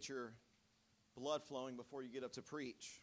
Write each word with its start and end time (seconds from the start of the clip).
get 0.00 0.08
your 0.08 0.32
blood 1.14 1.42
flowing 1.44 1.76
before 1.76 2.02
you 2.02 2.08
get 2.08 2.24
up 2.24 2.32
to 2.32 2.40
preach. 2.40 3.02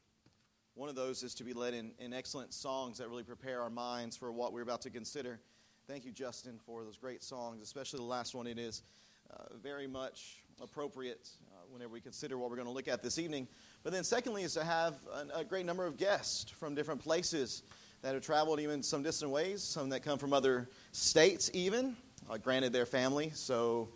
One 0.74 0.90
of 0.90 0.96
those 0.96 1.22
is 1.22 1.36
to 1.36 1.44
be 1.44 1.54
led 1.54 1.76
in, 1.76 1.92
in 2.00 2.12
excellent 2.12 2.56
songs 2.56 2.98
that 2.98 3.08
really 3.08 3.22
prepare 3.22 3.62
our 3.62 3.70
minds 3.70 4.18
for 4.18 4.32
what 4.32 4.52
we're 4.52 4.64
about 4.64 4.82
to 4.82 4.90
consider. 4.90 5.40
Thank 5.88 6.06
you, 6.06 6.12
Justin, 6.12 6.60
for 6.66 6.84
those 6.84 6.98
great 6.98 7.22
songs, 7.22 7.62
especially 7.62 7.98
the 7.98 8.06
last 8.06 8.34
one. 8.34 8.48
It 8.48 8.58
is 8.58 8.82
uh, 9.30 9.44
very 9.62 9.86
much 9.86 10.38
appropriate 10.60 11.30
uh, 11.52 11.66
whenever 11.70 11.94
we 11.94 12.02
consider 12.02 12.36
what 12.36 12.50
we're 12.50 12.56
going 12.56 12.68
to 12.68 12.74
look 12.74 12.88
at 12.88 13.04
this 13.04 13.20
evening. 13.20 13.48
But 13.84 13.94
then, 13.94 14.04
secondly, 14.04 14.42
is 14.42 14.56
to 14.56 14.64
have 14.64 14.96
a, 15.14 15.42
a 15.42 15.44
great 15.44 15.68
number 15.68 15.86
of 15.86 15.98
guests 15.98 16.50
from 16.50 16.74
different 16.74 17.04
places 17.04 17.62
that 18.02 18.16
have 18.16 18.24
traveled 18.24 18.60
even 18.60 18.82
some 18.82 19.04
distant 19.04 19.30
ways, 19.30 19.62
some 19.62 19.90
that 19.90 20.02
come 20.02 20.18
from 20.18 20.34
other 20.34 20.68
states, 20.94 21.52
even. 21.54 21.96
Uh, 22.28 22.38
granted, 22.38 22.74
their 22.74 22.88
family, 22.88 23.32
so 23.36 23.88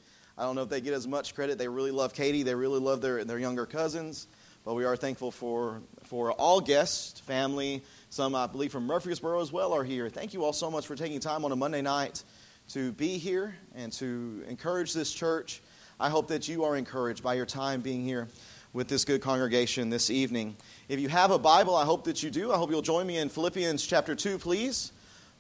I 0.42 0.46
don't 0.46 0.56
know 0.56 0.64
if 0.64 0.70
they 0.70 0.82
get 0.82 0.96
as 0.96 1.08
much 1.08 1.36
credit. 1.36 1.60
They 1.60 1.68
really 1.68 1.92
love 1.92 2.16
Katie, 2.16 2.42
they 2.42 2.56
really 2.56 2.80
love 2.80 3.00
their, 3.00 3.24
their 3.24 3.38
younger 3.38 3.68
cousins. 3.68 4.26
But 4.66 4.74
we 4.74 4.86
are 4.86 4.96
thankful 4.96 5.30
for, 5.30 5.84
for 6.06 6.32
all 6.32 6.60
guests, 6.60 7.20
family, 7.20 7.84
some 8.10 8.34
I 8.34 8.48
believe 8.48 8.72
from 8.72 8.88
Murfreesboro 8.88 9.40
as 9.40 9.52
well 9.52 9.72
are 9.72 9.84
here. 9.84 10.10
Thank 10.10 10.34
you 10.34 10.44
all 10.44 10.52
so 10.52 10.72
much 10.72 10.88
for 10.88 10.96
taking 10.96 11.20
time 11.20 11.46
on 11.46 11.52
a 11.52 11.56
Monday 11.56 11.84
night 11.84 12.24
to 12.70 12.92
be 12.94 13.20
here 13.20 13.56
and 13.76 13.94
to 13.94 14.44
encourage 14.48 14.94
this 14.94 15.14
church. 15.14 15.62
I 16.00 16.10
hope 16.10 16.30
that 16.30 16.48
you 16.48 16.64
are 16.64 16.76
encouraged 16.76 17.22
by 17.22 17.36
your 17.36 17.46
time 17.46 17.82
being 17.82 18.04
here 18.04 18.28
with 18.74 18.88
this 18.88 19.06
good 19.06 19.22
congregation 19.22 19.92
this 19.92 20.10
evening. 20.10 20.56
If 20.90 21.00
you 21.00 21.10
have 21.10 21.30
a 21.30 21.38
Bible, 21.38 21.76
I 21.76 21.86
hope 21.86 22.06
that 22.06 22.24
you 22.24 22.32
do. 22.32 22.52
I 22.52 22.58
hope 22.58 22.72
you'll 22.72 22.82
join 22.82 23.06
me 23.06 23.20
in 23.20 23.30
Philippians 23.30 23.86
chapter 23.86 24.16
2, 24.16 24.40
please. 24.40 24.92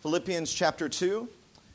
Philippians 0.01 0.53
chapter 0.53 0.87
2 0.87 1.27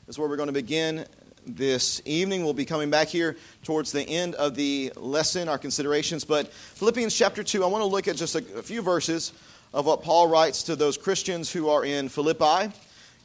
is 0.07 0.17
where 0.17 0.29
we're 0.29 0.37
going 0.37 0.47
to 0.47 0.53
begin 0.53 1.05
this 1.47 2.01
evening. 2.05 2.43
We'll 2.43 2.53
be 2.53 2.65
coming 2.65 2.89
back 2.89 3.07
here 3.07 3.37
towards 3.63 3.91
the 3.91 4.03
end 4.03 4.35
of 4.35 4.55
the 4.55 4.91
lesson, 4.95 5.47
our 5.47 5.57
considerations. 5.57 6.25
But 6.25 6.51
Philippians 6.51 7.15
chapter 7.15 7.43
2, 7.43 7.63
I 7.63 7.67
want 7.67 7.81
to 7.81 7.87
look 7.87 8.07
at 8.07 8.15
just 8.15 8.35
a, 8.35 8.43
a 8.57 8.63
few 8.63 8.81
verses 8.81 9.33
of 9.73 9.85
what 9.85 10.03
Paul 10.03 10.27
writes 10.27 10.63
to 10.63 10.75
those 10.75 10.97
Christians 10.97 11.51
who 11.51 11.69
are 11.69 11.85
in 11.85 12.09
Philippi 12.09 12.73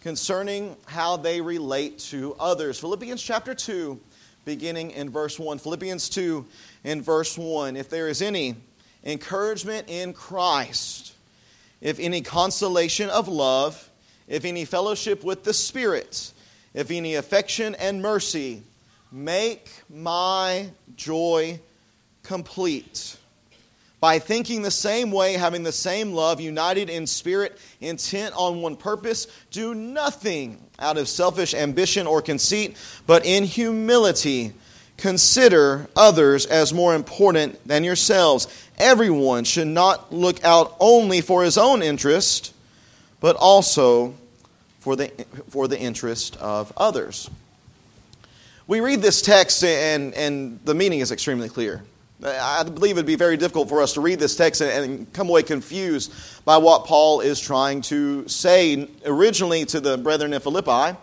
concerning 0.00 0.76
how 0.86 1.16
they 1.16 1.40
relate 1.40 1.98
to 1.98 2.34
others. 2.38 2.78
Philippians 2.78 3.22
chapter 3.22 3.54
2, 3.54 3.98
beginning 4.44 4.90
in 4.92 5.10
verse 5.10 5.38
1. 5.38 5.58
Philippians 5.58 6.08
2, 6.08 6.44
in 6.84 7.02
verse 7.02 7.38
1. 7.38 7.76
If 7.76 7.88
there 7.88 8.08
is 8.08 8.22
any 8.22 8.56
encouragement 9.04 9.88
in 9.88 10.12
Christ, 10.12 11.14
if 11.80 11.98
any 11.98 12.20
consolation 12.20 13.10
of 13.10 13.28
love, 13.28 13.88
if 14.28 14.44
any 14.44 14.64
fellowship 14.64 15.24
with 15.24 15.44
the 15.44 15.52
Spirit, 15.52 16.32
if 16.74 16.90
any 16.90 17.16
affection 17.16 17.74
and 17.76 18.02
mercy, 18.02 18.62
make 19.10 19.68
my 19.90 20.68
joy 20.96 21.60
complete. 22.22 23.16
By 24.00 24.18
thinking 24.18 24.62
the 24.62 24.70
same 24.70 25.12
way, 25.12 25.34
having 25.34 25.62
the 25.62 25.70
same 25.70 26.12
love, 26.12 26.40
united 26.40 26.90
in 26.90 27.06
spirit, 27.06 27.56
intent 27.80 28.34
on 28.36 28.60
one 28.60 28.74
purpose, 28.74 29.28
do 29.52 29.74
nothing 29.74 30.58
out 30.78 30.98
of 30.98 31.08
selfish 31.08 31.54
ambition 31.54 32.08
or 32.08 32.20
conceit, 32.20 32.76
but 33.06 33.24
in 33.24 33.44
humility 33.44 34.54
consider 34.96 35.86
others 35.94 36.46
as 36.46 36.72
more 36.72 36.94
important 36.94 37.64
than 37.66 37.84
yourselves. 37.84 38.48
Everyone 38.78 39.44
should 39.44 39.68
not 39.68 40.12
look 40.12 40.44
out 40.44 40.76
only 40.80 41.20
for 41.20 41.44
his 41.44 41.56
own 41.56 41.82
interest, 41.82 42.52
but 43.20 43.36
also 43.36 44.14
for 44.82 44.96
the, 44.96 45.08
for 45.48 45.68
the 45.68 45.78
interest 45.78 46.36
of 46.38 46.72
others. 46.76 47.30
We 48.66 48.80
read 48.80 49.00
this 49.00 49.22
text, 49.22 49.62
and, 49.62 50.12
and 50.14 50.58
the 50.64 50.74
meaning 50.74 50.98
is 50.98 51.12
extremely 51.12 51.48
clear. 51.48 51.84
I 52.24 52.64
believe 52.64 52.96
it 52.96 53.00
would 53.00 53.06
be 53.06 53.14
very 53.14 53.36
difficult 53.36 53.68
for 53.68 53.80
us 53.80 53.92
to 53.94 54.00
read 54.00 54.18
this 54.18 54.34
text 54.34 54.60
and 54.60 55.12
come 55.12 55.28
away 55.28 55.44
confused 55.44 56.12
by 56.44 56.56
what 56.56 56.84
Paul 56.84 57.20
is 57.20 57.38
trying 57.38 57.80
to 57.82 58.26
say 58.28 58.88
originally 59.06 59.64
to 59.66 59.80
the 59.80 59.98
brethren 59.98 60.32
in 60.32 60.40
Philippi 60.40 60.96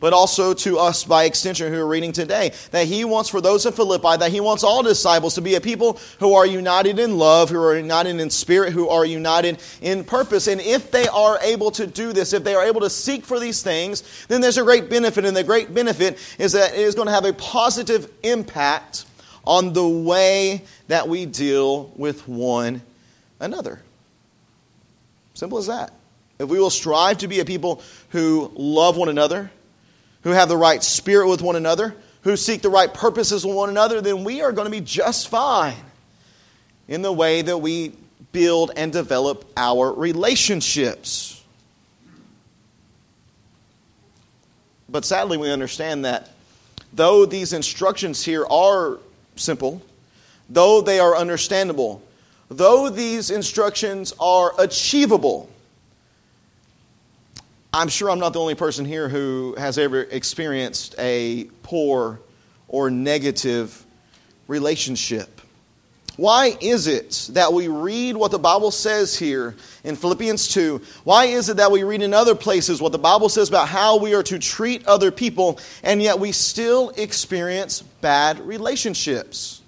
but 0.00 0.12
also 0.12 0.54
to 0.54 0.78
us 0.78 1.04
by 1.04 1.24
extension 1.24 1.72
who 1.72 1.80
are 1.80 1.86
reading 1.86 2.12
today. 2.12 2.52
That 2.70 2.86
he 2.86 3.04
wants 3.04 3.28
for 3.28 3.40
those 3.40 3.66
in 3.66 3.72
Philippi, 3.72 4.16
that 4.18 4.30
he 4.30 4.40
wants 4.40 4.64
all 4.64 4.82
disciples 4.82 5.34
to 5.34 5.40
be 5.40 5.54
a 5.54 5.60
people 5.60 5.98
who 6.20 6.34
are 6.34 6.46
united 6.46 6.98
in 6.98 7.18
love, 7.18 7.50
who 7.50 7.60
are 7.60 7.76
united 7.76 8.20
in 8.20 8.30
spirit, 8.30 8.72
who 8.72 8.88
are 8.88 9.04
united 9.04 9.60
in 9.80 10.04
purpose. 10.04 10.46
And 10.46 10.60
if 10.60 10.90
they 10.90 11.08
are 11.08 11.38
able 11.42 11.70
to 11.72 11.86
do 11.86 12.12
this, 12.12 12.32
if 12.32 12.44
they 12.44 12.54
are 12.54 12.64
able 12.64 12.80
to 12.82 12.90
seek 12.90 13.24
for 13.24 13.40
these 13.40 13.62
things, 13.62 14.26
then 14.28 14.40
there's 14.40 14.58
a 14.58 14.62
great 14.62 14.88
benefit. 14.88 15.24
And 15.24 15.36
the 15.36 15.44
great 15.44 15.74
benefit 15.74 16.18
is 16.38 16.52
that 16.52 16.74
it 16.74 16.80
is 16.80 16.94
going 16.94 17.06
to 17.06 17.12
have 17.12 17.24
a 17.24 17.32
positive 17.32 18.10
impact 18.22 19.04
on 19.44 19.72
the 19.72 19.88
way 19.88 20.62
that 20.88 21.08
we 21.08 21.24
deal 21.24 21.90
with 21.96 22.28
one 22.28 22.82
another. 23.40 23.80
Simple 25.34 25.58
as 25.58 25.68
that. 25.68 25.92
If 26.38 26.48
we 26.48 26.60
will 26.60 26.70
strive 26.70 27.18
to 27.18 27.28
be 27.28 27.40
a 27.40 27.44
people 27.44 27.82
who 28.10 28.52
love 28.54 28.96
one 28.96 29.08
another, 29.08 29.50
who 30.28 30.34
have 30.34 30.50
the 30.50 30.56
right 30.58 30.82
spirit 30.82 31.26
with 31.26 31.40
one 31.40 31.56
another, 31.56 31.96
who 32.20 32.36
seek 32.36 32.60
the 32.60 32.68
right 32.68 32.92
purposes 32.92 33.46
with 33.46 33.56
one 33.56 33.70
another, 33.70 34.02
then 34.02 34.24
we 34.24 34.42
are 34.42 34.52
going 34.52 34.66
to 34.66 34.70
be 34.70 34.82
just 34.82 35.28
fine 35.28 35.74
in 36.86 37.00
the 37.00 37.10
way 37.10 37.40
that 37.40 37.56
we 37.56 37.94
build 38.30 38.70
and 38.76 38.92
develop 38.92 39.50
our 39.56 39.90
relationships. 39.90 41.42
But 44.90 45.06
sadly, 45.06 45.38
we 45.38 45.50
understand 45.50 46.04
that 46.04 46.28
though 46.92 47.24
these 47.24 47.54
instructions 47.54 48.22
here 48.22 48.44
are 48.50 48.98
simple, 49.36 49.80
though 50.50 50.82
they 50.82 51.00
are 51.00 51.16
understandable, 51.16 52.02
though 52.50 52.90
these 52.90 53.30
instructions 53.30 54.12
are 54.20 54.52
achievable, 54.58 55.48
I'm 57.72 57.88
sure 57.88 58.10
I'm 58.10 58.18
not 58.18 58.32
the 58.32 58.40
only 58.40 58.54
person 58.54 58.86
here 58.86 59.08
who 59.08 59.54
has 59.58 59.76
ever 59.76 60.00
experienced 60.02 60.94
a 60.98 61.44
poor 61.62 62.18
or 62.66 62.90
negative 62.90 63.84
relationship. 64.46 65.42
Why 66.16 66.56
is 66.60 66.88
it 66.88 67.28
that 67.34 67.52
we 67.52 67.68
read 67.68 68.16
what 68.16 68.32
the 68.32 68.38
Bible 68.38 68.70
says 68.70 69.16
here 69.16 69.54
in 69.84 69.94
Philippians 69.94 70.48
2? 70.48 70.80
Why 71.04 71.26
is 71.26 71.48
it 71.48 71.58
that 71.58 71.70
we 71.70 71.84
read 71.84 72.02
in 72.02 72.12
other 72.12 72.34
places 72.34 72.80
what 72.80 72.90
the 72.90 72.98
Bible 72.98 73.28
says 73.28 73.48
about 73.48 73.68
how 73.68 73.98
we 73.98 74.14
are 74.14 74.24
to 74.24 74.38
treat 74.38 74.84
other 74.86 75.12
people, 75.12 75.60
and 75.84 76.02
yet 76.02 76.18
we 76.18 76.32
still 76.32 76.90
experience 76.96 77.82
bad 77.82 78.40
relationships? 78.40 79.62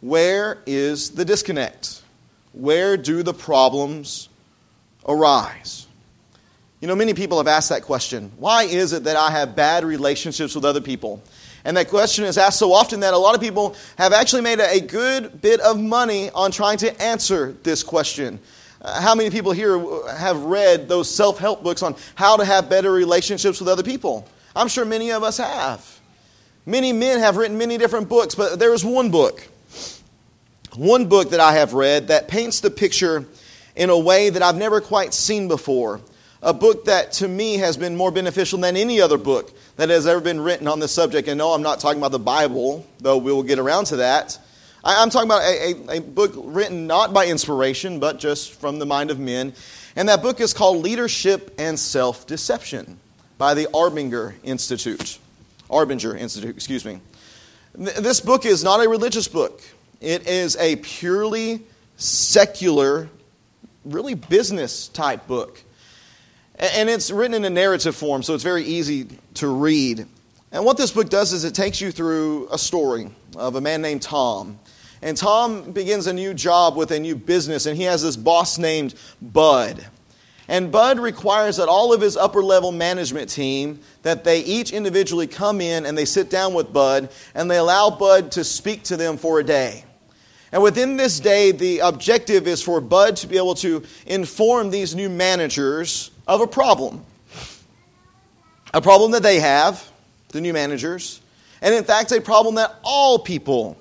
Where 0.00 0.58
is 0.66 1.10
the 1.12 1.24
disconnect? 1.24 2.02
Where 2.52 2.96
do 2.96 3.24
the 3.24 3.34
problems 3.34 4.28
arise? 5.04 5.85
You 6.80 6.88
know, 6.88 6.94
many 6.94 7.14
people 7.14 7.38
have 7.38 7.48
asked 7.48 7.70
that 7.70 7.82
question 7.82 8.32
why 8.36 8.64
is 8.64 8.92
it 8.92 9.04
that 9.04 9.16
I 9.16 9.30
have 9.30 9.56
bad 9.56 9.84
relationships 9.84 10.54
with 10.54 10.64
other 10.64 10.80
people? 10.80 11.22
And 11.64 11.76
that 11.76 11.88
question 11.88 12.24
is 12.24 12.38
asked 12.38 12.58
so 12.58 12.72
often 12.72 13.00
that 13.00 13.14
a 13.14 13.18
lot 13.18 13.34
of 13.34 13.40
people 13.40 13.74
have 13.98 14.12
actually 14.12 14.42
made 14.42 14.60
a 14.60 14.80
good 14.80 15.40
bit 15.40 15.58
of 15.60 15.80
money 15.80 16.30
on 16.30 16.52
trying 16.52 16.78
to 16.78 17.02
answer 17.02 17.56
this 17.62 17.82
question. 17.82 18.38
Uh, 18.80 19.00
how 19.00 19.14
many 19.14 19.30
people 19.30 19.52
here 19.52 19.80
have 20.12 20.40
read 20.44 20.86
those 20.86 21.12
self 21.12 21.38
help 21.38 21.62
books 21.62 21.82
on 21.82 21.96
how 22.14 22.36
to 22.36 22.44
have 22.44 22.68
better 22.68 22.92
relationships 22.92 23.58
with 23.58 23.68
other 23.68 23.82
people? 23.82 24.28
I'm 24.54 24.68
sure 24.68 24.84
many 24.84 25.10
of 25.12 25.22
us 25.22 25.38
have. 25.38 26.00
Many 26.66 26.92
men 26.92 27.20
have 27.20 27.36
written 27.36 27.56
many 27.56 27.78
different 27.78 28.08
books, 28.08 28.34
but 28.34 28.58
there 28.58 28.74
is 28.74 28.84
one 28.84 29.10
book, 29.10 29.46
one 30.74 31.06
book 31.06 31.30
that 31.30 31.40
I 31.40 31.54
have 31.54 31.72
read 31.72 32.08
that 32.08 32.28
paints 32.28 32.60
the 32.60 32.70
picture 32.70 33.24
in 33.74 33.88
a 33.88 33.98
way 33.98 34.30
that 34.30 34.42
I've 34.42 34.56
never 34.56 34.80
quite 34.80 35.14
seen 35.14 35.48
before 35.48 36.00
a 36.46 36.54
book 36.54 36.84
that 36.84 37.10
to 37.10 37.26
me 37.26 37.56
has 37.56 37.76
been 37.76 37.96
more 37.96 38.12
beneficial 38.12 38.60
than 38.60 38.76
any 38.76 39.00
other 39.00 39.18
book 39.18 39.52
that 39.74 39.90
has 39.90 40.06
ever 40.06 40.20
been 40.20 40.40
written 40.40 40.68
on 40.68 40.78
this 40.78 40.92
subject. 40.92 41.26
And 41.26 41.38
no, 41.38 41.50
I'm 41.50 41.60
not 41.60 41.80
talking 41.80 41.98
about 41.98 42.12
the 42.12 42.20
Bible, 42.20 42.86
though 43.00 43.18
we 43.18 43.32
will 43.32 43.42
get 43.42 43.58
around 43.58 43.86
to 43.86 43.96
that. 43.96 44.38
I'm 44.84 45.10
talking 45.10 45.26
about 45.26 45.42
a, 45.42 45.74
a, 45.90 45.96
a, 45.96 46.00
book 46.00 46.34
written 46.36 46.86
not 46.86 47.12
by 47.12 47.26
inspiration, 47.26 47.98
but 47.98 48.20
just 48.20 48.52
from 48.52 48.78
the 48.78 48.86
mind 48.86 49.10
of 49.10 49.18
men. 49.18 49.54
And 49.96 50.08
that 50.08 50.22
book 50.22 50.40
is 50.40 50.54
called 50.54 50.84
Leadership 50.84 51.52
and 51.58 51.76
Self 51.76 52.28
Deception 52.28 53.00
by 53.38 53.54
the 53.54 53.64
Arbinger 53.74 54.34
Institute. 54.44 55.18
Arbinger 55.68 56.16
Institute, 56.16 56.54
excuse 56.54 56.84
me. 56.84 57.00
This 57.74 58.20
book 58.20 58.46
is 58.46 58.62
not 58.62 58.84
a 58.84 58.88
religious 58.88 59.26
book, 59.26 59.60
it 60.00 60.28
is 60.28 60.56
a 60.58 60.76
purely 60.76 61.62
secular, 61.96 63.08
really 63.84 64.14
business 64.14 64.86
type 64.86 65.26
book. 65.26 65.64
And 66.58 66.88
it's 66.88 67.10
written 67.10 67.34
in 67.34 67.44
a 67.44 67.50
narrative 67.50 67.94
form, 67.94 68.22
so 68.22 68.34
it's 68.34 68.44
very 68.44 68.64
easy 68.64 69.08
to 69.34 69.48
read. 69.48 70.06
And 70.52 70.64
what 70.64 70.78
this 70.78 70.90
book 70.90 71.10
does 71.10 71.32
is 71.32 71.44
it 71.44 71.54
takes 71.54 71.80
you 71.80 71.92
through 71.92 72.48
a 72.50 72.56
story 72.56 73.10
of 73.36 73.56
a 73.56 73.60
man 73.60 73.82
named 73.82 74.00
Tom. 74.02 74.58
And 75.02 75.16
Tom 75.16 75.72
begins 75.72 76.06
a 76.06 76.12
new 76.12 76.32
job 76.32 76.76
with 76.76 76.90
a 76.92 76.98
new 76.98 77.14
business, 77.14 77.66
and 77.66 77.76
he 77.76 77.82
has 77.82 78.02
this 78.02 78.16
boss 78.16 78.56
named 78.56 78.94
Bud. 79.20 79.86
And 80.48 80.70
Bud 80.72 80.98
requires 80.98 81.56
that 81.58 81.68
all 81.68 81.92
of 81.92 82.00
his 82.00 82.16
upper 82.16 82.42
level 82.42 82.72
management 82.72 83.28
team 83.28 83.80
that 84.02 84.24
they 84.24 84.40
each 84.40 84.72
individually 84.72 85.26
come 85.26 85.60
in 85.60 85.84
and 85.84 85.98
they 85.98 86.04
sit 86.04 86.30
down 86.30 86.54
with 86.54 86.72
Bud 86.72 87.10
and 87.34 87.50
they 87.50 87.58
allow 87.58 87.90
Bud 87.90 88.30
to 88.32 88.44
speak 88.44 88.84
to 88.84 88.96
them 88.96 89.16
for 89.16 89.40
a 89.40 89.44
day. 89.44 89.84
And 90.52 90.62
within 90.62 90.96
this 90.96 91.18
day, 91.18 91.50
the 91.50 91.80
objective 91.80 92.46
is 92.46 92.62
for 92.62 92.80
Bud 92.80 93.16
to 93.16 93.26
be 93.26 93.36
able 93.36 93.56
to 93.56 93.82
inform 94.06 94.70
these 94.70 94.94
new 94.94 95.10
managers 95.10 96.12
of 96.26 96.40
a 96.40 96.46
problem. 96.46 97.04
A 98.74 98.82
problem 98.82 99.12
that 99.12 99.22
they 99.22 99.40
have, 99.40 99.88
the 100.28 100.40
new 100.40 100.52
managers, 100.52 101.20
and 101.62 101.74
in 101.74 101.84
fact, 101.84 102.12
a 102.12 102.20
problem 102.20 102.56
that 102.56 102.74
all 102.82 103.18
people 103.18 103.78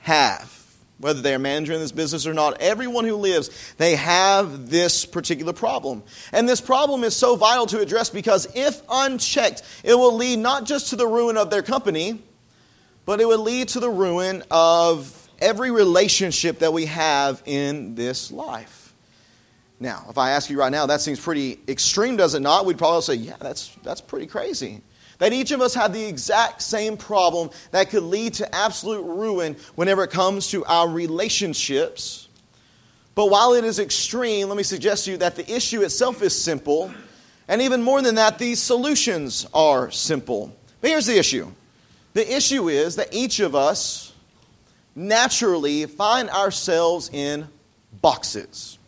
have. 0.00 0.50
Whether 0.98 1.20
they 1.20 1.34
are 1.34 1.40
managing 1.40 1.80
this 1.80 1.90
business 1.90 2.28
or 2.28 2.34
not, 2.34 2.60
everyone 2.60 3.04
who 3.04 3.16
lives, 3.16 3.74
they 3.76 3.96
have 3.96 4.70
this 4.70 5.04
particular 5.04 5.52
problem. 5.52 6.04
And 6.30 6.48
this 6.48 6.60
problem 6.60 7.02
is 7.02 7.16
so 7.16 7.34
vital 7.34 7.66
to 7.66 7.80
address 7.80 8.08
because 8.08 8.46
if 8.54 8.80
unchecked, 8.88 9.62
it 9.82 9.94
will 9.94 10.14
lead 10.14 10.38
not 10.38 10.64
just 10.64 10.90
to 10.90 10.96
the 10.96 11.06
ruin 11.06 11.36
of 11.36 11.50
their 11.50 11.62
company, 11.62 12.22
but 13.04 13.20
it 13.20 13.26
will 13.26 13.40
lead 13.40 13.68
to 13.70 13.80
the 13.80 13.90
ruin 13.90 14.44
of 14.48 15.28
every 15.40 15.72
relationship 15.72 16.60
that 16.60 16.72
we 16.72 16.86
have 16.86 17.42
in 17.46 17.96
this 17.96 18.30
life. 18.30 18.81
Now, 19.82 20.06
if 20.08 20.16
I 20.16 20.30
ask 20.30 20.48
you 20.48 20.60
right 20.60 20.70
now, 20.70 20.86
that 20.86 21.00
seems 21.00 21.18
pretty 21.18 21.58
extreme, 21.66 22.16
does 22.16 22.34
it 22.36 22.40
not? 22.40 22.66
We'd 22.66 22.78
probably 22.78 23.02
say, 23.02 23.14
yeah, 23.14 23.34
that's, 23.40 23.76
that's 23.82 24.00
pretty 24.00 24.28
crazy. 24.28 24.80
That 25.18 25.32
each 25.32 25.50
of 25.50 25.60
us 25.60 25.74
have 25.74 25.92
the 25.92 26.04
exact 26.04 26.62
same 26.62 26.96
problem 26.96 27.50
that 27.72 27.90
could 27.90 28.04
lead 28.04 28.34
to 28.34 28.54
absolute 28.54 29.02
ruin 29.02 29.56
whenever 29.74 30.04
it 30.04 30.12
comes 30.12 30.50
to 30.50 30.64
our 30.66 30.88
relationships. 30.88 32.28
But 33.16 33.28
while 33.28 33.54
it 33.54 33.64
is 33.64 33.80
extreme, 33.80 34.46
let 34.46 34.56
me 34.56 34.62
suggest 34.62 35.06
to 35.06 35.10
you 35.10 35.16
that 35.16 35.34
the 35.34 35.52
issue 35.52 35.82
itself 35.82 36.22
is 36.22 36.40
simple. 36.40 36.94
And 37.48 37.60
even 37.60 37.82
more 37.82 38.00
than 38.02 38.14
that, 38.14 38.38
these 38.38 38.62
solutions 38.62 39.48
are 39.52 39.90
simple. 39.90 40.56
But 40.80 40.90
here's 40.90 41.06
the 41.06 41.18
issue 41.18 41.50
the 42.12 42.36
issue 42.36 42.68
is 42.68 42.94
that 42.96 43.12
each 43.12 43.40
of 43.40 43.56
us 43.56 44.12
naturally 44.94 45.86
find 45.86 46.30
ourselves 46.30 47.10
in 47.12 47.48
boxes. 48.00 48.78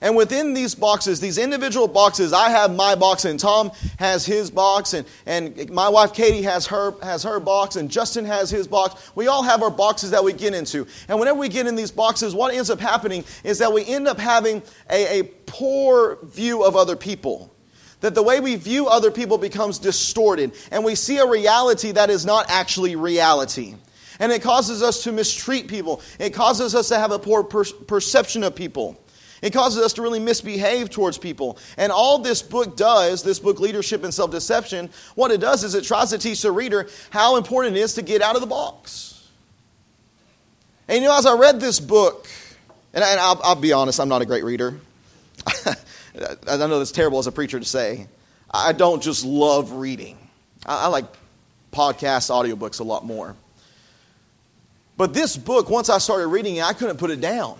And 0.00 0.14
within 0.16 0.54
these 0.54 0.74
boxes, 0.74 1.20
these 1.20 1.38
individual 1.38 1.88
boxes, 1.88 2.32
I 2.32 2.50
have 2.50 2.74
my 2.74 2.94
box, 2.94 3.24
and 3.24 3.38
Tom 3.38 3.72
has 3.98 4.24
his 4.24 4.50
box, 4.50 4.94
and, 4.94 5.06
and 5.26 5.70
my 5.70 5.88
wife 5.88 6.12
Katie 6.12 6.42
has 6.42 6.66
her, 6.68 6.94
has 7.02 7.24
her 7.24 7.40
box, 7.40 7.76
and 7.76 7.90
Justin 7.90 8.24
has 8.24 8.48
his 8.50 8.68
box. 8.68 9.10
We 9.16 9.26
all 9.26 9.42
have 9.42 9.62
our 9.62 9.70
boxes 9.70 10.12
that 10.12 10.22
we 10.22 10.32
get 10.32 10.54
into. 10.54 10.86
And 11.08 11.18
whenever 11.18 11.38
we 11.38 11.48
get 11.48 11.66
in 11.66 11.74
these 11.74 11.90
boxes, 11.90 12.34
what 12.34 12.54
ends 12.54 12.70
up 12.70 12.78
happening 12.78 13.24
is 13.42 13.58
that 13.58 13.72
we 13.72 13.84
end 13.84 14.06
up 14.06 14.18
having 14.18 14.62
a, 14.88 15.20
a 15.20 15.22
poor 15.46 16.18
view 16.22 16.64
of 16.64 16.76
other 16.76 16.94
people. 16.94 17.52
That 18.00 18.14
the 18.14 18.22
way 18.22 18.38
we 18.38 18.54
view 18.54 18.86
other 18.86 19.10
people 19.10 19.38
becomes 19.38 19.80
distorted, 19.80 20.52
and 20.70 20.84
we 20.84 20.94
see 20.94 21.18
a 21.18 21.26
reality 21.26 21.90
that 21.92 22.10
is 22.10 22.24
not 22.24 22.46
actually 22.48 22.94
reality. 22.94 23.74
And 24.20 24.30
it 24.30 24.42
causes 24.42 24.82
us 24.82 25.02
to 25.04 25.12
mistreat 25.12 25.66
people. 25.68 26.00
It 26.20 26.30
causes 26.30 26.74
us 26.74 26.88
to 26.88 26.98
have 26.98 27.10
a 27.10 27.18
poor 27.18 27.42
per- 27.42 27.64
perception 27.64 28.44
of 28.44 28.54
people. 28.54 29.00
It 29.42 29.52
causes 29.52 29.82
us 29.82 29.92
to 29.94 30.02
really 30.02 30.18
misbehave 30.18 30.90
towards 30.90 31.18
people. 31.18 31.58
And 31.76 31.92
all 31.92 32.18
this 32.18 32.42
book 32.42 32.76
does, 32.76 33.22
this 33.22 33.38
book, 33.38 33.60
Leadership 33.60 34.04
and 34.04 34.12
Self 34.12 34.30
Deception, 34.30 34.90
what 35.14 35.30
it 35.30 35.40
does 35.40 35.64
is 35.64 35.74
it 35.74 35.84
tries 35.84 36.10
to 36.10 36.18
teach 36.18 36.42
the 36.42 36.52
reader 36.52 36.88
how 37.10 37.36
important 37.36 37.76
it 37.76 37.80
is 37.80 37.94
to 37.94 38.02
get 38.02 38.22
out 38.22 38.34
of 38.34 38.40
the 38.40 38.46
box. 38.46 39.28
And 40.88 41.02
you 41.02 41.08
know, 41.08 41.16
as 41.16 41.26
I 41.26 41.36
read 41.36 41.60
this 41.60 41.80
book, 41.80 42.26
and, 42.94 43.04
I, 43.04 43.32
will 43.32 43.40
I'll 43.44 43.54
be 43.54 43.72
honest, 43.72 44.00
I'm 44.00 44.08
not 44.08 44.22
a 44.22 44.26
great 44.26 44.44
reader. 44.44 44.80
I 45.46 46.56
know 46.56 46.78
that's 46.78 46.92
terrible 46.92 47.18
as 47.18 47.26
a 47.26 47.32
preacher 47.32 47.60
to 47.60 47.64
say. 47.64 48.06
I 48.50 48.72
don't 48.72 49.02
just 49.02 49.24
love 49.24 49.72
reading, 49.72 50.16
I, 50.64 50.84
I 50.84 50.86
like 50.88 51.04
podcasts, 51.72 52.30
audiobooks 52.30 52.80
a 52.80 52.84
lot 52.84 53.04
more. 53.04 53.36
But 54.96 55.14
this 55.14 55.36
book, 55.36 55.70
once 55.70 55.90
I 55.90 55.98
started 55.98 56.26
reading 56.26 56.56
it, 56.56 56.64
I 56.64 56.72
couldn't 56.72 56.96
put 56.96 57.10
it 57.10 57.20
down. 57.20 57.58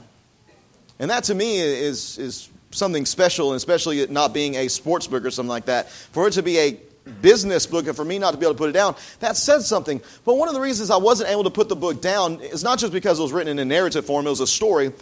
And 0.98 1.10
that 1.10 1.24
to 1.24 1.34
me 1.34 1.58
is, 1.60 2.18
is 2.18 2.48
something 2.70 3.06
special, 3.06 3.50
and 3.50 3.56
especially 3.56 4.00
it 4.00 4.10
not 4.10 4.32
being 4.32 4.56
a 4.56 4.68
sports 4.68 5.06
book 5.06 5.24
or 5.24 5.30
something 5.30 5.48
like 5.48 5.66
that. 5.66 5.90
For 5.90 6.26
it 6.28 6.32
to 6.32 6.42
be 6.42 6.58
a 6.58 6.80
business 7.22 7.66
book 7.66 7.86
and 7.86 7.96
for 7.96 8.04
me 8.04 8.18
not 8.18 8.32
to 8.32 8.36
be 8.36 8.44
able 8.44 8.54
to 8.54 8.58
put 8.58 8.68
it 8.68 8.72
down, 8.72 8.96
that 9.20 9.36
says 9.36 9.66
something. 9.66 10.00
But 10.24 10.36
one 10.36 10.48
of 10.48 10.54
the 10.54 10.60
reasons 10.60 10.90
I 10.90 10.96
wasn't 10.96 11.30
able 11.30 11.44
to 11.44 11.50
put 11.50 11.68
the 11.68 11.76
book 11.76 12.02
down 12.02 12.40
is 12.40 12.62
not 12.62 12.78
just 12.78 12.92
because 12.92 13.18
it 13.18 13.22
was 13.22 13.32
written 13.32 13.52
in 13.52 13.58
a 13.58 13.64
narrative 13.64 14.04
form, 14.04 14.26
it 14.26 14.30
was 14.30 14.40
a 14.40 14.46
story. 14.46 14.92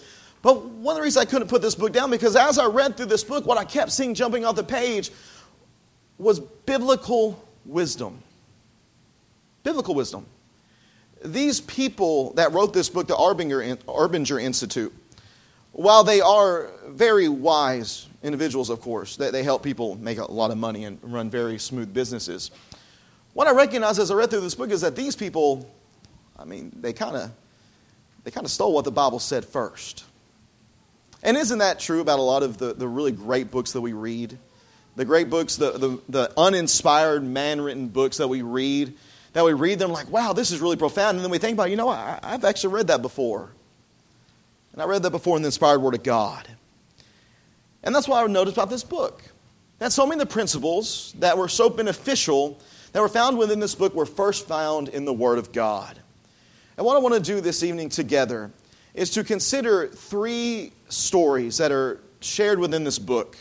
But 0.43 0.65
one 0.65 0.93
of 0.93 0.99
the 0.99 1.03
reasons 1.03 1.27
I 1.27 1.31
couldn't 1.31 1.49
put 1.49 1.63
this 1.63 1.75
book 1.75 1.93
down 1.93 2.11
because 2.11 2.37
as 2.37 2.59
I 2.59 2.67
read 2.67 2.97
through 2.97 3.07
this 3.07 3.25
book, 3.25 3.47
what 3.47 3.59
I 3.59 3.65
kept 3.65 3.91
seeing 3.91 4.15
jumping 4.15 4.45
off 4.45 4.55
the 4.55 4.65
page 4.65 5.11
was 6.19 6.39
biblical 6.39 7.43
wisdom. 7.65 8.23
Biblical 9.65 9.95
wisdom 9.95 10.27
these 11.25 11.61
people 11.61 12.33
that 12.35 12.53
wrote 12.53 12.73
this 12.73 12.89
book, 12.89 13.09
the 13.09 13.15
Arbinger, 13.15 13.77
Arbinger 13.87 14.43
Institute, 14.43 14.93
while 15.77 16.05
they 16.05 16.23
are 16.23 16.71
very 16.89 17.29
wise 17.29 18.09
individuals, 18.23 18.71
of 18.71 18.81
course, 18.81 19.17
that 19.17 19.33
they 19.33 19.43
help 19.43 19.63
people 19.63 19.97
make 19.97 20.19
a 20.19 20.31
lot 20.31 20.51
of 20.51 20.57
money 20.57 20.85
and 20.85 20.99
run 21.03 21.29
very 21.29 21.59
smooth 21.59 21.93
businesses. 21.93 22.51
What 23.35 23.47
I 23.47 23.53
recognize 23.53 23.99
as 23.99 24.11
I 24.11 24.15
read 24.15 24.31
through 24.31 24.41
this 24.41 24.55
book 24.55 24.71
is 24.71 24.81
that 24.81 24.97
these 24.97 25.15
people, 25.15 25.71
I 26.39 26.47
mean, 26.47 26.73
they 26.81 26.95
kind 26.95 27.15
of 27.15 27.31
they 28.25 28.31
kind 28.31 28.47
of 28.47 28.51
stole 28.51 28.73
what 28.73 28.85
the 28.85 28.91
Bible 28.91 29.19
said 29.19 29.45
first. 29.45 30.05
And 31.23 31.37
isn't 31.37 31.59
that 31.59 31.79
true 31.79 32.01
about 32.01 32.19
a 32.19 32.23
lot 32.23 32.43
of 32.43 32.57
the, 32.57 32.73
the 32.73 32.89
really 32.89 33.13
great 33.13 33.51
books 33.51 33.73
that 33.73 33.81
we 33.81 33.93
read? 33.93 34.39
The 34.97 35.05
great 35.05 35.29
books, 35.29 35.57
the, 35.57 35.73
the, 35.73 36.01
the 36.09 36.33
uninspired, 36.37 37.23
man 37.23 37.61
written 37.61 37.89
books 37.89 38.17
that 38.17 38.29
we 38.29 38.41
read 38.43 38.95
that 39.35 39.45
we 39.45 39.53
read 39.53 39.79
them 39.79 39.93
like, 39.93 40.11
wow, 40.11 40.33
this 40.33 40.51
is 40.51 40.63
really 40.63 40.77
profound. 40.77 41.19
And 41.19 41.25
then 41.25 41.31
we 41.31 41.37
think 41.37 41.53
about, 41.53 41.69
you 41.69 41.77
know, 41.77 41.91
I, 41.91 42.19
I've 42.23 42.47
actually 42.47 42.73
read 42.73 42.87
that 42.87 43.03
before. 43.03 43.51
And 44.77 44.83
I 44.83 44.87
read 44.87 45.03
that 45.05 45.11
before 45.11 45.37
in 45.37 45.43
the 45.43 45.49
inspired 45.49 45.81
word 45.81 45.95
of 45.95 46.03
God. 46.03 46.47
And 47.83 47.95
that's 47.95 48.07
what 48.07 48.23
I 48.23 48.27
noticed 48.31 48.59
about 48.59 48.69
this 48.69 48.85
book. 48.85 49.23
That 49.79 49.91
so 49.91 50.07
many 50.07 50.21
of 50.21 50.29
the 50.29 50.33
principles 50.33 51.15
that 51.19 51.39
were 51.39 51.49
so 51.49 51.71
beneficial 51.71 52.61
that 52.93 53.01
were 53.01 53.09
found 53.09 53.39
within 53.39 53.59
this 53.59 53.75
book 53.75 53.95
were 53.95 54.05
first 54.05 54.47
found 54.47 54.89
in 54.89 55.07
the 55.07 55.13
Word 55.15 55.39
of 55.39 55.53
God. 55.53 55.99
And 56.77 56.85
what 56.85 56.95
I 56.95 56.99
want 56.99 57.15
to 57.15 57.21
do 57.21 57.41
this 57.41 57.63
evening 57.63 57.89
together 57.89 58.51
is 58.93 59.11
to 59.11 59.25
consider 59.25 59.89
three 59.89 60.73
stories 60.89 61.57
that 61.57 61.73
are 61.73 62.01
shared 62.21 62.59
within 62.59 62.85
this 62.85 62.99
book. 62.99 63.37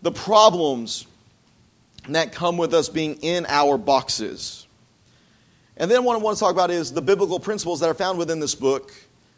The 0.00 0.12
problems 0.12 1.06
that 2.08 2.32
come 2.32 2.56
with 2.56 2.72
us 2.72 2.88
being 2.88 3.16
in 3.16 3.44
our 3.46 3.76
boxes. 3.76 4.66
And 5.76 5.90
then 5.90 6.04
what 6.04 6.14
I 6.14 6.18
want 6.18 6.38
to 6.38 6.40
talk 6.40 6.52
about 6.52 6.70
is 6.70 6.92
the 6.92 7.02
biblical 7.02 7.40
principles 7.40 7.80
that 7.80 7.90
are 7.90 7.94
found 7.94 8.18
within 8.18 8.40
this 8.40 8.54
book 8.54 8.92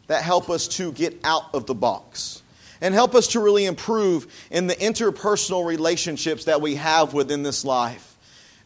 that 0.07 0.23
help 0.23 0.49
us 0.49 0.67
to 0.67 0.91
get 0.91 1.19
out 1.23 1.53
of 1.53 1.65
the 1.65 1.73
box 1.75 2.41
and 2.81 2.93
help 2.93 3.15
us 3.15 3.27
to 3.29 3.39
really 3.39 3.65
improve 3.65 4.27
in 4.51 4.67
the 4.67 4.75
interpersonal 4.75 5.65
relationships 5.65 6.45
that 6.45 6.61
we 6.61 6.75
have 6.75 7.13
within 7.13 7.41
this 7.41 7.63
life. 7.63 8.17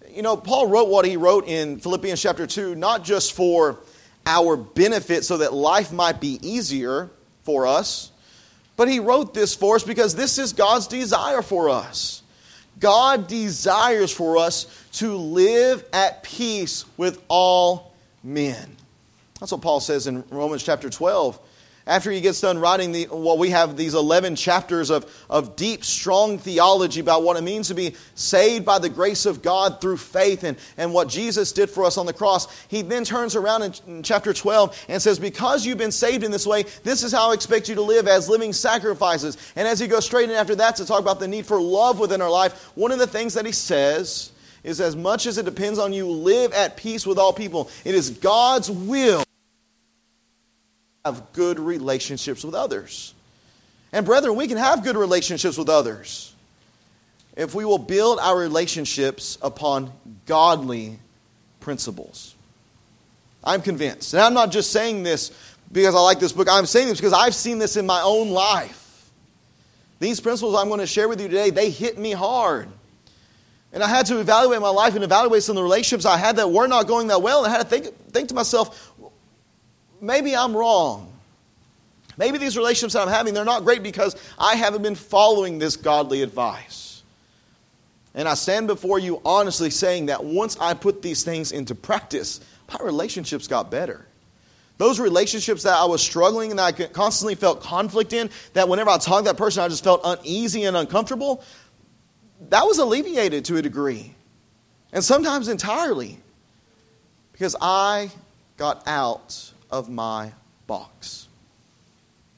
You 0.10 0.24
know, 0.24 0.36
Paul 0.36 0.68
wrote 0.68 0.90
what 0.90 1.06
he 1.06 1.18
wrote 1.18 1.48
in 1.48 1.80
Philippians 1.80 2.20
chapter 2.20 2.48
2, 2.48 2.74
not 2.74 3.04
just 3.04 3.34
for 3.34 3.78
our 4.26 4.58
benefit 4.58 5.24
so 5.24 5.38
that 5.38 5.54
life 5.54 5.94
might 5.94 6.20
be 6.20 6.40
easier 6.42 7.12
for 7.44 7.68
us, 7.68 8.12
but 8.76 8.90
he 8.90 9.00
wrote 9.00 9.34
this 9.34 9.54
for 9.54 9.76
us 9.76 9.84
because 9.84 10.16
this 10.16 10.40
is 10.40 10.54
God's 10.54 10.88
desire 10.88 11.44
for 11.44 11.70
us. 11.70 12.24
God 12.80 13.28
desires 13.28 14.12
for 14.12 14.38
us 14.38 14.66
to 14.94 15.16
live 15.16 15.84
at 15.94 16.24
peace 16.24 16.86
with 16.98 17.22
all 17.28 17.94
men. 18.24 18.76
That's 19.40 19.52
what 19.52 19.62
Paul 19.62 19.80
says 19.80 20.08
in 20.08 20.24
Romans 20.30 20.64
chapter 20.64 20.90
12 20.90 21.40
after 21.88 22.12
he 22.12 22.20
gets 22.22 22.42
done 22.42 22.60
writing 22.60 22.92
the, 22.92 23.08
well, 23.10 23.38
we 23.38 23.50
have 23.50 23.78
these 23.78 23.94
11 23.94 24.36
chapters 24.36 24.90
of, 24.90 25.10
of 25.30 25.56
deep, 25.56 25.86
strong 25.86 26.38
theology 26.38 27.00
about 27.00 27.24
what 27.24 27.38
it 27.38 27.44
means 27.44 27.70
to 27.70 27.74
be 27.74 27.96
saved 28.14 28.66
by 28.66 28.78
the 28.78 28.90
grace 28.90 29.26
of 29.26 29.42
God 29.42 29.80
through 29.80 29.98
faith 29.98 30.44
and, 30.44 30.58
and 30.76 30.94
what 30.94 31.08
Jesus 31.08 31.54
did 31.54 31.70
for 31.70 31.86
us 31.86 31.98
on 31.98 32.06
the 32.06 32.14
cross. 32.14 32.48
He 32.68 32.82
then 32.82 33.06
turns 33.06 33.36
around 33.36 33.64
in, 33.64 33.74
in 33.88 34.04
chapter 34.04 34.34
12 34.34 34.86
and 34.90 35.02
says, 35.02 35.18
Because 35.18 35.66
you've 35.66 35.78
been 35.78 35.92
saved 35.92 36.24
in 36.24 36.32
this 36.32 36.46
way, 36.46 36.64
this 36.84 37.04
is 37.04 37.14
how 37.14 37.32
I 37.32 37.34
expect 37.34 37.70
you 37.70 37.76
to 37.76 37.82
live 37.82 38.08
as 38.08 38.28
living 38.28 38.52
sacrifices. 38.52 39.38
And 39.56 39.66
as 39.68 39.80
he 39.80 39.88
goes 39.88 40.06
straight 40.06 40.30
in 40.30 40.36
after 40.36 40.56
that 40.56 40.76
to 40.76 40.86
talk 40.86 41.00
about 41.00 41.22
the 41.22 41.28
need 41.28 41.46
for 41.46 41.60
love 41.60 42.00
within 42.00 42.22
our 42.22 42.30
life, 42.30 42.72
one 42.76 42.92
of 42.92 43.00
the 43.00 43.08
things 43.08 43.34
that 43.36 43.46
he 43.46 43.54
says 43.54 44.34
is 44.64 44.82
as 44.82 44.98
much 44.98 45.26
as 45.26 45.38
it 45.38 45.46
depends 45.46 45.80
on 45.80 45.94
you, 45.94 46.06
live 46.06 46.52
at 46.52 46.76
peace 46.76 47.08
with 47.08 47.18
all 47.18 47.32
people. 47.32 47.70
It 47.86 47.96
is 47.96 48.10
God's 48.10 48.70
will 48.70 49.24
have 51.06 51.34
good 51.34 51.60
relationships 51.60 52.44
with 52.44 52.56
others. 52.56 53.14
And, 53.92 54.06
brethren, 54.06 54.36
we 54.36 54.48
can 54.48 54.58
have 54.58 54.84
good 54.84 54.98
relationships 54.98 55.58
with 55.58 55.70
others 55.70 56.34
if 57.38 57.54
we 57.54 57.64
will 57.64 57.78
build 57.78 58.20
our 58.20 58.38
relationships 58.38 59.38
upon 59.42 59.92
godly 60.26 61.00
principles. 61.60 62.36
I'm 63.44 63.62
convinced. 63.62 64.14
And 64.14 64.22
I'm 64.22 64.34
not 64.34 64.52
just 64.52 64.72
saying 64.72 65.04
this 65.04 65.32
because 65.72 65.96
I 65.96 66.00
like 66.00 66.20
this 66.20 66.34
book, 66.34 66.48
I'm 66.50 66.66
saying 66.66 66.88
this 66.88 66.98
because 66.98 67.14
I've 67.14 67.36
seen 67.36 67.60
this 67.60 67.78
in 67.78 67.86
my 67.86 68.02
own 68.02 68.30
life. 68.32 68.84
These 70.00 70.20
principles 70.20 70.56
I'm 70.56 70.68
going 70.68 70.80
to 70.80 70.88
share 70.88 71.08
with 71.08 71.22
you 71.22 71.28
today, 71.28 71.50
they 71.50 71.70
hit 71.70 71.98
me 71.98 72.12
hard. 72.12 72.68
And 73.74 73.84
I 73.84 73.88
had 73.88 74.06
to 74.08 74.20
evaluate 74.20 74.62
my 74.62 74.70
life 74.70 74.96
and 74.96 75.04
evaluate 75.04 75.44
some 75.44 75.54
of 75.54 75.58
the 75.58 75.64
relationships 75.64 76.06
I 76.06 76.18
had 76.18 76.38
that 76.38 76.50
were 76.50 76.68
not 76.68 76.88
going 76.88 77.08
that 77.08 77.22
well. 77.22 77.44
And 77.44 77.54
I 77.54 77.58
had 77.58 77.64
to 77.64 77.70
think, 77.70 78.12
think 78.12 78.30
to 78.30 78.36
myself, 78.36 78.92
maybe 80.02 80.36
I'm 80.36 80.56
wrong. 80.56 81.14
Maybe 82.18 82.38
these 82.38 82.58
relationships 82.58 82.94
that 82.94 83.04
I'm 83.04 83.10
having, 83.10 83.34
they're 83.34 83.46
not 83.46 83.64
great 83.64 83.84
because 83.84 84.16
I 84.40 84.56
haven't 84.56 84.82
been 84.82 84.96
following 84.96 85.60
this 85.60 85.76
godly 85.76 86.24
advice. 86.24 87.04
And 88.16 88.28
I 88.28 88.34
stand 88.34 88.66
before 88.66 88.98
you 88.98 89.22
honestly 89.24 89.70
saying 89.70 90.08
that 90.08 90.24
once 90.24 90.58
I 90.60 90.74
put 90.74 91.04
these 91.04 91.24
things 91.24 91.52
into 91.52 91.76
practice, 91.76 92.40
my 92.74 92.84
relationships 92.84 93.48
got 93.48 93.70
better. 93.70 94.06
Those 94.80 95.00
relationships 95.00 95.64
that 95.64 95.76
I 95.76 95.86
was 95.86 96.02
struggling 96.02 96.50
and 96.50 96.60
I 96.60 96.72
constantly 96.72 97.36
felt 97.36 97.62
conflict 97.62 98.14
in, 98.14 98.32
that 98.54 98.68
whenever 98.68 98.90
I 98.90 98.98
talked 98.98 99.26
to 99.26 99.32
that 99.32 99.38
person, 99.38 99.64
I 99.64 99.68
just 99.68 99.84
felt 99.84 100.02
uneasy 100.04 100.64
and 100.64 100.76
uncomfortable, 100.76 101.44
that 102.50 102.64
was 102.64 102.80
alleviated 102.80 103.46
to 103.46 103.58
a 103.58 103.62
degree. 103.62 104.16
And 104.92 105.04
sometimes 105.04 105.48
entirely. 105.48 106.20
Because 107.32 107.56
I 107.62 108.10
got 108.58 108.88
out 108.88 109.52
of 109.70 109.90
my 109.90 110.32
box. 110.68 111.28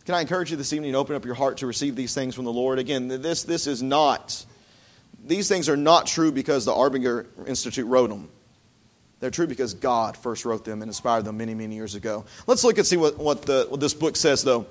Can 0.06 0.16
I 0.16 0.22
encourage 0.22 0.50
you 0.50 0.58
this 0.58 0.74
evening 0.74 0.94
to 0.94 0.98
open 0.98 1.16
up 1.16 1.24
your 1.24 1.36
heart 1.36 1.58
to 1.58 1.68
receive 1.68 1.96
these 1.96 2.14
things 2.16 2.34
from 2.34 2.46
the 2.46 2.52
Lord? 2.52 2.80
Again, 2.80 3.08
this, 3.08 3.44
this 3.44 3.68
is 3.68 3.84
not, 3.84 4.44
these 5.24 5.48
things 5.48 5.70
are 5.70 5.78
not 5.78 6.08
true 6.08 6.32
because 6.32 6.66
the 6.66 6.74
Arbinger 6.74 7.28
Institute 7.48 7.86
wrote 7.86 8.10
them. 8.10 8.30
They're 9.20 9.30
true 9.30 9.48
because 9.48 9.74
God 9.74 10.18
first 10.18 10.46
wrote 10.46 10.66
them 10.66 10.82
and 10.82 10.90
inspired 10.90 11.26
them 11.26 11.38
many, 11.38 11.54
many 11.54 11.76
years 11.76 11.94
ago. 11.94 12.26
Let's 12.48 12.64
look 12.64 12.78
and 12.78 12.88
see 12.88 12.98
what, 12.98 13.18
what, 13.18 13.44
the, 13.44 13.68
what 13.70 13.80
this 13.80 13.94
book 13.94 14.16
says, 14.16 14.44
though, 14.44 14.66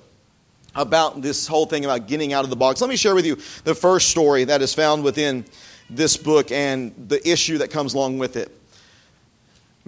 about 0.75 1.23
this 1.23 1.47
whole 1.47 1.67
thing 1.67 1.85
about 1.85 2.09
getting 2.09 2.33
out 2.33 2.45
of 2.45 2.51
the 2.51 2.57
box. 2.57 2.81
Let 2.81 2.91
me 2.91 2.97
share 2.97 3.15
with 3.15 3.27
you 3.27 3.37
the 3.65 3.75
first 3.75 4.09
story 4.09 4.45
that 4.45 4.63
is 4.63 4.75
found 4.75 5.05
within 5.05 5.45
this 5.91 6.17
book 6.17 6.51
and 6.51 6.95
the 7.09 7.27
issue 7.29 7.59
that 7.59 7.71
comes 7.71 7.95
along 7.95 8.19
with 8.19 8.37
it. 8.37 8.58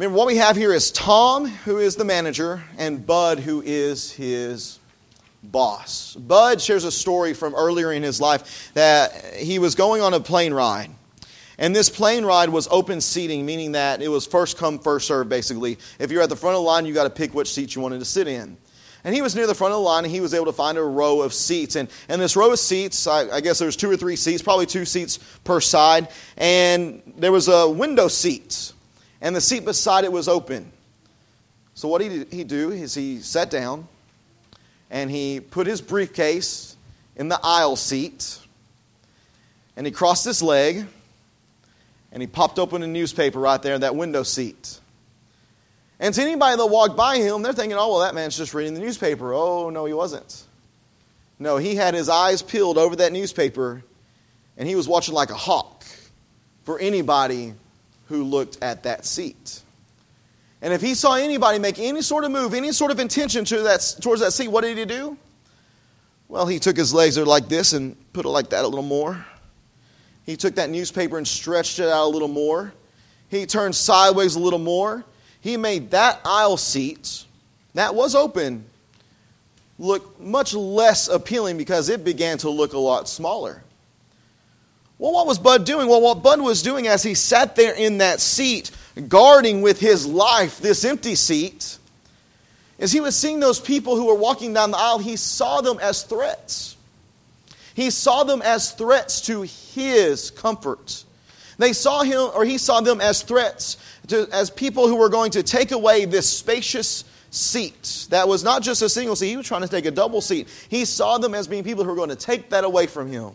Remember, 0.01 0.17
what 0.17 0.29
we 0.29 0.37
have 0.37 0.57
here 0.57 0.73
is 0.73 0.91
Tom, 0.93 1.45
who 1.45 1.77
is 1.77 1.95
the 1.95 2.07
manager, 2.07 2.65
and 2.79 3.07
Bud, 3.07 3.39
who 3.39 3.61
is 3.61 4.11
his 4.11 4.79
boss. 5.43 6.17
Bud 6.17 6.59
shares 6.63 6.85
a 6.85 6.91
story 6.91 7.35
from 7.35 7.55
earlier 7.55 7.93
in 7.93 8.03
his 8.03 8.19
life 8.19 8.73
that 8.73 9.35
he 9.35 9.59
was 9.59 9.75
going 9.75 10.01
on 10.01 10.15
a 10.15 10.21
plane 10.21 10.55
ride. 10.55 10.89
And 11.59 11.77
this 11.77 11.91
plane 11.91 12.25
ride 12.25 12.49
was 12.49 12.67
open 12.71 13.03
seating, 13.03 13.45
meaning 13.45 13.73
that 13.73 14.01
it 14.01 14.09
was 14.09 14.27
first 14.27 14.57
come, 14.57 14.79
first 14.79 15.07
serve, 15.07 15.29
basically. 15.29 15.77
If 15.99 16.11
you're 16.11 16.23
at 16.23 16.31
the 16.31 16.37
front 16.37 16.57
of 16.57 16.63
the 16.63 16.67
line, 16.67 16.87
you 16.87 16.95
got 16.95 17.05
to 17.05 17.11
pick 17.11 17.35
which 17.35 17.53
seat 17.53 17.75
you 17.75 17.83
wanted 17.83 17.99
to 17.99 18.07
sit 18.07 18.27
in. 18.27 18.57
And 19.05 19.15
he 19.15 19.21
was 19.21 19.37
near 19.37 19.47
the 19.47 19.55
front 19.55 19.75
of 19.75 19.81
the 19.81 19.85
line, 19.85 20.05
and 20.05 20.15
he 20.15 20.23
was 20.23 20.33
able 20.33 20.47
to 20.47 20.53
find 20.55 20.79
a 20.79 20.83
row 20.83 21.21
of 21.21 21.35
seats. 21.35 21.77
And, 21.77 21.91
and 22.09 22.23
this 22.23 22.37
row 22.37 22.51
of 22.51 22.59
seats, 22.59 23.07
I, 23.07 23.29
I 23.29 23.41
guess 23.43 23.59
there 23.59 23.67
was 23.67 23.77
two 23.77 23.91
or 23.91 23.99
three 23.99 24.17
seats, 24.17 24.41
probably 24.41 24.65
two 24.65 24.87
seats 24.87 25.19
per 25.45 25.61
side. 25.61 26.09
And 26.39 27.03
there 27.19 27.33
was 27.33 27.49
a 27.49 27.69
window 27.69 28.09
seat, 28.09 28.73
and 29.21 29.35
the 29.35 29.41
seat 29.41 29.65
beside 29.65 30.05
it 30.05 30.13
was 30.13 30.29
open. 30.29 30.71
So 31.75 31.89
what 31.89 32.01
did 32.01 32.33
he 32.33 32.45
do 32.45 32.71
is 32.71 32.95
he 32.95 33.21
sat 33.21 33.51
down, 33.51 33.89
and 34.91 35.11
he 35.11 35.41
put 35.41 35.67
his 35.67 35.81
briefcase 35.81 36.77
in 37.17 37.29
the 37.29 37.39
aisle 37.43 37.77
seat, 37.77 38.39
and 39.77 39.87
he 39.87 39.93
crossed 39.93 40.25
his 40.25 40.43
leg, 40.43 40.87
and 42.13 42.23
he 42.23 42.27
popped 42.27 42.59
open 42.59 42.83
a 42.83 42.87
newspaper 42.87 43.39
right 43.39 43.63
there 43.63 43.75
in 43.75 43.83
that 43.83 43.95
window 43.95 44.23
seat. 44.23 44.81
And 46.01 46.15
to 46.15 46.23
anybody 46.23 46.57
that 46.57 46.67
walked 46.67 46.97
by 46.97 47.19
him, 47.19 47.43
they're 47.43 47.53
thinking, 47.53 47.77
oh, 47.79 47.91
well, 47.91 48.01
that 48.01 48.15
man's 48.15 48.37
just 48.37 48.55
reading 48.55 48.75
the 48.75 48.81
newspaper. 48.81 49.35
Oh, 49.35 49.71
no, 49.71 49.85
he 49.85 49.93
wasn't. 49.93 50.45
No, 51.39 51.57
he 51.57 51.75
had 51.75 51.95
his 51.95 52.09
eyes 52.09 52.43
peeled 52.43 52.79
over 52.79 52.97
that 52.97 53.13
newspaper, 53.13 53.83
and 54.57 54.69
he 54.69 54.75
was 54.75 54.89
watching 54.89 55.15
like 55.15 55.31
a 55.31 55.35
hawk 55.35 55.85
for 56.65 56.79
anybody 56.79 57.55
who 58.11 58.25
looked 58.25 58.63
at 58.63 58.83
that 58.83 59.07
seat. 59.07 59.63
And 60.61 60.75
if 60.75 60.83
he 60.83 60.95
saw 60.95 61.15
anybody 61.15 61.59
make 61.59 61.79
any 61.79 62.03
sort 62.03 62.25
of 62.25 62.31
move, 62.31 62.53
any 62.53 62.73
sort 62.73 62.91
of 62.91 63.01
intention 63.01 63.47
to 63.47 63.63
that, 63.63 63.97
towards 64.03 64.21
that 64.21 64.33
seat, 64.33 64.49
what 64.49 64.61
did 64.61 64.77
he 64.77 64.85
do? 64.85 65.17
Well, 66.29 66.47
he 66.47 66.59
took 66.59 66.77
his 66.77 66.93
legs 66.93 67.17
like 67.17 67.49
this 67.49 67.73
and 67.73 67.97
put 68.13 68.27
it 68.27 68.29
like 68.29 68.51
that 68.51 68.65
a 68.65 68.69
little 68.69 68.85
more. 68.85 69.25
He 70.27 70.37
took 70.37 70.57
that 70.57 70.69
newspaper 70.69 71.17
and 71.17 71.27
stretched 71.27 71.79
it 71.79 71.89
out 71.89 72.05
a 72.05 72.13
little 72.13 72.29
more. 72.29 72.75
He 73.31 73.47
turned 73.47 73.75
sideways 73.75 74.35
a 74.35 74.39
little 74.39 74.59
more 74.59 75.07
he 75.41 75.57
made 75.57 75.91
that 75.91 76.21
aisle 76.25 76.57
seat, 76.57 77.25
that 77.75 77.95
was 77.95 78.15
open, 78.15 78.65
look 79.79 80.21
much 80.21 80.53
less 80.55 81.09
appealing 81.09 81.57
because 81.57 81.89
it 81.89 82.05
began 82.05 82.37
to 82.39 82.51
look 82.51 82.75
a 82.75 82.79
lot 82.79 83.09
smaller. 83.09 83.63
Well, 85.01 85.13
what 85.13 85.27
was 85.27 85.39
Bud 85.39 85.65
doing? 85.65 85.89
Well, 85.89 86.03
what 86.03 86.23
Bud 86.23 86.43
was 86.43 86.63
doing 86.63 86.87
as 86.87 87.03
he 87.03 87.15
sat 87.15 87.57
there 87.57 87.75
in 87.75 87.99
that 87.99 88.21
seat, 88.21 88.71
guarding 89.09 89.63
with 89.63 89.81
his 89.81 90.07
life 90.07 90.59
this 90.59 90.85
empty 90.85 91.15
seat, 91.15 91.79
is 92.79 92.93
he 92.93 93.01
was 93.01 93.17
seeing 93.17 93.41
those 93.41 93.59
people 93.59 93.97
who 93.97 94.09
were 94.09 94.15
walking 94.15 94.53
down 94.53 94.73
the 94.73 94.77
aisle, 94.77 94.99
he 94.99 95.17
saw 95.17 95.63
them 95.63 95.79
as 95.81 96.03
threats. 96.03 96.77
He 97.73 97.89
saw 97.89 98.25
them 98.25 98.43
as 98.43 98.73
threats 98.73 99.23
to 99.23 99.41
his 99.41 100.31
comfort. 100.33 101.05
They 101.57 101.73
saw 101.73 102.03
him, 102.03 102.31
or 102.35 102.45
he 102.45 102.59
saw 102.59 102.83
them 102.83 103.01
as 103.01 103.23
threats 103.23 103.79
to, 104.09 104.29
as 104.31 104.51
people 104.51 104.87
who 104.87 104.97
were 104.97 105.09
going 105.09 105.31
to 105.31 105.43
take 105.43 105.73
away 105.73 106.05
this 106.05 106.29
spacious 106.29 107.05
seat 107.31 108.07
that 108.11 108.29
was 108.29 108.45
not 108.45 108.63
just 108.63 108.83
a 108.83 108.89
single 108.91 109.17
seat, 109.17 109.31
he 109.31 109.37
was 109.39 109.47
trying 109.47 109.63
to 109.63 109.69
take 109.69 109.87
a 109.87 109.91
double 109.91 110.21
seat. 110.21 110.47
He 110.69 110.85
saw 110.85 111.17
them 111.17 111.35
as 111.35 111.47
being 111.47 111.65
people 111.65 111.85
who 111.85 111.91
were 111.91 111.97
going 111.97 112.11
to 112.11 112.17
take 112.17 112.51
that 112.51 112.65
away 112.65 112.87
from 112.87 113.11
him. 113.11 113.33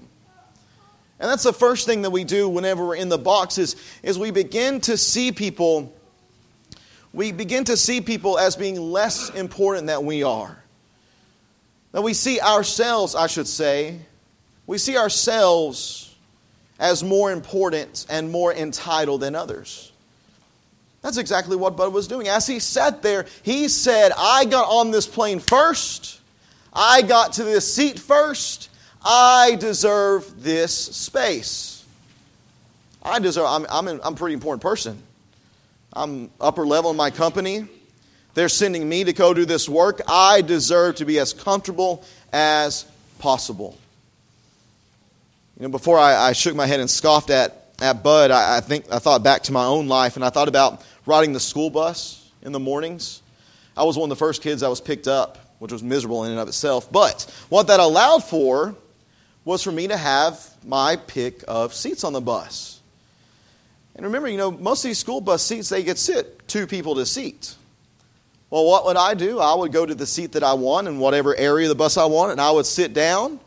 And 1.19 1.29
that's 1.29 1.43
the 1.43 1.53
first 1.53 1.85
thing 1.85 2.01
that 2.01 2.09
we 2.11 2.23
do 2.23 2.49
whenever 2.49 2.85
we're 2.85 2.95
in 2.95 3.09
the 3.09 3.17
box 3.17 3.57
is, 3.57 3.75
is 4.03 4.19
we 4.19 4.31
begin 4.31 4.81
to 4.81 4.97
see 4.97 5.31
people 5.31 5.93
we 7.15 7.31
begin 7.31 7.63
to 7.63 7.77
see 7.77 8.01
people 8.01 8.37
as 8.37 8.57
being 8.57 8.75
less 8.75 9.29
important 9.29 9.87
than 9.87 10.05
we 10.05 10.23
are. 10.23 10.61
That 11.93 12.01
we 12.01 12.13
see 12.13 12.41
ourselves, 12.41 13.15
I 13.15 13.27
should 13.27 13.47
say, 13.47 13.99
we 14.67 14.77
see 14.77 14.97
ourselves 14.97 16.13
as 16.77 17.05
more 17.05 17.31
important 17.31 18.05
and 18.09 18.29
more 18.29 18.53
entitled 18.53 19.21
than 19.21 19.33
others. 19.33 19.93
That's 21.01 21.17
exactly 21.17 21.55
what 21.55 21.77
Bud 21.77 21.93
was 21.93 22.09
doing. 22.09 22.27
As 22.27 22.45
he 22.47 22.59
sat 22.59 23.01
there, 23.01 23.27
he 23.43 23.69
said, 23.69 24.11
I 24.17 24.43
got 24.43 24.67
on 24.67 24.91
this 24.91 25.07
plane 25.07 25.39
first. 25.39 26.19
I 26.73 27.01
got 27.01 27.33
to 27.33 27.45
this 27.45 27.73
seat 27.73 27.97
first. 27.97 28.69
I 29.05 29.55
deserve 29.59 30.43
this 30.43 30.73
space. 30.73 31.85
I 33.03 33.19
deserve, 33.19 33.45
I'm, 33.45 33.67
I'm, 33.69 33.87
I'm 33.87 34.13
a 34.13 34.17
pretty 34.17 34.33
important 34.33 34.63
person. 34.63 35.01
I'm 35.93 36.31
upper 36.41 36.65
level 36.65 36.89
in 36.89 36.97
my 36.97 37.11
company. 37.11 37.67
They're 38.33 38.49
sending 38.49 38.89
me 38.89 39.03
to 39.03 39.13
go 39.13 39.33
do 39.33 39.45
this 39.45 39.69
work. 39.69 40.01
I 40.07 40.41
deserve 40.41 40.95
to 40.95 41.05
be 41.05 41.19
as 41.19 41.33
comfortable 41.33 42.03
as 42.33 42.85
possible. 43.19 43.77
You 45.57 45.63
know, 45.63 45.69
before 45.69 45.99
I, 45.99 46.15
I 46.15 46.31
shook 46.33 46.55
my 46.55 46.65
head 46.65 46.79
and 46.79 46.89
scoffed 46.89 47.29
at, 47.29 47.69
at 47.79 48.03
Bud, 48.03 48.31
I, 48.31 48.57
I 48.57 48.59
think 48.59 48.91
I 48.91 48.97
thought 48.97 49.23
back 49.23 49.43
to 49.43 49.53
my 49.53 49.65
own 49.65 49.87
life 49.87 50.15
and 50.15 50.25
I 50.25 50.31
thought 50.31 50.47
about 50.47 50.83
riding 51.05 51.31
the 51.31 51.39
school 51.39 51.69
bus 51.69 52.29
in 52.41 52.51
the 52.51 52.59
mornings. 52.59 53.21
I 53.77 53.83
was 53.83 53.97
one 53.97 54.11
of 54.11 54.17
the 54.17 54.19
first 54.19 54.41
kids 54.41 54.61
that 54.61 54.69
was 54.69 54.81
picked 54.81 55.07
up, 55.07 55.37
which 55.59 55.71
was 55.71 55.83
miserable 55.83 56.23
in 56.25 56.31
and 56.31 56.39
of 56.39 56.47
itself. 56.47 56.91
But 56.91 57.31
what 57.49 57.67
that 57.67 57.79
allowed 57.79 58.23
for 58.23 58.75
was 59.45 59.63
for 59.63 59.71
me 59.71 59.87
to 59.87 59.95
have 59.95 60.45
my 60.65 60.97
pick 60.97 61.43
of 61.47 61.73
seats 61.73 62.03
on 62.03 62.11
the 62.11 62.19
bus. 62.19 62.81
And 63.95 64.05
remember, 64.05 64.27
you 64.27 64.37
know, 64.37 64.51
most 64.51 64.83
of 64.83 64.89
these 64.89 64.97
school 64.97 65.21
bus 65.21 65.41
seats, 65.41 65.69
they 65.69 65.83
get 65.83 65.97
sit 65.97 66.45
two 66.47 66.67
people 66.67 66.95
to 66.95 67.05
seat. 67.05 67.55
Well, 68.49 68.65
what 68.65 68.85
would 68.85 68.97
I 68.97 69.13
do? 69.13 69.39
I 69.39 69.55
would 69.55 69.71
go 69.71 69.85
to 69.85 69.95
the 69.95 70.05
seat 70.05 70.33
that 70.33 70.43
I 70.43 70.53
want 70.53 70.87
in 70.87 70.99
whatever 70.99 71.33
area 71.35 71.67
of 71.67 71.69
the 71.69 71.75
bus 71.75 71.95
I 71.95 72.05
want, 72.05 72.31
and 72.33 72.41
I 72.41 72.51
would 72.51 72.65
sit 72.65 72.93
down. 72.93 73.39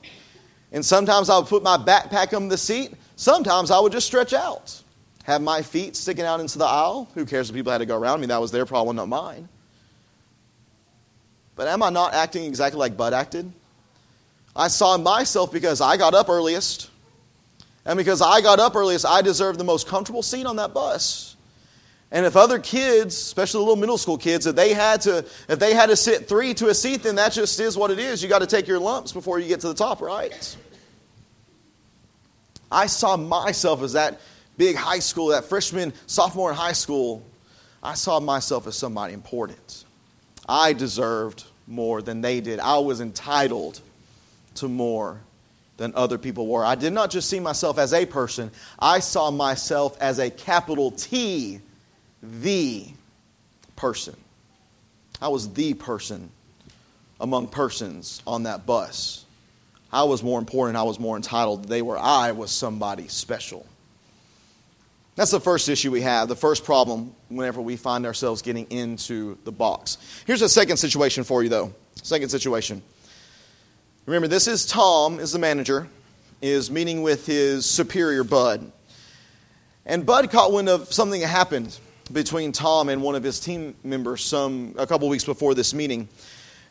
And 0.72 0.84
sometimes 0.84 1.28
I 1.28 1.38
would 1.38 1.48
put 1.48 1.62
my 1.62 1.76
backpack 1.76 2.34
on 2.34 2.48
the 2.48 2.56
seat. 2.56 2.94
Sometimes 3.16 3.70
I 3.70 3.78
would 3.78 3.92
just 3.92 4.06
stretch 4.06 4.32
out 4.32 4.82
have 5.28 5.42
my 5.42 5.60
feet 5.60 5.94
sticking 5.94 6.24
out 6.24 6.40
into 6.40 6.56
the 6.56 6.64
aisle. 6.64 7.06
Who 7.14 7.26
cares 7.26 7.50
if 7.50 7.54
people 7.54 7.70
had 7.70 7.78
to 7.78 7.86
go 7.86 7.98
around 7.98 8.22
me? 8.22 8.28
That 8.28 8.40
was 8.40 8.50
their 8.50 8.64
problem, 8.64 8.96
not 8.96 9.08
mine. 9.08 9.46
But 11.54 11.68
am 11.68 11.82
I 11.82 11.90
not 11.90 12.14
acting 12.14 12.44
exactly 12.44 12.78
like 12.78 12.96
Bud 12.96 13.12
acted? 13.12 13.52
I 14.54 14.68
saw 14.68 14.96
myself 14.98 15.52
because 15.52 15.80
I 15.80 15.96
got 15.96 16.14
up 16.14 16.28
earliest. 16.28 16.90
And 17.84 17.96
because 17.96 18.20
I 18.20 18.40
got 18.40 18.60
up 18.60 18.76
earliest, 18.76 19.06
I 19.06 19.22
deserved 19.22 19.58
the 19.58 19.64
most 19.64 19.86
comfortable 19.86 20.22
seat 20.22 20.46
on 20.46 20.56
that 20.56 20.74
bus. 20.74 21.36
And 22.10 22.24
if 22.24 22.36
other 22.36 22.58
kids, 22.58 23.14
especially 23.16 23.58
the 23.58 23.64
little 23.64 23.76
middle 23.76 23.98
school 23.98 24.18
kids, 24.18 24.46
if 24.46 24.56
they 24.56 24.72
had 24.72 25.02
to, 25.02 25.24
if 25.48 25.58
they 25.58 25.74
had 25.74 25.86
to 25.90 25.96
sit 25.96 26.28
three 26.28 26.54
to 26.54 26.68
a 26.68 26.74
seat, 26.74 27.02
then 27.02 27.16
that 27.16 27.32
just 27.32 27.60
is 27.60 27.76
what 27.76 27.90
it 27.90 27.98
is. 27.98 28.22
You 28.22 28.28
got 28.28 28.40
to 28.40 28.46
take 28.46 28.66
your 28.66 28.78
lumps 28.78 29.12
before 29.12 29.38
you 29.38 29.48
get 29.48 29.60
to 29.60 29.68
the 29.68 29.74
top, 29.74 30.00
right? 30.00 30.56
I 32.70 32.86
saw 32.86 33.16
myself 33.16 33.82
as 33.82 33.92
that 33.94 34.20
big 34.56 34.76
high 34.76 34.98
school, 34.98 35.28
that 35.28 35.44
freshman, 35.44 35.92
sophomore 36.06 36.50
in 36.50 36.56
high 36.56 36.72
school, 36.72 37.22
I 37.82 37.94
saw 37.94 38.20
myself 38.20 38.66
as 38.66 38.76
somebody 38.76 39.14
important. 39.14 39.84
I 40.48 40.72
deserved 40.72 41.44
more 41.66 42.02
than 42.02 42.20
they 42.20 42.40
did. 42.40 42.58
I 42.58 42.78
was 42.78 43.00
entitled 43.00 43.80
to 44.60 44.68
more 44.68 45.20
than 45.76 45.94
other 45.94 46.18
people 46.18 46.46
were. 46.46 46.64
I 46.64 46.74
did 46.74 46.92
not 46.92 47.10
just 47.10 47.30
see 47.30 47.40
myself 47.40 47.78
as 47.78 47.92
a 47.92 48.04
person, 48.04 48.50
I 48.78 48.98
saw 48.98 49.30
myself 49.30 49.96
as 50.00 50.18
a 50.18 50.30
capital 50.30 50.90
T, 50.90 51.60
the 52.22 52.86
person. 53.76 54.16
I 55.20 55.28
was 55.28 55.52
the 55.52 55.74
person 55.74 56.30
among 57.20 57.48
persons 57.48 58.22
on 58.26 58.44
that 58.44 58.66
bus. 58.66 59.24
I 59.92 60.04
was 60.04 60.22
more 60.22 60.38
important, 60.38 60.76
I 60.76 60.82
was 60.82 61.00
more 61.00 61.16
entitled. 61.16 61.66
They 61.66 61.82
were, 61.82 61.98
I 61.98 62.32
was 62.32 62.50
somebody 62.50 63.08
special. 63.08 63.64
That's 65.16 65.32
the 65.32 65.40
first 65.40 65.68
issue 65.68 65.90
we 65.90 66.02
have, 66.02 66.28
the 66.28 66.36
first 66.36 66.64
problem 66.64 67.12
whenever 67.28 67.60
we 67.60 67.76
find 67.76 68.06
ourselves 68.06 68.42
getting 68.42 68.70
into 68.70 69.36
the 69.42 69.50
box. 69.50 69.98
Here's 70.26 70.42
a 70.42 70.48
second 70.48 70.76
situation 70.76 71.24
for 71.24 71.42
you, 71.42 71.48
though. 71.48 71.74
Second 72.02 72.28
situation. 72.28 72.82
Remember, 74.08 74.26
this 74.26 74.46
is 74.46 74.64
Tom, 74.64 75.20
is 75.20 75.32
the 75.32 75.38
manager, 75.38 75.86
is 76.40 76.70
meeting 76.70 77.02
with 77.02 77.26
his 77.26 77.66
superior, 77.66 78.24
Bud. 78.24 78.72
And 79.84 80.06
Bud 80.06 80.30
caught 80.30 80.50
wind 80.50 80.70
of 80.70 80.90
something 80.90 81.20
that 81.20 81.26
happened 81.26 81.78
between 82.10 82.52
Tom 82.52 82.88
and 82.88 83.02
one 83.02 83.16
of 83.16 83.22
his 83.22 83.38
team 83.38 83.74
members 83.84 84.24
some 84.24 84.74
a 84.78 84.86
couple 84.86 85.10
weeks 85.10 85.24
before 85.24 85.54
this 85.54 85.74
meeting. 85.74 86.08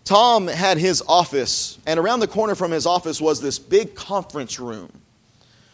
Tom 0.03 0.47
had 0.47 0.79
his 0.79 1.03
office, 1.07 1.77
and 1.85 1.99
around 1.99 2.21
the 2.21 2.27
corner 2.27 2.55
from 2.55 2.71
his 2.71 2.87
office 2.87 3.21
was 3.21 3.39
this 3.39 3.59
big 3.59 3.93
conference 3.93 4.59
room. 4.59 4.91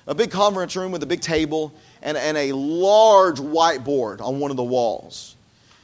A 0.06 0.14
big 0.14 0.32
conference 0.32 0.76
room 0.76 0.92
with 0.92 1.02
a 1.04 1.06
big 1.08 1.22
table 1.22 1.74
and, 2.02 2.18
and 2.18 2.36
a 2.36 2.52
large 2.52 3.38
whiteboard 3.38 4.20
on 4.20 4.42
one 4.42 4.52
of 4.52 4.58
the 4.58 4.66
walls. 4.66 5.38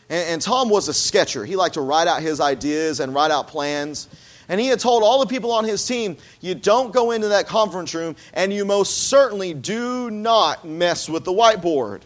And, 0.10 0.28
and 0.28 0.42
Tom 0.42 0.70
was 0.70 0.90
a 0.90 0.94
sketcher. 0.94 1.46
He 1.46 1.56
liked 1.56 1.76
to 1.76 1.82
write 1.82 2.10
out 2.10 2.22
his 2.22 2.42
ideas 2.42 3.00
and 3.00 3.16
write 3.16 3.32
out 3.32 3.48
plans. 3.48 4.10
And 4.50 4.60
he 4.60 4.68
had 4.68 4.80
told 4.80 5.04
all 5.04 5.20
the 5.20 5.28
people 5.28 5.52
on 5.52 5.64
his 5.64 5.86
team, 5.86 6.18
you 6.42 6.56
don't 6.56 6.92
go 6.92 7.12
into 7.12 7.30
that 7.30 7.48
conference 7.48 7.94
room, 7.94 8.16
and 8.34 8.52
you 8.52 8.66
most 8.66 9.08
certainly 9.08 9.54
do 9.54 10.10
not 10.10 10.66
mess 10.66 11.08
with 11.08 11.24
the 11.24 11.32
whiteboard. 11.32 12.02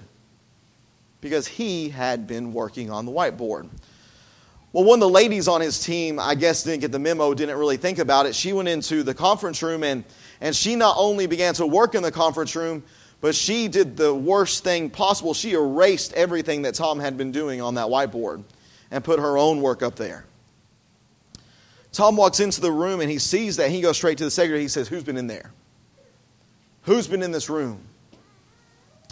Because 1.21 1.47
he 1.47 1.87
had 1.87 2.27
been 2.27 2.51
working 2.51 2.91
on 2.91 3.05
the 3.05 3.11
whiteboard. 3.13 3.69
Well, 4.73 4.83
one 4.83 4.97
of 4.97 5.01
the 5.01 5.09
ladies 5.09 5.47
on 5.47 5.61
his 5.61 5.79
team, 5.79 6.19
I 6.19 6.35
guess, 6.35 6.63
didn't 6.63 6.81
get 6.81 6.91
the 6.91 6.99
memo, 6.99 7.33
didn't 7.33 7.57
really 7.57 7.77
think 7.77 7.99
about 7.99 8.25
it. 8.25 8.35
She 8.35 8.51
went 8.51 8.67
into 8.67 9.03
the 9.03 9.13
conference 9.13 9.63
room 9.63 9.83
and, 9.83 10.03
and 10.41 10.53
she 10.53 10.75
not 10.75 10.95
only 10.97 11.27
began 11.27 11.53
to 11.53 11.65
work 11.65 11.95
in 11.95 12.03
the 12.03 12.11
conference 12.11 12.55
room, 12.55 12.83
but 13.21 13.35
she 13.35 13.69
did 13.69 13.95
the 13.95 14.13
worst 14.13 14.65
thing 14.65 14.89
possible. 14.89 15.33
She 15.33 15.53
erased 15.53 16.11
everything 16.13 16.63
that 16.63 16.75
Tom 16.75 16.99
had 16.99 17.17
been 17.17 17.31
doing 17.31 17.61
on 17.61 17.75
that 17.75 17.87
whiteboard 17.87 18.43
and 18.91 19.01
put 19.01 19.19
her 19.19 19.37
own 19.37 19.61
work 19.61 19.81
up 19.81 19.95
there. 19.95 20.25
Tom 21.93 22.17
walks 22.17 22.39
into 22.39 22.59
the 22.59 22.71
room 22.71 22.99
and 22.99 23.09
he 23.09 23.19
sees 23.19 23.57
that. 23.57 23.69
He 23.69 23.79
goes 23.79 23.95
straight 23.95 24.17
to 24.17 24.25
the 24.25 24.31
secretary. 24.31 24.61
He 24.61 24.67
says, 24.67 24.87
Who's 24.87 25.03
been 25.03 25.17
in 25.17 25.27
there? 25.27 25.51
Who's 26.81 27.07
been 27.07 27.23
in 27.23 27.31
this 27.31 27.49
room? 27.49 27.81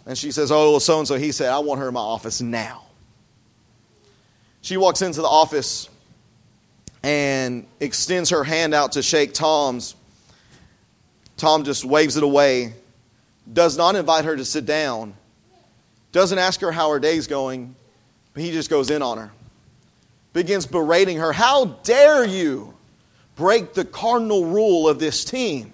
And 0.05 0.17
she 0.17 0.31
says, 0.31 0.51
Oh, 0.51 0.77
so 0.79 0.99
and 0.99 1.07
so. 1.07 1.15
He 1.15 1.31
said, 1.31 1.49
I 1.49 1.59
want 1.59 1.79
her 1.79 1.87
in 1.87 1.93
my 1.93 2.01
office 2.01 2.41
now. 2.41 2.83
She 4.61 4.75
walks 4.75 5.01
into 5.01 5.21
the 5.21 5.27
office 5.27 5.89
and 7.03 7.65
extends 7.79 8.31
her 8.31 8.43
hand 8.43 8.73
out 8.73 8.93
to 8.93 9.01
shake 9.01 9.33
Tom's. 9.33 9.95
Tom 11.37 11.63
just 11.63 11.85
waves 11.85 12.17
it 12.17 12.23
away 12.23 12.73
does 13.51 13.77
not 13.77 13.95
invite 13.95 14.25
her 14.25 14.35
to 14.35 14.45
sit 14.45 14.65
down, 14.65 15.13
doesn't 16.11 16.37
ask 16.37 16.61
her 16.61 16.71
how 16.71 16.89
her 16.91 16.99
day's 16.99 17.27
going, 17.27 17.75
but 18.33 18.43
he 18.43 18.51
just 18.51 18.69
goes 18.69 18.89
in 18.89 19.01
on 19.01 19.17
her. 19.17 19.31
Begins 20.33 20.65
berating 20.65 21.17
her. 21.17 21.33
How 21.33 21.65
dare 21.83 22.23
you 22.25 22.73
break 23.35 23.73
the 23.73 23.85
cardinal 23.85 24.45
rule 24.45 24.87
of 24.87 24.99
this 24.99 25.25
team? 25.25 25.73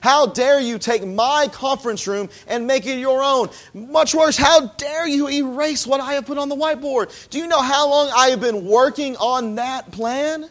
How 0.00 0.26
dare 0.26 0.60
you 0.60 0.78
take 0.78 1.04
my 1.04 1.48
conference 1.50 2.06
room 2.06 2.28
and 2.46 2.66
make 2.66 2.86
it 2.86 2.98
your 2.98 3.22
own? 3.22 3.48
Much 3.74 4.14
worse, 4.14 4.36
how 4.36 4.66
dare 4.76 5.08
you 5.08 5.28
erase 5.28 5.86
what 5.86 6.00
I 6.00 6.14
have 6.14 6.26
put 6.26 6.38
on 6.38 6.48
the 6.48 6.54
whiteboard? 6.54 7.28
Do 7.30 7.38
you 7.38 7.48
know 7.48 7.60
how 7.60 7.88
long 7.88 8.10
I 8.14 8.28
have 8.28 8.40
been 8.40 8.66
working 8.66 9.16
on 9.16 9.56
that 9.56 9.90
plan? 9.90 10.48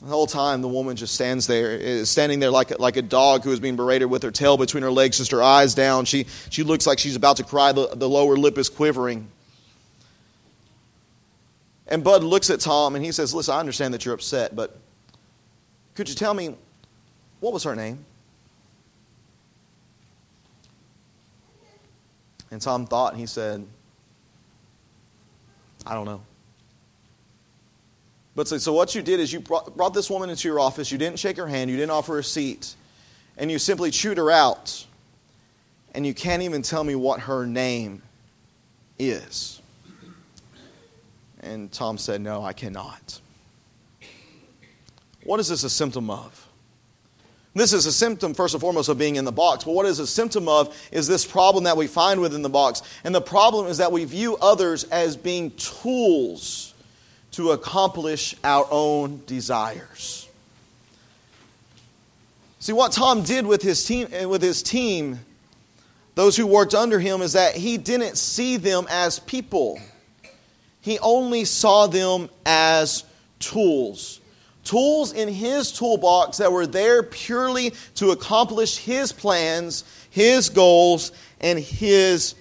The 0.00 0.06
whole 0.08 0.26
time, 0.26 0.62
the 0.62 0.68
woman 0.68 0.96
just 0.96 1.14
stands 1.14 1.46
there, 1.46 2.04
standing 2.06 2.40
there 2.40 2.50
like 2.50 2.70
a, 2.70 2.80
like 2.80 2.96
a 2.96 3.02
dog 3.02 3.44
who 3.44 3.52
is 3.52 3.60
being 3.60 3.76
berated 3.76 4.10
with 4.10 4.22
her 4.22 4.30
tail 4.30 4.56
between 4.56 4.82
her 4.82 4.90
legs, 4.90 5.18
just 5.18 5.30
her 5.30 5.42
eyes 5.42 5.74
down. 5.74 6.06
She, 6.06 6.26
she 6.48 6.62
looks 6.62 6.86
like 6.86 6.98
she's 6.98 7.16
about 7.16 7.36
to 7.36 7.44
cry. 7.44 7.72
The, 7.72 7.94
the 7.94 8.08
lower 8.08 8.36
lip 8.36 8.56
is 8.56 8.70
quivering. 8.70 9.28
And 11.90 12.04
Bud 12.04 12.22
looks 12.22 12.50
at 12.50 12.60
Tom 12.60 12.94
and 12.94 13.04
he 13.04 13.10
says, 13.10 13.34
Listen, 13.34 13.54
I 13.54 13.60
understand 13.60 13.92
that 13.94 14.04
you're 14.04 14.14
upset, 14.14 14.54
but 14.54 14.78
could 15.94 16.08
you 16.08 16.14
tell 16.14 16.32
me 16.32 16.54
what 17.40 17.52
was 17.52 17.64
her 17.64 17.74
name? 17.74 18.04
And 22.50 22.60
Tom 22.60 22.86
thought, 22.86 23.12
and 23.12 23.20
he 23.20 23.26
said, 23.26 23.64
I 25.86 25.94
don't 25.94 26.04
know. 26.04 26.22
But 28.34 28.48
so, 28.48 28.58
so 28.58 28.72
what 28.72 28.94
you 28.94 29.02
did 29.02 29.20
is 29.20 29.32
you 29.32 29.40
brought, 29.40 29.76
brought 29.76 29.94
this 29.94 30.10
woman 30.10 30.30
into 30.30 30.48
your 30.48 30.60
office, 30.60 30.90
you 30.90 30.98
didn't 30.98 31.18
shake 31.18 31.36
her 31.36 31.46
hand, 31.46 31.70
you 31.70 31.76
didn't 31.76 31.90
offer 31.90 32.14
her 32.14 32.18
a 32.20 32.24
seat, 32.24 32.74
and 33.36 33.50
you 33.50 33.58
simply 33.58 33.90
chewed 33.90 34.18
her 34.18 34.30
out, 34.30 34.86
and 35.94 36.06
you 36.06 36.14
can't 36.14 36.42
even 36.42 36.62
tell 36.62 36.84
me 36.84 36.94
what 36.94 37.20
her 37.20 37.46
name 37.46 38.02
is. 38.98 39.59
And 41.40 41.72
Tom 41.72 41.98
said, 41.98 42.20
No, 42.20 42.42
I 42.42 42.52
cannot. 42.52 43.20
What 45.24 45.40
is 45.40 45.48
this 45.48 45.64
a 45.64 45.70
symptom 45.70 46.10
of? 46.10 46.46
This 47.54 47.72
is 47.72 47.84
a 47.84 47.92
symptom, 47.92 48.32
first 48.32 48.54
and 48.54 48.60
foremost, 48.60 48.88
of 48.88 48.96
being 48.96 49.16
in 49.16 49.24
the 49.24 49.32
box. 49.32 49.64
But 49.64 49.72
what 49.72 49.84
is 49.84 49.98
a 49.98 50.06
symptom 50.06 50.48
of 50.48 50.76
is 50.92 51.08
this 51.08 51.26
problem 51.26 51.64
that 51.64 51.76
we 51.76 51.88
find 51.88 52.20
within 52.20 52.42
the 52.42 52.48
box. 52.48 52.82
And 53.02 53.14
the 53.14 53.20
problem 53.20 53.66
is 53.66 53.78
that 53.78 53.90
we 53.90 54.04
view 54.04 54.36
others 54.36 54.84
as 54.84 55.16
being 55.16 55.50
tools 55.52 56.74
to 57.32 57.50
accomplish 57.50 58.36
our 58.44 58.66
own 58.70 59.22
desires. 59.26 60.28
See, 62.60 62.72
what 62.72 62.92
Tom 62.92 63.22
did 63.22 63.46
with 63.46 63.62
his 63.62 63.84
team, 63.84 64.08
eh, 64.12 64.26
with 64.26 64.42
his 64.42 64.62
team, 64.62 65.18
those 66.14 66.36
who 66.36 66.46
worked 66.46 66.74
under 66.74 67.00
him, 67.00 67.22
is 67.22 67.32
that 67.32 67.56
he 67.56 67.78
didn't 67.78 68.16
see 68.16 68.58
them 68.58 68.86
as 68.90 69.18
people. 69.18 69.80
He 70.80 70.98
only 71.00 71.44
saw 71.44 71.86
them 71.86 72.30
as 72.46 73.04
tools. 73.38 74.20
Tools 74.64 75.12
in 75.12 75.28
his 75.28 75.72
toolbox 75.72 76.38
that 76.38 76.52
were 76.52 76.66
there 76.66 77.02
purely 77.02 77.72
to 77.96 78.10
accomplish 78.10 78.76
his 78.76 79.12
plans, 79.12 79.84
his 80.10 80.48
goals, 80.48 81.12
and 81.40 81.58
his 81.58 82.34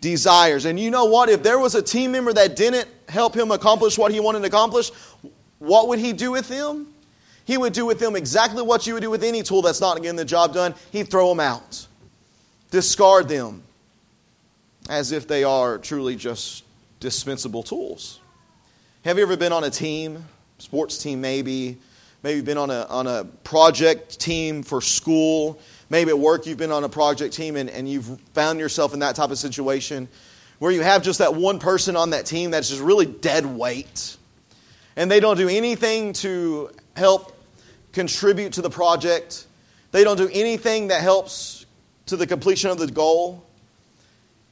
desires. 0.00 0.64
And 0.64 0.78
you 0.80 0.90
know 0.90 1.04
what? 1.06 1.28
If 1.28 1.42
there 1.42 1.58
was 1.58 1.74
a 1.74 1.82
team 1.82 2.12
member 2.12 2.32
that 2.32 2.56
didn't 2.56 2.88
help 3.08 3.34
him 3.34 3.50
accomplish 3.50 3.98
what 3.98 4.12
he 4.12 4.20
wanted 4.20 4.40
to 4.40 4.46
accomplish, 4.46 4.90
what 5.58 5.88
would 5.88 5.98
he 5.98 6.12
do 6.12 6.32
with 6.32 6.48
them? 6.48 6.88
He 7.44 7.56
would 7.56 7.72
do 7.72 7.86
with 7.86 8.00
them 8.00 8.16
exactly 8.16 8.62
what 8.62 8.86
you 8.86 8.94
would 8.94 9.02
do 9.02 9.10
with 9.10 9.22
any 9.22 9.42
tool 9.42 9.62
that's 9.62 9.80
not 9.80 9.96
getting 10.02 10.16
the 10.16 10.24
job 10.24 10.52
done. 10.52 10.74
He'd 10.90 11.08
throw 11.08 11.28
them 11.28 11.40
out, 11.40 11.86
discard 12.70 13.28
them 13.28 13.62
as 14.88 15.12
if 15.12 15.28
they 15.28 15.44
are 15.44 15.78
truly 15.78 16.16
just 16.16 16.64
dispensable 17.00 17.62
tools. 17.62 18.20
Have 19.04 19.18
you 19.18 19.22
ever 19.22 19.36
been 19.36 19.52
on 19.52 19.64
a 19.64 19.70
team, 19.70 20.24
sports 20.58 20.98
team 20.98 21.20
maybe, 21.20 21.78
maybe 22.22 22.36
you've 22.36 22.44
been 22.44 22.58
on 22.58 22.70
a, 22.70 22.86
on 22.88 23.06
a 23.06 23.24
project 23.44 24.18
team 24.18 24.62
for 24.62 24.80
school, 24.80 25.60
maybe 25.90 26.10
at 26.10 26.18
work 26.18 26.46
you've 26.46 26.58
been 26.58 26.72
on 26.72 26.84
a 26.84 26.88
project 26.88 27.34
team 27.34 27.56
and, 27.56 27.70
and 27.70 27.88
you've 27.88 28.20
found 28.34 28.58
yourself 28.58 28.92
in 28.94 29.00
that 29.00 29.14
type 29.16 29.30
of 29.30 29.38
situation 29.38 30.08
where 30.58 30.72
you 30.72 30.82
have 30.82 31.02
just 31.02 31.18
that 31.18 31.34
one 31.34 31.58
person 31.58 31.96
on 31.96 32.10
that 32.10 32.26
team 32.26 32.50
that's 32.50 32.70
just 32.70 32.80
really 32.80 33.06
dead 33.06 33.44
weight 33.44 34.16
and 34.96 35.10
they 35.10 35.20
don't 35.20 35.36
do 35.36 35.48
anything 35.48 36.14
to 36.14 36.70
help 36.96 37.36
contribute 37.92 38.54
to 38.54 38.62
the 38.62 38.70
project. 38.70 39.46
They 39.92 40.04
don't 40.04 40.16
do 40.16 40.28
anything 40.32 40.88
that 40.88 41.02
helps 41.02 41.66
to 42.06 42.16
the 42.16 42.26
completion 42.26 42.70
of 42.70 42.78
the 42.78 42.86
goal. 42.86 43.44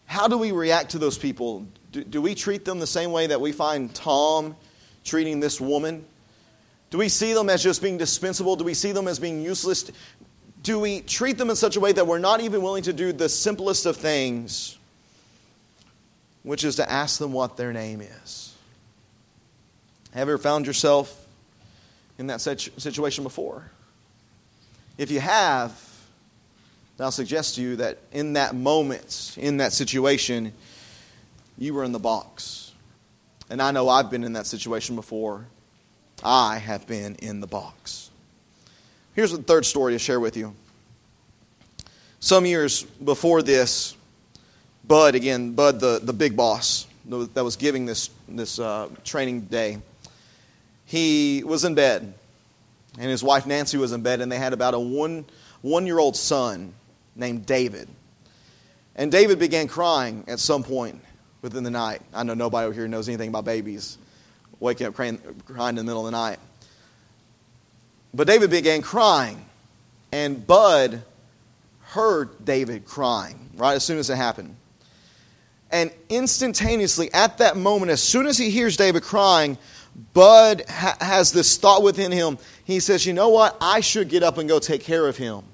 How 0.06 0.28
do 0.28 0.36
we 0.36 0.52
react 0.52 0.90
to 0.90 0.98
those 0.98 1.16
people? 1.16 1.66
Do, 1.94 2.04
do, 2.04 2.20
we 2.20 2.34
treat 2.34 2.64
them 2.66 2.80
the 2.80 2.86
same 2.86 3.12
way 3.12 3.28
that 3.28 3.40
we 3.40 3.52
find 3.52 3.94
Tom 3.94 4.56
treating 5.04 5.40
this 5.40 5.60
woman? 5.60 6.04
Do 6.90 6.98
we 6.98 7.08
see 7.08 7.32
them 7.32 7.48
as 7.48 7.62
just 7.62 7.80
being 7.80 7.98
dispensable? 7.98 8.56
Do 8.56 8.64
we 8.64 8.74
see 8.74 8.92
them 8.92 9.08
as 9.08 9.18
being 9.18 9.42
useless? 9.42 9.90
Do 10.62 10.78
we 10.78 11.00
treat 11.00 11.38
them 11.38 11.50
in 11.50 11.56
such 11.56 11.76
a 11.76 11.80
way 11.80 11.92
that 11.92 12.06
we're 12.06 12.18
not 12.18 12.40
even 12.40 12.62
willing 12.62 12.82
to 12.82 12.92
do 12.92 13.12
the 13.12 13.28
simplest 13.28 13.86
of 13.86 13.96
things 13.96 14.76
which 16.44 16.62
is 16.62 16.76
to 16.76 16.88
ask 16.88 17.18
them 17.18 17.32
what 17.32 17.56
their 17.56 17.72
name 17.72 18.00
is. 18.00 18.54
Have 20.12 20.28
you 20.28 20.34
ever 20.34 20.38
found 20.38 20.66
yourself 20.66 21.26
in 22.18 22.28
that 22.28 22.40
situation 22.40 23.24
before? 23.24 23.70
If 24.96 25.10
you 25.10 25.18
have, 25.18 25.72
I'll 27.00 27.10
suggest 27.10 27.56
to 27.56 27.62
you 27.62 27.76
that 27.76 27.98
in 28.12 28.34
that 28.34 28.54
moment, 28.54 29.36
in 29.40 29.56
that 29.56 29.72
situation, 29.72 30.52
you 31.58 31.74
were 31.74 31.84
in 31.84 31.92
the 31.92 31.98
box. 31.98 32.72
And 33.50 33.60
I 33.60 33.70
know 33.70 33.88
I've 33.88 34.10
been 34.10 34.24
in 34.24 34.32
that 34.34 34.46
situation 34.46 34.96
before. 34.96 35.46
I 36.22 36.58
have 36.58 36.86
been 36.86 37.16
in 37.16 37.40
the 37.40 37.46
box. 37.46 38.10
Here's 39.14 39.32
the 39.32 39.38
third 39.38 39.64
story 39.66 39.92
to 39.92 39.98
share 39.98 40.18
with 40.18 40.36
you. 40.36 40.54
Some 42.20 42.46
years 42.46 42.82
before 42.82 43.42
this, 43.42 43.96
Bud, 44.86 45.14
again, 45.14 45.52
Bud, 45.52 45.78
the, 45.78 46.00
the 46.02 46.12
big 46.12 46.36
boss, 46.36 46.86
that 47.06 47.44
was 47.44 47.56
giving 47.56 47.84
this, 47.84 48.10
this 48.28 48.58
uh, 48.58 48.88
training 49.04 49.42
day, 49.42 49.78
he 50.86 51.42
was 51.44 51.64
in 51.64 51.74
bed, 51.74 52.14
and 52.98 53.10
his 53.10 53.22
wife 53.22 53.46
Nancy 53.46 53.76
was 53.76 53.92
in 53.92 54.02
bed, 54.02 54.20
and 54.20 54.32
they 54.32 54.38
had 54.38 54.52
about 54.52 54.74
a 54.74 54.78
one, 54.78 55.26
one 55.60 55.86
year 55.86 55.98
old 55.98 56.16
son 56.16 56.72
named 57.14 57.44
David. 57.44 57.88
And 58.96 59.12
David 59.12 59.38
began 59.38 59.68
crying 59.68 60.24
at 60.28 60.38
some 60.38 60.62
point 60.62 61.03
within 61.44 61.62
the 61.62 61.70
night. 61.70 62.00
I 62.14 62.22
know 62.22 62.32
nobody 62.32 62.64
over 62.64 62.74
here 62.74 62.88
knows 62.88 63.06
anything 63.06 63.28
about 63.28 63.44
babies 63.44 63.98
waking 64.60 64.86
up 64.86 64.94
crying, 64.94 65.18
crying 65.44 65.76
in 65.76 65.76
the 65.76 65.84
middle 65.84 66.06
of 66.06 66.10
the 66.10 66.18
night. 66.18 66.38
But 68.14 68.26
David 68.26 68.50
began 68.50 68.80
crying, 68.80 69.44
and 70.10 70.44
Bud 70.44 71.02
heard 71.82 72.44
David 72.44 72.86
crying 72.86 73.50
right 73.56 73.74
as 73.74 73.84
soon 73.84 73.98
as 73.98 74.08
it 74.08 74.16
happened. 74.16 74.56
And 75.70 75.92
instantaneously, 76.08 77.12
at 77.12 77.38
that 77.38 77.58
moment, 77.58 77.90
as 77.90 78.02
soon 78.02 78.26
as 78.26 78.38
he 78.38 78.48
hears 78.48 78.76
David 78.78 79.02
crying, 79.02 79.58
Bud 80.14 80.62
ha- 80.66 80.96
has 81.00 81.30
this 81.32 81.58
thought 81.58 81.82
within 81.82 82.10
him. 82.10 82.38
He 82.64 82.80
says, 82.80 83.04
You 83.04 83.12
know 83.12 83.28
what? 83.28 83.56
I 83.60 83.80
should 83.80 84.08
get 84.08 84.22
up 84.22 84.38
and 84.38 84.48
go 84.48 84.58
take 84.60 84.82
care 84.82 85.06
of 85.06 85.18
him. 85.18 85.44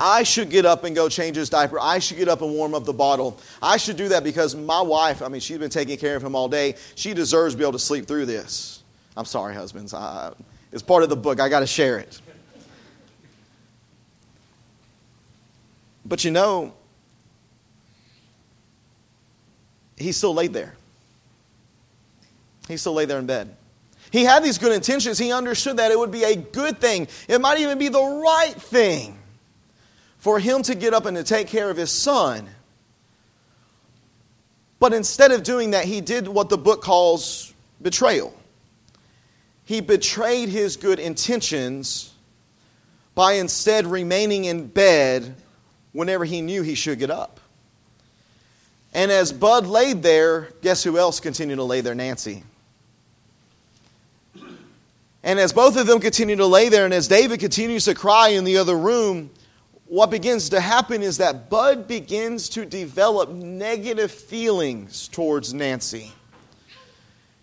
I 0.00 0.22
should 0.22 0.50
get 0.50 0.64
up 0.64 0.84
and 0.84 0.94
go 0.94 1.08
change 1.08 1.36
his 1.36 1.50
diaper. 1.50 1.78
I 1.80 1.98
should 1.98 2.18
get 2.18 2.28
up 2.28 2.42
and 2.42 2.52
warm 2.52 2.74
up 2.74 2.84
the 2.84 2.92
bottle. 2.92 3.38
I 3.60 3.76
should 3.76 3.96
do 3.96 4.08
that 4.10 4.22
because 4.22 4.54
my 4.54 4.80
wife, 4.80 5.22
I 5.22 5.28
mean, 5.28 5.40
she's 5.40 5.58
been 5.58 5.70
taking 5.70 5.98
care 5.98 6.14
of 6.14 6.22
him 6.22 6.36
all 6.36 6.48
day. 6.48 6.76
She 6.94 7.14
deserves 7.14 7.54
to 7.54 7.58
be 7.58 7.64
able 7.64 7.72
to 7.72 7.78
sleep 7.78 8.06
through 8.06 8.26
this. 8.26 8.82
I'm 9.16 9.24
sorry, 9.24 9.54
husbands. 9.54 9.94
I, 9.94 10.32
it's 10.72 10.82
part 10.82 11.02
of 11.02 11.08
the 11.08 11.16
book. 11.16 11.40
I 11.40 11.48
got 11.48 11.60
to 11.60 11.66
share 11.66 11.98
it. 11.98 12.20
But 16.04 16.24
you 16.24 16.30
know, 16.30 16.72
he 19.96 20.12
still 20.12 20.32
laid 20.32 20.52
there. 20.52 20.74
He 22.68 22.76
still 22.76 22.94
lay 22.94 23.04
there 23.04 23.18
in 23.18 23.26
bed. 23.26 23.54
He 24.10 24.24
had 24.24 24.44
these 24.44 24.56
good 24.58 24.72
intentions. 24.72 25.18
He 25.18 25.32
understood 25.32 25.78
that 25.78 25.90
it 25.90 25.98
would 25.98 26.12
be 26.12 26.24
a 26.24 26.36
good 26.36 26.80
thing. 26.80 27.08
It 27.26 27.40
might 27.40 27.58
even 27.58 27.78
be 27.78 27.88
the 27.88 28.22
right 28.24 28.54
thing 28.54 29.18
for 30.18 30.38
him 30.38 30.62
to 30.62 30.74
get 30.74 30.94
up 30.94 31.06
and 31.06 31.16
to 31.16 31.24
take 31.24 31.48
care 31.48 31.70
of 31.70 31.76
his 31.76 31.90
son. 31.90 32.48
But 34.80 34.92
instead 34.92 35.32
of 35.32 35.42
doing 35.42 35.72
that, 35.72 35.84
he 35.84 36.00
did 36.00 36.28
what 36.28 36.48
the 36.48 36.58
book 36.58 36.82
calls 36.82 37.52
betrayal. 37.80 38.34
He 39.64 39.80
betrayed 39.80 40.48
his 40.48 40.76
good 40.76 40.98
intentions 40.98 42.12
by 43.14 43.34
instead 43.34 43.86
remaining 43.86 44.44
in 44.44 44.66
bed 44.66 45.34
whenever 45.92 46.24
he 46.24 46.40
knew 46.40 46.62
he 46.62 46.74
should 46.74 46.98
get 46.98 47.10
up. 47.10 47.40
And 48.94 49.10
as 49.10 49.32
Bud 49.32 49.66
laid 49.66 50.02
there, 50.02 50.48
guess 50.62 50.82
who 50.82 50.96
else 50.96 51.20
continued 51.20 51.56
to 51.56 51.64
lay 51.64 51.80
there? 51.80 51.94
Nancy. 51.94 52.44
And 55.22 55.38
as 55.38 55.52
both 55.52 55.76
of 55.76 55.86
them 55.86 56.00
continue 56.00 56.36
to 56.36 56.46
lay 56.46 56.68
there, 56.68 56.84
and 56.84 56.94
as 56.94 57.08
David 57.08 57.40
continues 57.40 57.84
to 57.84 57.94
cry 57.94 58.28
in 58.28 58.44
the 58.44 58.58
other 58.58 58.76
room, 58.78 59.30
what 59.88 60.10
begins 60.10 60.50
to 60.50 60.60
happen 60.60 61.02
is 61.02 61.18
that 61.18 61.48
Bud 61.48 61.88
begins 61.88 62.48
to 62.50 62.66
develop 62.66 63.30
negative 63.30 64.10
feelings 64.10 65.08
towards 65.08 65.54
Nancy. 65.54 66.12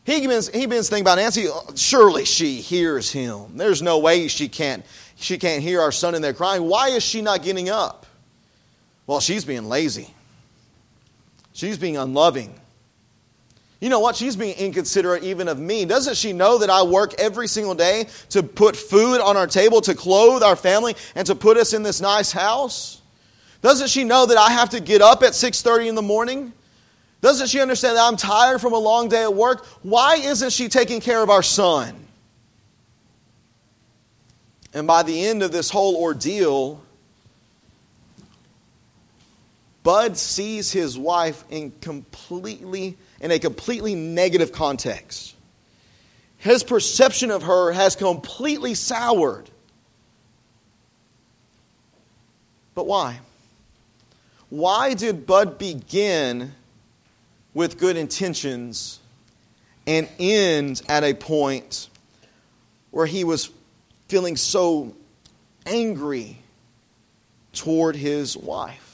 He 0.06 0.22
begins, 0.22 0.50
he 0.50 0.68
begins 0.68 0.88
to 0.88 0.96
think 0.96 1.04
about 1.04 1.18
Nancy, 1.18 1.48
surely 1.76 2.26
she 2.26 2.62
hears 2.62 3.12
him. 3.12 3.58
There's 3.58 3.82
no 3.82 3.98
way 3.98 4.28
she 4.28 4.48
can't, 4.48 4.86
she 5.16 5.40
can't 5.40 5.64
hear 5.64 5.82
our 5.82 5.92
son 5.92 6.14
in 6.14 6.22
there 6.22 6.34
crying. 6.34 6.64
Why 6.64 6.90
is 6.90 7.02
she 7.02 7.24
not 7.24 7.42
getting 7.42 7.70
up? 7.70 8.06
Well, 9.08 9.20
she's 9.20 9.46
being 9.46 9.68
lazy. 9.68 10.14
She's 11.54 11.78
being 11.80 11.98
unloving. 11.98 12.60
You 13.80 13.90
know 13.90 14.00
what? 14.00 14.16
She's 14.16 14.36
being 14.36 14.56
inconsiderate 14.58 15.24
even 15.24 15.48
of 15.48 15.60
me. 15.60 15.86
Doesn't 15.86 16.16
she 16.16 16.34
know 16.34 16.58
that 16.60 16.70
I 16.70 16.84
work 16.84 17.14
every 17.20 17.48
single 17.48 17.76
day 17.76 18.08
to 18.30 18.42
put 18.42 18.76
food 18.76 19.20
on 19.20 19.38
our 19.38 19.48
table, 19.48 19.82
to 19.82 19.94
clothe 19.94 20.44
our 20.44 20.56
family, 20.56 20.96
and 21.14 21.28
to 21.28 21.36
put 21.36 21.58
us 21.58 21.74
in 21.74 21.84
this 21.84 22.02
nice 22.02 22.32
house? 22.32 23.02
Doesn't 23.62 23.90
she 23.90 24.04
know 24.04 24.26
that 24.26 24.38
I 24.38 24.52
have 24.52 24.70
to 24.70 24.80
get 24.80 25.02
up 25.02 25.24
at 25.24 25.34
6:30 25.34 25.88
in 25.88 25.96
the 25.96 26.02
morning? 26.02 26.54
Doesn't 27.22 27.48
she 27.48 27.60
understand 27.60 27.98
that 27.98 28.08
I'm 28.08 28.18
tired 28.18 28.62
from 28.62 28.74
a 28.74 28.78
long 28.78 29.10
day 29.10 29.24
at 29.24 29.34
work? 29.34 29.66
Why 29.82 30.16
isn't 30.18 30.52
she 30.52 30.70
taking 30.70 31.02
care 31.02 31.22
of 31.22 31.30
our 31.30 31.44
son? 31.44 32.06
And 34.74 34.86
by 34.86 35.04
the 35.04 35.26
end 35.26 35.42
of 35.42 35.52
this 35.52 35.70
whole 35.70 35.96
ordeal, 35.96 36.82
Bud 39.84 40.18
sees 40.18 40.72
his 40.72 40.98
wife 40.98 41.44
in 41.50 41.72
completely 41.82 42.98
in 43.20 43.32
a 43.32 43.40
completely 43.40 43.96
negative 43.96 44.52
context. 44.52 45.36
His 46.38 46.64
perception 46.64 47.32
of 47.32 47.44
her 47.44 47.72
has 47.72 47.96
completely 47.96 48.76
soured. 48.76 49.50
But 52.76 52.86
why? 52.86 53.20
Why 54.50 54.94
did 54.94 55.26
Bud 55.26 55.58
begin 55.58 56.54
with 57.54 57.80
good 57.80 57.98
intentions 57.98 59.00
and 59.88 60.08
end 60.20 60.82
at 60.88 61.04
a 61.04 61.14
point 61.14 61.90
where 62.92 63.06
he 63.06 63.24
was 63.24 63.50
feeling 64.08 64.36
so 64.36 64.96
angry 65.66 66.38
toward 67.54 67.96
his 67.96 68.38
wife? 68.38 68.85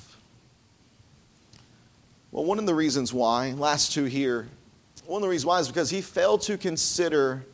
Well, 2.32 2.46
one 2.46 2.60
of 2.60 2.66
the 2.66 2.74
reasons 2.74 3.14
why, 3.14 3.52
last 3.52 3.92
two 3.92 4.06
here, 4.06 4.48
one 5.06 5.22
of 5.22 5.24
the 5.24 5.30
reasons 5.30 5.46
why 5.46 5.60
is 5.60 5.68
because 5.68 5.90
he 5.90 6.02
failed 6.02 6.42
to 6.44 6.58
consider, 6.58 7.46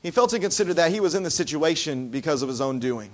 he 0.00 0.12
failed 0.12 0.30
to 0.30 0.38
consider 0.38 0.74
that 0.74 0.92
he 0.92 1.00
was 1.00 1.16
in 1.16 1.24
the 1.24 1.30
situation 1.30 2.08
because 2.08 2.42
of 2.42 2.48
his 2.48 2.60
own 2.60 2.78
doing. 2.78 3.10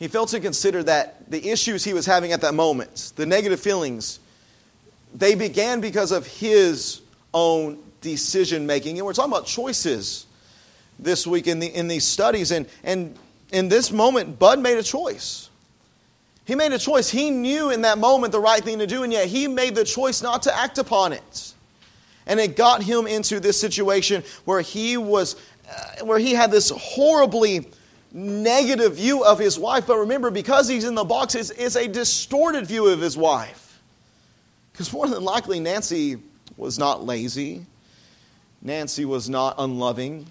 He 0.00 0.08
failed 0.08 0.28
to 0.30 0.40
consider 0.40 0.82
that 0.84 1.30
the 1.30 1.48
issues 1.48 1.84
he 1.84 1.92
was 1.92 2.04
having 2.04 2.32
at 2.32 2.40
that 2.40 2.54
moment, 2.54 3.12
the 3.14 3.26
negative 3.26 3.60
feelings, 3.60 4.18
they 5.14 5.36
began 5.36 5.80
because 5.80 6.10
of 6.10 6.26
his 6.26 7.00
own 7.32 7.78
decision 8.00 8.66
making. 8.66 8.98
And 8.98 9.06
we're 9.06 9.12
talking 9.12 9.32
about 9.32 9.46
choices 9.46 10.26
this 10.98 11.26
week 11.28 11.46
in, 11.46 11.60
the, 11.60 11.68
in 11.68 11.86
these 11.86 12.04
studies. 12.04 12.50
And, 12.50 12.66
and 12.82 13.16
in 13.52 13.68
this 13.68 13.92
moment, 13.92 14.38
Bud 14.38 14.60
made 14.60 14.78
a 14.78 14.82
choice. 14.82 15.47
He 16.48 16.54
made 16.54 16.72
a 16.72 16.78
choice. 16.78 17.10
He 17.10 17.30
knew 17.30 17.70
in 17.70 17.82
that 17.82 17.98
moment 17.98 18.32
the 18.32 18.40
right 18.40 18.64
thing 18.64 18.78
to 18.78 18.86
do, 18.86 19.02
and 19.02 19.12
yet 19.12 19.28
he 19.28 19.46
made 19.46 19.74
the 19.74 19.84
choice 19.84 20.22
not 20.22 20.44
to 20.44 20.58
act 20.58 20.78
upon 20.78 21.12
it. 21.12 21.52
And 22.26 22.40
it 22.40 22.56
got 22.56 22.82
him 22.82 23.06
into 23.06 23.38
this 23.38 23.60
situation 23.60 24.24
where 24.46 24.62
he 24.62 24.96
was, 24.96 25.36
uh, 25.70 26.06
where 26.06 26.18
he 26.18 26.32
had 26.32 26.50
this 26.50 26.70
horribly 26.70 27.68
negative 28.12 28.96
view 28.96 29.26
of 29.26 29.38
his 29.38 29.58
wife. 29.58 29.86
But 29.86 29.98
remember, 29.98 30.30
because 30.30 30.66
he's 30.68 30.84
in 30.84 30.94
the 30.94 31.04
box, 31.04 31.34
it's, 31.34 31.50
it's 31.50 31.76
a 31.76 31.86
distorted 31.86 32.66
view 32.66 32.86
of 32.86 32.98
his 32.98 33.14
wife. 33.14 33.78
Because 34.72 34.90
more 34.90 35.06
than 35.06 35.22
likely, 35.22 35.60
Nancy 35.60 36.16
was 36.56 36.78
not 36.78 37.04
lazy. 37.04 37.66
Nancy 38.62 39.04
was 39.04 39.28
not 39.28 39.56
unloving. 39.58 40.26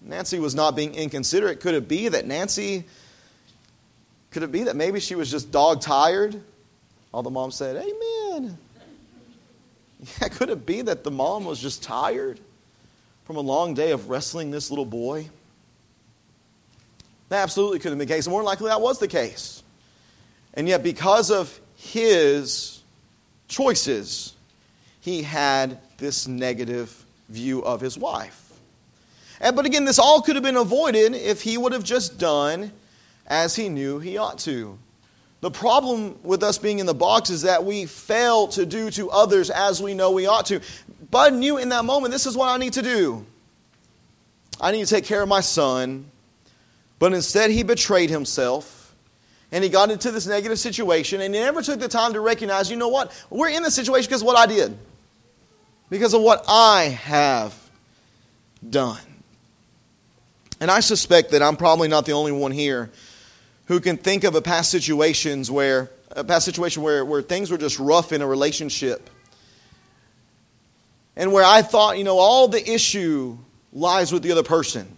Nancy 0.00 0.38
was 0.38 0.54
not 0.54 0.76
being 0.76 0.94
inconsiderate. 0.94 1.60
Could 1.60 1.74
it 1.74 1.88
be 1.88 2.08
that 2.08 2.26
Nancy 2.26 2.84
could 4.30 4.42
it 4.42 4.52
be 4.52 4.64
that 4.64 4.76
maybe 4.76 5.00
she 5.00 5.14
was 5.14 5.30
just 5.30 5.50
dog 5.50 5.80
tired? 5.80 6.40
All 7.12 7.22
the 7.22 7.30
mom 7.30 7.50
said, 7.50 7.76
Amen. 7.76 8.58
Yeah, 10.20 10.28
could 10.28 10.48
it 10.48 10.64
be 10.64 10.82
that 10.82 11.02
the 11.02 11.10
mom 11.10 11.44
was 11.44 11.60
just 11.60 11.82
tired 11.82 12.38
from 13.24 13.34
a 13.34 13.40
long 13.40 13.74
day 13.74 13.90
of 13.90 14.08
wrestling 14.08 14.52
this 14.52 14.70
little 14.70 14.84
boy? 14.84 15.28
That 17.30 17.42
absolutely 17.42 17.80
could 17.80 17.90
have 17.90 17.98
been 17.98 18.06
the 18.06 18.14
case. 18.14 18.28
More 18.28 18.44
likely 18.44 18.68
that 18.68 18.80
was 18.80 19.00
the 19.00 19.08
case. 19.08 19.62
And 20.54 20.68
yet, 20.68 20.84
because 20.84 21.32
of 21.32 21.58
his 21.76 22.80
choices, 23.48 24.34
he 25.00 25.22
had 25.22 25.78
this 25.98 26.28
negative 26.28 27.04
view 27.28 27.64
of 27.64 27.80
his 27.80 27.98
wife. 27.98 28.52
And, 29.40 29.54
but 29.54 29.66
again, 29.66 29.84
this 29.84 29.98
all 29.98 30.22
could 30.22 30.36
have 30.36 30.42
been 30.42 30.56
avoided 30.56 31.14
if 31.14 31.42
he 31.42 31.58
would 31.58 31.72
have 31.72 31.84
just 31.84 32.18
done 32.18 32.72
as 33.28 33.54
he 33.54 33.68
knew 33.68 33.98
he 33.98 34.16
ought 34.16 34.38
to. 34.40 34.78
The 35.40 35.50
problem 35.50 36.18
with 36.24 36.42
us 36.42 36.58
being 36.58 36.80
in 36.80 36.86
the 36.86 36.94
box 36.94 37.30
is 37.30 37.42
that 37.42 37.64
we 37.64 37.86
fail 37.86 38.48
to 38.48 38.66
do 38.66 38.90
to 38.92 39.10
others 39.10 39.50
as 39.50 39.80
we 39.80 39.94
know 39.94 40.10
we 40.10 40.26
ought 40.26 40.46
to. 40.46 40.60
Bud 41.10 41.34
knew 41.34 41.58
in 41.58 41.68
that 41.68 41.84
moment, 41.84 42.12
this 42.12 42.26
is 42.26 42.36
what 42.36 42.48
I 42.48 42.56
need 42.56 42.72
to 42.72 42.82
do. 42.82 43.24
I 44.60 44.72
need 44.72 44.84
to 44.84 44.92
take 44.92 45.04
care 45.04 45.22
of 45.22 45.28
my 45.28 45.40
son. 45.40 46.10
But 46.98 47.12
instead, 47.12 47.52
he 47.52 47.62
betrayed 47.62 48.10
himself 48.10 48.92
and 49.52 49.62
he 49.62 49.70
got 49.70 49.92
into 49.92 50.10
this 50.10 50.26
negative 50.26 50.58
situation 50.58 51.20
and 51.20 51.32
he 51.32 51.40
never 51.40 51.62
took 51.62 51.78
the 51.78 51.86
time 51.86 52.14
to 52.14 52.20
recognize, 52.20 52.68
you 52.68 52.76
know 52.76 52.88
what? 52.88 53.12
We're 53.30 53.50
in 53.50 53.62
this 53.62 53.76
situation 53.76 54.08
because 54.08 54.22
of 54.22 54.26
what 54.26 54.36
I 54.36 54.46
did, 54.46 54.76
because 55.88 56.14
of 56.14 56.22
what 56.22 56.44
I 56.48 56.98
have 57.02 57.56
done. 58.68 58.98
And 60.60 60.72
I 60.72 60.80
suspect 60.80 61.30
that 61.30 61.42
I'm 61.42 61.56
probably 61.56 61.86
not 61.86 62.04
the 62.04 62.12
only 62.12 62.32
one 62.32 62.50
here 62.50 62.90
who 63.68 63.80
can 63.80 63.96
think 63.96 64.24
of 64.24 64.34
a 64.34 64.42
past 64.42 64.70
situations 64.70 65.50
where 65.50 65.90
a 66.12 66.24
past 66.24 66.44
situation 66.44 66.82
where, 66.82 67.04
where 67.04 67.22
things 67.22 67.50
were 67.50 67.58
just 67.58 67.78
rough 67.78 68.12
in 68.12 68.22
a 68.22 68.26
relationship. 68.26 69.10
And 71.16 71.32
where 71.32 71.44
I 71.44 71.62
thought, 71.62 71.98
you 71.98 72.04
know, 72.04 72.18
all 72.18 72.48
the 72.48 72.66
issue 72.66 73.36
lies 73.72 74.10
with 74.10 74.22
the 74.22 74.32
other 74.32 74.42
person. 74.42 74.96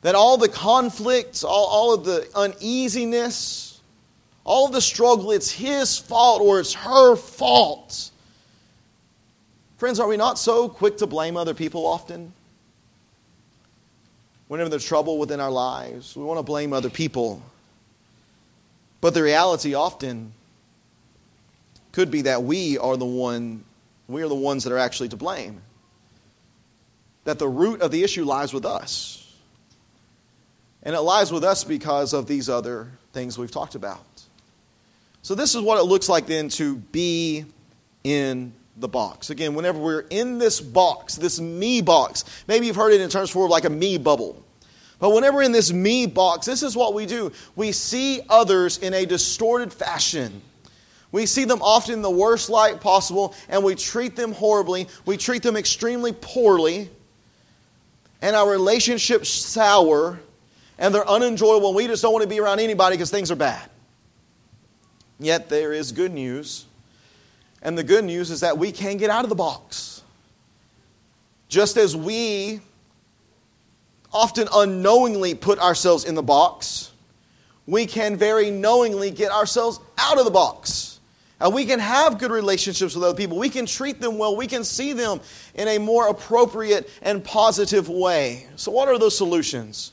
That 0.00 0.16
all 0.16 0.36
the 0.36 0.48
conflicts, 0.48 1.44
all, 1.44 1.66
all 1.66 1.94
of 1.94 2.04
the 2.04 2.28
uneasiness, 2.34 3.80
all 4.42 4.66
of 4.66 4.72
the 4.72 4.80
struggle, 4.80 5.30
it's 5.30 5.52
his 5.52 5.96
fault 5.96 6.42
or 6.42 6.58
it's 6.58 6.74
her 6.74 7.14
fault. 7.14 8.10
Friends, 9.76 10.00
are 10.00 10.08
we 10.08 10.16
not 10.16 10.38
so 10.38 10.68
quick 10.68 10.98
to 10.98 11.06
blame 11.06 11.36
other 11.36 11.54
people 11.54 11.86
often? 11.86 12.32
Whenever 14.48 14.68
there's 14.68 14.84
trouble 14.84 15.18
within 15.18 15.38
our 15.38 15.50
lives, 15.50 16.16
we 16.16 16.24
want 16.24 16.38
to 16.38 16.42
blame 16.42 16.72
other 16.72 16.90
people. 16.90 17.40
But 19.02 19.14
the 19.14 19.22
reality 19.22 19.74
often 19.74 20.32
could 21.90 22.10
be 22.10 22.22
that 22.22 22.44
we 22.44 22.78
are 22.78 22.96
the 22.96 23.04
one 23.04 23.64
we 24.08 24.22
are 24.22 24.28
the 24.28 24.34
ones 24.34 24.64
that 24.64 24.72
are 24.72 24.78
actually 24.78 25.08
to 25.10 25.16
blame. 25.16 25.60
That 27.24 27.38
the 27.38 27.48
root 27.48 27.82
of 27.82 27.90
the 27.90 28.02
issue 28.02 28.24
lies 28.24 28.52
with 28.52 28.64
us. 28.64 29.18
And 30.82 30.94
it 30.94 31.00
lies 31.00 31.32
with 31.32 31.44
us 31.44 31.64
because 31.64 32.12
of 32.12 32.26
these 32.26 32.48
other 32.48 32.90
things 33.12 33.38
we've 33.38 33.50
talked 33.50 33.74
about. 33.74 34.04
So, 35.22 35.34
this 35.34 35.54
is 35.54 35.62
what 35.62 35.78
it 35.78 35.84
looks 35.84 36.08
like 36.08 36.26
then 36.26 36.48
to 36.50 36.76
be 36.76 37.44
in 38.02 38.52
the 38.76 38.88
box. 38.88 39.30
Again, 39.30 39.54
whenever 39.54 39.78
we're 39.78 40.04
in 40.10 40.38
this 40.38 40.60
box, 40.60 41.14
this 41.14 41.40
me 41.40 41.80
box, 41.80 42.24
maybe 42.48 42.66
you've 42.66 42.76
heard 42.76 42.92
it 42.92 43.00
in 43.00 43.08
terms 43.08 43.30
for 43.30 43.48
like 43.48 43.64
a 43.64 43.70
me 43.70 43.98
bubble. 43.98 44.44
But 45.02 45.10
whenever 45.10 45.42
in 45.42 45.50
this 45.50 45.72
me 45.72 46.06
box, 46.06 46.46
this 46.46 46.62
is 46.62 46.76
what 46.76 46.94
we 46.94 47.06
do. 47.06 47.32
We 47.56 47.72
see 47.72 48.20
others 48.28 48.78
in 48.78 48.94
a 48.94 49.04
distorted 49.04 49.72
fashion. 49.72 50.40
We 51.10 51.26
see 51.26 51.44
them 51.44 51.60
often 51.60 51.94
in 51.94 52.02
the 52.02 52.10
worst 52.10 52.48
light 52.48 52.80
possible, 52.80 53.34
and 53.48 53.64
we 53.64 53.74
treat 53.74 54.14
them 54.14 54.30
horribly. 54.30 54.86
We 55.04 55.16
treat 55.16 55.42
them 55.42 55.56
extremely 55.56 56.12
poorly, 56.12 56.88
and 58.20 58.36
our 58.36 58.48
relationships 58.48 59.28
sour, 59.28 60.20
and 60.78 60.94
they're 60.94 61.10
unenjoyable, 61.10 61.70
and 61.70 61.76
we 61.76 61.88
just 61.88 62.00
don't 62.00 62.12
want 62.12 62.22
to 62.22 62.28
be 62.28 62.38
around 62.38 62.60
anybody 62.60 62.94
because 62.94 63.10
things 63.10 63.32
are 63.32 63.36
bad. 63.36 63.68
Yet 65.18 65.48
there 65.48 65.72
is 65.72 65.90
good 65.90 66.12
news, 66.12 66.66
and 67.60 67.76
the 67.76 67.82
good 67.82 68.04
news 68.04 68.30
is 68.30 68.38
that 68.42 68.56
we 68.56 68.70
can 68.70 68.98
get 68.98 69.10
out 69.10 69.24
of 69.24 69.30
the 69.30 69.34
box. 69.34 70.04
Just 71.48 71.76
as 71.76 71.96
we 71.96 72.60
often 74.12 74.48
unknowingly 74.54 75.34
put 75.34 75.58
ourselves 75.58 76.04
in 76.04 76.14
the 76.14 76.22
box, 76.22 76.92
we 77.66 77.86
can 77.86 78.16
very 78.16 78.50
knowingly 78.50 79.10
get 79.10 79.30
ourselves 79.30 79.80
out 79.98 80.18
of 80.18 80.24
the 80.24 80.30
box. 80.30 81.00
And 81.40 81.52
we 81.52 81.64
can 81.64 81.80
have 81.80 82.18
good 82.18 82.30
relationships 82.30 82.94
with 82.94 83.02
other 83.02 83.16
people. 83.16 83.36
We 83.36 83.48
can 83.48 83.66
treat 83.66 84.00
them 84.00 84.16
well. 84.16 84.36
We 84.36 84.46
can 84.46 84.62
see 84.62 84.92
them 84.92 85.20
in 85.54 85.66
a 85.66 85.78
more 85.78 86.08
appropriate 86.08 86.88
and 87.02 87.24
positive 87.24 87.88
way. 87.88 88.46
So, 88.54 88.70
what 88.70 88.88
are 88.88 88.96
those 88.96 89.16
solutions? 89.16 89.92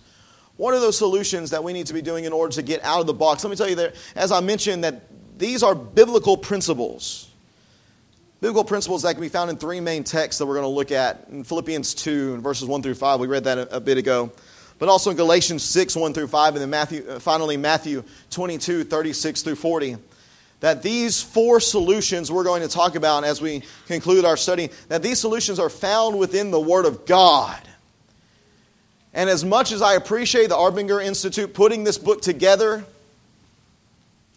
What 0.58 0.76
are 0.76 0.80
those 0.80 0.98
solutions 0.98 1.50
that 1.52 1.64
we 1.64 1.74
need 1.74 1.88
to 1.88 1.94
be 1.94 2.02
doing 2.02 2.26
in 2.26 2.34
order 2.34 2.54
to 2.54 2.62
get 2.62 2.84
out 2.84 3.00
of 3.00 3.08
the 3.08 3.14
box? 3.14 3.44
Let 3.44 3.50
me 3.50 3.56
tell 3.56 3.70
you 3.70 3.76
there, 3.76 3.94
as 4.16 4.32
I 4.32 4.42
mentioned, 4.42 4.84
that 4.84 5.02
these 5.40 5.64
are 5.64 5.74
biblical 5.74 6.38
principles. 6.38 7.29
Biblical 8.42 8.64
principles 8.64 9.02
that 9.04 9.14
can 9.14 9.22
be 9.22 9.30
found 9.30 9.50
in 9.50 9.58
three 9.58 9.82
main 9.82 10.04
texts 10.04 10.40
that 10.40 10.46
we're 10.46 10.56
going 10.56 10.64
to 10.64 10.70
look 10.70 10.92
at 10.92 11.28
in 11.30 11.44
Philippians 11.44 11.94
2 11.94 12.36
and 12.36 12.44
verses 12.44 12.68
1 12.68 12.82
through 12.82 12.96
5. 12.96 13.20
We 13.20 13.28
read 13.28 13.44
that 13.44 13.58
a, 13.58 13.76
a 13.76 13.80
bit 13.80 13.98
ago. 13.98 14.32
But 14.78 14.88
also 14.88 15.10
in 15.10 15.18
Galatians 15.18 15.64
6, 15.64 15.96
1 15.96 16.14
through 16.14 16.28
5, 16.28 16.54
and 16.56 16.62
then 16.62 16.70
Matthew, 16.70 17.06
uh, 17.10 17.20
finally 17.20 17.58
Matthew 17.58 18.04
22, 18.30 18.86
36 18.86 19.42
through 19.42 19.56
40 19.56 19.98
that 20.60 20.84
these 20.84 21.22
four 21.22 21.60
solutions 21.60 22.32
we're 22.32 22.44
going 22.44 22.62
to 22.62 22.68
talk 22.68 22.96
about 22.96 23.24
as 23.24 23.42
we 23.42 23.64
conclude 23.88 24.26
our 24.26 24.38
study, 24.38 24.70
that 24.90 25.02
these 25.02 25.20
solutions 25.20 25.60
are 25.60 25.70
found 25.70 26.18
within 26.18 26.52
the 26.52 26.60
Word 26.60 26.86
of 26.86 27.06
God. 27.06 27.62
And 29.14 29.30
as 29.30 29.44
much 29.44 29.72
as 29.72 29.82
I 29.82 29.96
appreciate 29.96 30.50
the 30.50 30.56
Arbinger 30.56 31.04
Institute 31.04 31.54
putting 31.54 31.84
this 31.84 31.98
book 31.98 32.22
together, 32.22 32.86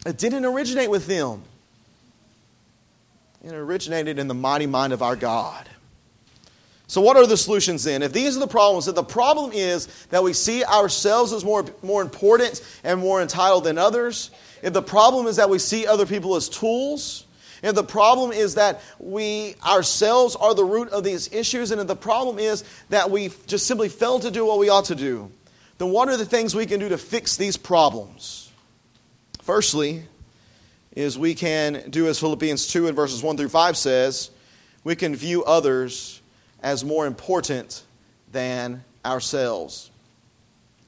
it 0.05 0.17
didn't 0.17 0.45
originate 0.45 0.89
with 0.89 1.07
them. 1.07 1.43
It 3.43 3.53
originated 3.53 4.19
in 4.19 4.27
the 4.27 4.33
mighty 4.33 4.67
mind 4.67 4.93
of 4.93 5.01
our 5.01 5.15
God. 5.15 5.67
So, 6.87 7.01
what 7.01 7.17
are 7.17 7.25
the 7.25 7.37
solutions 7.37 7.83
then? 7.83 8.03
If 8.03 8.13
these 8.13 8.37
are 8.37 8.39
the 8.39 8.47
problems, 8.47 8.87
if 8.87 8.95
the 8.95 9.03
problem 9.03 9.51
is 9.51 9.87
that 10.09 10.23
we 10.23 10.33
see 10.33 10.63
ourselves 10.63 11.33
as 11.33 11.43
more, 11.43 11.65
more 11.81 12.01
important 12.01 12.61
and 12.83 12.99
more 12.99 13.21
entitled 13.21 13.63
than 13.63 13.77
others, 13.77 14.31
if 14.61 14.73
the 14.73 14.81
problem 14.81 15.27
is 15.27 15.37
that 15.37 15.49
we 15.49 15.59
see 15.59 15.87
other 15.87 16.05
people 16.05 16.35
as 16.35 16.47
tools, 16.47 17.25
if 17.63 17.75
the 17.75 17.83
problem 17.83 18.31
is 18.31 18.55
that 18.55 18.81
we 18.99 19.55
ourselves 19.65 20.35
are 20.35 20.53
the 20.53 20.65
root 20.65 20.89
of 20.89 21.03
these 21.03 21.33
issues, 21.33 21.71
and 21.71 21.81
if 21.81 21.87
the 21.87 21.95
problem 21.95 22.37
is 22.37 22.63
that 22.89 23.09
we 23.09 23.31
just 23.47 23.65
simply 23.65 23.89
fail 23.89 24.19
to 24.19 24.29
do 24.29 24.45
what 24.45 24.59
we 24.59 24.69
ought 24.69 24.85
to 24.85 24.95
do, 24.95 25.31
then 25.79 25.89
what 25.89 26.09
are 26.09 26.17
the 26.17 26.25
things 26.25 26.53
we 26.53 26.65
can 26.65 26.79
do 26.79 26.89
to 26.89 26.97
fix 26.97 27.37
these 27.37 27.57
problems? 27.57 28.51
Firstly, 29.41 30.03
is 30.95 31.17
we 31.17 31.35
can 31.35 31.89
do 31.89 32.07
as 32.07 32.19
Philippians 32.19 32.67
2 32.67 32.87
and 32.87 32.95
verses 32.95 33.23
1 33.23 33.37
through 33.37 33.49
5 33.49 33.77
says, 33.77 34.29
we 34.83 34.95
can 34.95 35.15
view 35.15 35.43
others 35.43 36.21
as 36.61 36.83
more 36.83 37.07
important 37.07 37.83
than 38.31 38.83
ourselves. 39.05 39.89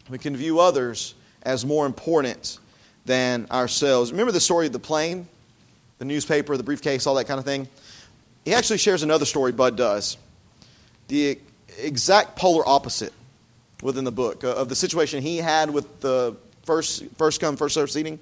We 0.10 0.18
can 0.18 0.36
view 0.36 0.60
others 0.60 1.16
as 1.44 1.66
more 1.66 1.86
important 1.86 2.60
than 3.06 3.48
ourselves. 3.52 4.12
Remember 4.12 4.32
the 4.32 4.40
story 4.40 4.68
of 4.68 4.74
the 4.74 4.80
plane, 4.80 5.28
the 5.98 6.06
newspaper, 6.06 6.58
the 6.58 6.64
briefcase, 6.64 7.08
all 7.08 7.16
that 7.16 7.26
kind 7.26 7.40
of 7.40 7.46
thing? 7.46 7.68
He 8.44 8.54
actually 8.54 8.78
shares 8.78 9.04
another 9.04 9.26
story, 9.26 9.52
Bud 9.52 9.76
does. 9.76 10.18
The 11.08 11.40
exact 11.78 12.36
polar 12.36 12.68
opposite 12.68 13.14
within 13.82 14.04
the 14.04 14.12
book 14.12 14.44
uh, 14.44 14.54
of 14.54 14.70
the 14.70 14.76
situation 14.76 15.22
he 15.22 15.38
had 15.38 15.70
with 15.70 16.02
the 16.02 16.36
first, 16.64 17.06
first 17.18 17.40
come, 17.42 17.58
first 17.58 17.76
served 17.76 17.92
seating. 17.92 18.20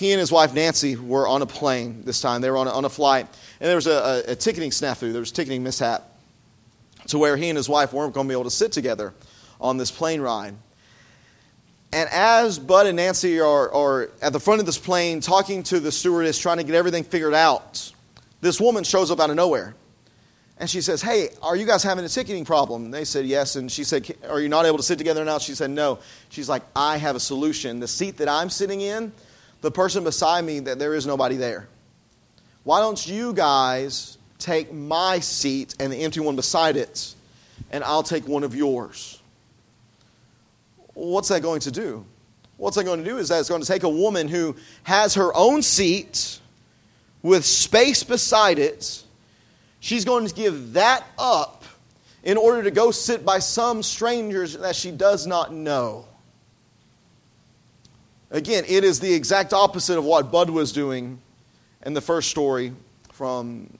He 0.00 0.12
and 0.12 0.18
his 0.18 0.32
wife 0.32 0.54
Nancy 0.54 0.96
were 0.96 1.28
on 1.28 1.42
a 1.42 1.46
plane 1.46 2.04
this 2.06 2.22
time. 2.22 2.40
They 2.40 2.50
were 2.50 2.56
on 2.56 2.66
a, 2.66 2.70
on 2.70 2.86
a 2.86 2.88
flight, 2.88 3.26
and 3.60 3.68
there 3.68 3.76
was 3.76 3.86
a, 3.86 4.24
a, 4.28 4.32
a 4.32 4.34
ticketing 4.34 4.70
snafu. 4.70 5.12
There 5.12 5.20
was 5.20 5.30
a 5.30 5.34
ticketing 5.34 5.62
mishap 5.62 6.18
to 7.08 7.18
where 7.18 7.36
he 7.36 7.50
and 7.50 7.56
his 7.58 7.68
wife 7.68 7.92
weren't 7.92 8.14
going 8.14 8.26
to 8.26 8.28
be 8.30 8.32
able 8.32 8.44
to 8.44 8.50
sit 8.50 8.72
together 8.72 9.12
on 9.60 9.76
this 9.76 9.90
plane 9.90 10.22
ride. 10.22 10.54
And 11.92 12.08
as 12.10 12.58
Bud 12.58 12.86
and 12.86 12.96
Nancy 12.96 13.40
are, 13.40 13.70
are 13.74 14.10
at 14.22 14.32
the 14.32 14.40
front 14.40 14.60
of 14.60 14.64
this 14.64 14.78
plane 14.78 15.20
talking 15.20 15.64
to 15.64 15.80
the 15.80 15.92
stewardess, 15.92 16.38
trying 16.38 16.56
to 16.56 16.64
get 16.64 16.74
everything 16.74 17.04
figured 17.04 17.34
out, 17.34 17.92
this 18.40 18.58
woman 18.58 18.84
shows 18.84 19.10
up 19.10 19.20
out 19.20 19.28
of 19.28 19.36
nowhere. 19.36 19.74
And 20.56 20.70
she 20.70 20.80
says, 20.80 21.02
Hey, 21.02 21.28
are 21.42 21.56
you 21.56 21.66
guys 21.66 21.82
having 21.82 22.06
a 22.06 22.08
ticketing 22.08 22.46
problem? 22.46 22.86
And 22.86 22.94
they 22.94 23.04
said, 23.04 23.26
Yes. 23.26 23.56
And 23.56 23.70
she 23.70 23.84
said, 23.84 24.10
Are 24.26 24.40
you 24.40 24.48
not 24.48 24.64
able 24.64 24.78
to 24.78 24.82
sit 24.82 24.96
together 24.96 25.26
now? 25.26 25.36
She 25.36 25.54
said, 25.54 25.68
No. 25.68 25.98
She's 26.30 26.48
like, 26.48 26.62
I 26.74 26.96
have 26.96 27.16
a 27.16 27.20
solution. 27.20 27.80
The 27.80 27.88
seat 27.88 28.16
that 28.16 28.30
I'm 28.30 28.48
sitting 28.48 28.80
in, 28.80 29.12
the 29.60 29.70
person 29.70 30.04
beside 30.04 30.44
me, 30.44 30.60
that 30.60 30.78
there 30.78 30.94
is 30.94 31.06
nobody 31.06 31.36
there. 31.36 31.68
Why 32.64 32.80
don't 32.80 33.06
you 33.06 33.32
guys 33.32 34.18
take 34.38 34.72
my 34.72 35.20
seat 35.20 35.74
and 35.78 35.92
the 35.92 36.02
empty 36.02 36.20
one 36.20 36.36
beside 36.36 36.76
it, 36.76 37.14
and 37.70 37.84
I'll 37.84 38.02
take 38.02 38.26
one 38.26 38.44
of 38.44 38.54
yours? 38.54 39.20
what's 40.94 41.28
that 41.28 41.42
going 41.42 41.60
to 41.60 41.70
do? 41.70 42.04
What's 42.56 42.76
that 42.76 42.84
going 42.84 43.02
to 43.02 43.08
do 43.08 43.16
is 43.16 43.28
that 43.30 43.40
it's 43.40 43.48
going 43.48 43.62
to 43.62 43.66
take 43.66 43.84
a 43.84 43.88
woman 43.88 44.28
who 44.28 44.54
has 44.82 45.14
her 45.14 45.34
own 45.34 45.62
seat 45.62 46.38
with 47.22 47.44
space 47.44 48.02
beside 48.04 48.58
it. 48.58 49.02
She's 49.80 50.04
going 50.04 50.26
to 50.26 50.34
give 50.34 50.74
that 50.74 51.04
up 51.18 51.64
in 52.22 52.36
order 52.36 52.62
to 52.64 52.70
go 52.70 52.90
sit 52.90 53.24
by 53.24 53.38
some 53.38 53.82
strangers 53.82 54.58
that 54.58 54.76
she 54.76 54.90
does 54.90 55.26
not 55.26 55.54
know. 55.54 56.04
Again, 58.30 58.64
it 58.68 58.84
is 58.84 59.00
the 59.00 59.12
exact 59.12 59.52
opposite 59.52 59.98
of 59.98 60.04
what 60.04 60.30
Bud 60.30 60.50
was 60.50 60.72
doing 60.72 61.20
in 61.84 61.94
the 61.94 62.00
first 62.00 62.30
story 62.30 62.72
from 63.12 63.76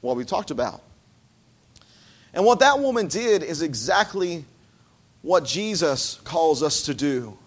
what 0.00 0.16
we 0.16 0.24
talked 0.24 0.50
about. 0.50 0.82
And 2.34 2.44
what 2.44 2.58
that 2.60 2.80
woman 2.80 3.06
did 3.06 3.42
is 3.42 3.62
exactly 3.62 4.44
what 5.22 5.44
Jesus 5.44 6.20
calls 6.24 6.62
us 6.62 6.82
to 6.82 6.94
do. 6.94 7.38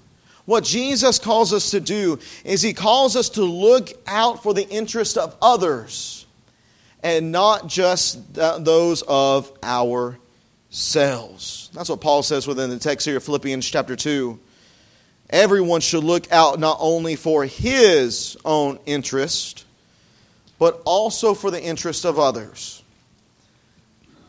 What 0.46 0.64
Jesus 0.64 1.20
calls 1.20 1.54
us 1.54 1.72
to 1.72 1.80
do 1.80 2.18
is 2.44 2.62
he 2.62 2.74
calls 2.74 3.16
us 3.16 3.30
to 3.30 3.44
look 3.44 3.90
out 4.08 4.42
for 4.42 4.54
the 4.54 4.68
interest 4.68 5.18
of 5.18 5.36
others 5.42 6.26
and 7.04 7.32
not 7.32 7.68
just 7.68 8.34
those 8.34 9.04
of 9.04 9.52
ourselves. 9.64 10.20
That's 11.74 11.90
what 11.90 12.02
Paul 12.02 12.24
says 12.24 12.48
within 12.48 12.70
the 12.70 12.80
text 12.80 13.06
here, 13.06 13.20
Philippians 13.20 13.70
chapter 13.70 13.96
2. 13.96 14.40
Everyone 15.30 15.82
should 15.82 16.04
look 16.04 16.32
out 16.32 16.60
not 16.60 16.78
only 16.80 17.16
for 17.16 17.46
his 17.46 18.38
own 18.44 18.80
interest, 18.86 19.66
but 20.58 20.82
also 20.86 21.34
for 21.34 21.52
the 21.52 21.62
interest 21.62 22.06
of 22.06 22.18
others 22.18 22.80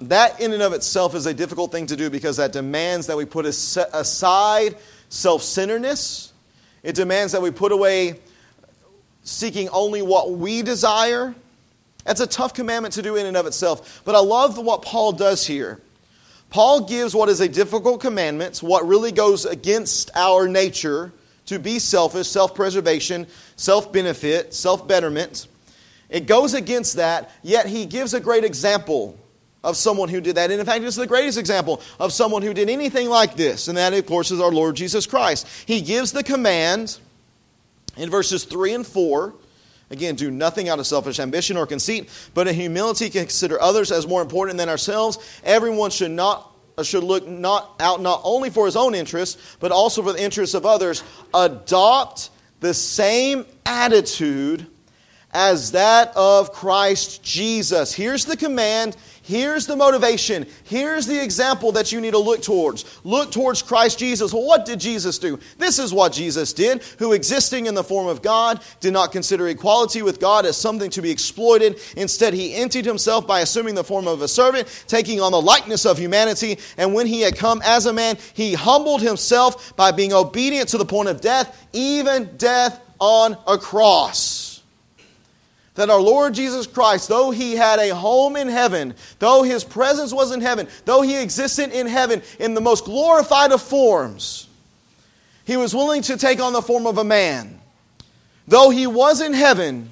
that 0.02 0.40
in 0.40 0.52
and 0.52 0.62
of 0.62 0.72
itself 0.72 1.14
is 1.14 1.26
a 1.26 1.34
difficult 1.34 1.72
thing 1.72 1.86
to 1.86 1.96
do 1.96 2.10
because 2.10 2.38
that 2.38 2.52
demands 2.52 3.06
that 3.08 3.16
we 3.16 3.24
put 3.24 3.44
aside 3.44 4.76
self 5.08 5.42
centeredness. 5.42 6.32
It 6.82 6.94
demands 6.94 7.32
that 7.32 7.42
we 7.42 7.50
put 7.50 7.72
away 7.72 8.20
seeking 9.22 9.68
only 9.68 10.00
what 10.00 10.32
we 10.32 10.62
desire. 10.62 11.34
That's 12.04 12.20
a 12.20 12.26
tough 12.26 12.54
commandment 12.54 12.94
to 12.94 13.02
do 13.02 13.16
in 13.16 13.26
and 13.26 13.36
of 13.36 13.46
itself. 13.46 14.02
But 14.04 14.14
I 14.14 14.20
love 14.20 14.56
what 14.56 14.82
Paul 14.82 15.12
does 15.12 15.46
here. 15.46 15.80
Paul 16.50 16.82
gives 16.82 17.14
what 17.14 17.28
is 17.28 17.40
a 17.40 17.48
difficult 17.48 18.00
commandment, 18.00 18.58
what 18.58 18.86
really 18.86 19.12
goes 19.12 19.44
against 19.44 20.10
our 20.14 20.48
nature 20.48 21.12
to 21.46 21.58
be 21.58 21.78
selfish, 21.78 22.28
self 22.28 22.54
preservation, 22.54 23.26
self 23.56 23.92
benefit, 23.92 24.52
self 24.52 24.86
betterment. 24.86 25.46
It 26.08 26.26
goes 26.26 26.54
against 26.54 26.96
that, 26.96 27.30
yet 27.42 27.66
he 27.66 27.86
gives 27.86 28.14
a 28.14 28.20
great 28.20 28.44
example 28.44 29.16
of 29.62 29.76
someone 29.76 30.08
who 30.08 30.20
did 30.20 30.36
that. 30.36 30.50
And 30.50 30.58
in 30.58 30.66
fact, 30.66 30.82
it's 30.82 30.96
the 30.96 31.06
greatest 31.06 31.38
example 31.38 31.80
of 32.00 32.12
someone 32.12 32.42
who 32.42 32.52
did 32.52 32.68
anything 32.68 33.08
like 33.08 33.36
this. 33.36 33.68
And 33.68 33.76
that, 33.78 33.92
of 33.92 34.06
course, 34.06 34.30
is 34.30 34.40
our 34.40 34.50
Lord 34.50 34.74
Jesus 34.74 35.06
Christ. 35.06 35.46
He 35.66 35.80
gives 35.80 36.12
the 36.12 36.24
command 36.24 36.98
in 37.96 38.10
verses 38.10 38.44
3 38.44 38.74
and 38.74 38.86
4. 38.86 39.34
Again, 39.90 40.14
do 40.14 40.31
nothing 40.31 40.68
out 40.68 40.79
of 40.79 40.87
selfish 40.87 41.18
ambition 41.18 41.57
or 41.57 41.66
conceit, 41.66 42.09
but 42.33 42.46
in 42.46 42.55
humility 42.55 43.11
consider 43.11 43.61
others 43.61 43.90
as 43.90 44.07
more 44.07 44.22
important 44.22 44.57
than 44.59 44.68
ourselves. 44.68 45.18
Everyone 45.42 45.90
should 45.90 46.12
not 46.12 46.46
uh, 46.79 46.85
should 46.85 47.03
look 47.03 47.26
not 47.26 47.74
out 47.81 48.00
not 48.00 48.20
only 48.22 48.50
for 48.50 48.66
his 48.66 48.76
own 48.76 48.94
interests, 48.94 49.57
but 49.59 49.72
also 49.72 50.03
for 50.03 50.12
the 50.12 50.22
interests 50.22 50.55
of 50.55 50.64
others. 50.64 51.03
Adopt 51.35 52.31
the 52.61 52.72
same 52.72 53.44
attitude 53.66 54.66
as 55.33 55.72
that 55.72 56.16
of 56.16 56.53
Christ 56.53 57.22
Jesus. 57.22 57.92
Here's 57.92 58.24
the 58.24 58.37
command 58.37 58.96
Here's 59.22 59.66
the 59.66 59.76
motivation. 59.76 60.46
Here's 60.64 61.06
the 61.06 61.22
example 61.22 61.72
that 61.72 61.92
you 61.92 62.00
need 62.00 62.12
to 62.12 62.18
look 62.18 62.42
towards. 62.42 63.00
Look 63.04 63.30
towards 63.30 63.62
Christ 63.62 63.98
Jesus. 63.98 64.33
What 64.33 64.64
did 64.64 64.80
Jesus 64.80 65.18
do? 65.18 65.38
This 65.59 65.78
is 65.78 65.92
what 65.92 66.12
Jesus 66.12 66.52
did, 66.52 66.83
who 66.98 67.12
existing 67.12 67.66
in 67.66 67.74
the 67.74 67.85
form 67.85 68.06
of 68.06 68.22
God, 68.22 68.62
did 68.80 68.92
not 68.92 69.12
consider 69.12 69.46
equality 69.48 70.00
with 70.00 70.20
God 70.20 70.46
as 70.46 70.56
something 70.56 70.90
to 70.90 71.02
be 71.02 71.11
exploited. 71.11 71.78
Instead, 71.96 72.33
he 72.33 72.54
emptied 72.54 72.87
himself 72.87 73.26
by 73.26 73.40
assuming 73.40 73.74
the 73.74 73.85
form 73.85 74.09
of 74.09 74.22
a 74.22 74.28
servant, 74.28 74.85
taking 74.88 75.20
on 75.20 75.33
the 75.33 75.40
likeness 75.40 75.85
of 75.85 75.98
humanity. 75.98 76.59
And 76.78 76.94
when 76.94 77.06
he 77.06 77.20
had 77.20 77.37
come 77.37 77.61
as 77.64 77.87
a 77.87 77.92
man, 77.92 78.16
he 78.33 78.54
humbled 78.54 79.02
himself 79.02 79.76
by 79.76 79.92
being 79.92 80.14
obedient 80.14 80.70
to 80.70 80.78
the 80.78 80.87
point 80.87 81.09
of 81.09 81.20
death, 81.20 81.68
even 81.72 82.37
death 82.37 82.80
on 82.98 83.37
a 83.46 83.59
cross 83.59 84.49
that 85.74 85.90
our 85.90 86.00
Lord 86.00 86.35
Jesus 86.35 86.66
Christ, 86.66 87.09
though 87.09 87.30
he 87.30 87.54
had 87.54 87.78
a 87.78 87.94
home 87.94 88.37
in 88.37 88.48
heaven, 88.48 88.94
though 89.18 89.42
his 89.42 89.64
presence 89.64 90.12
was 90.12 90.33
in 90.33 90.40
heaven, 90.40 90.68
though 90.85 91.02
he 91.02 91.16
existed 91.20 91.70
in 91.70 91.87
heaven 91.87 92.22
in 92.38 92.54
the 92.54 92.61
most 92.61 92.85
glorified 92.85 93.52
of 93.52 93.62
forms, 93.62 94.48
he 95.44 95.56
was 95.56 95.74
willing 95.74 96.02
to 96.02 96.16
take 96.16 96.40
on 96.40 96.52
the 96.52 96.62
form 96.62 96.87
of 96.87 96.98
a 96.98 97.04
man. 97.04 97.61
Though 98.46 98.70
he 98.70 98.87
was 98.87 99.20
in 99.20 99.33
heaven 99.33 99.90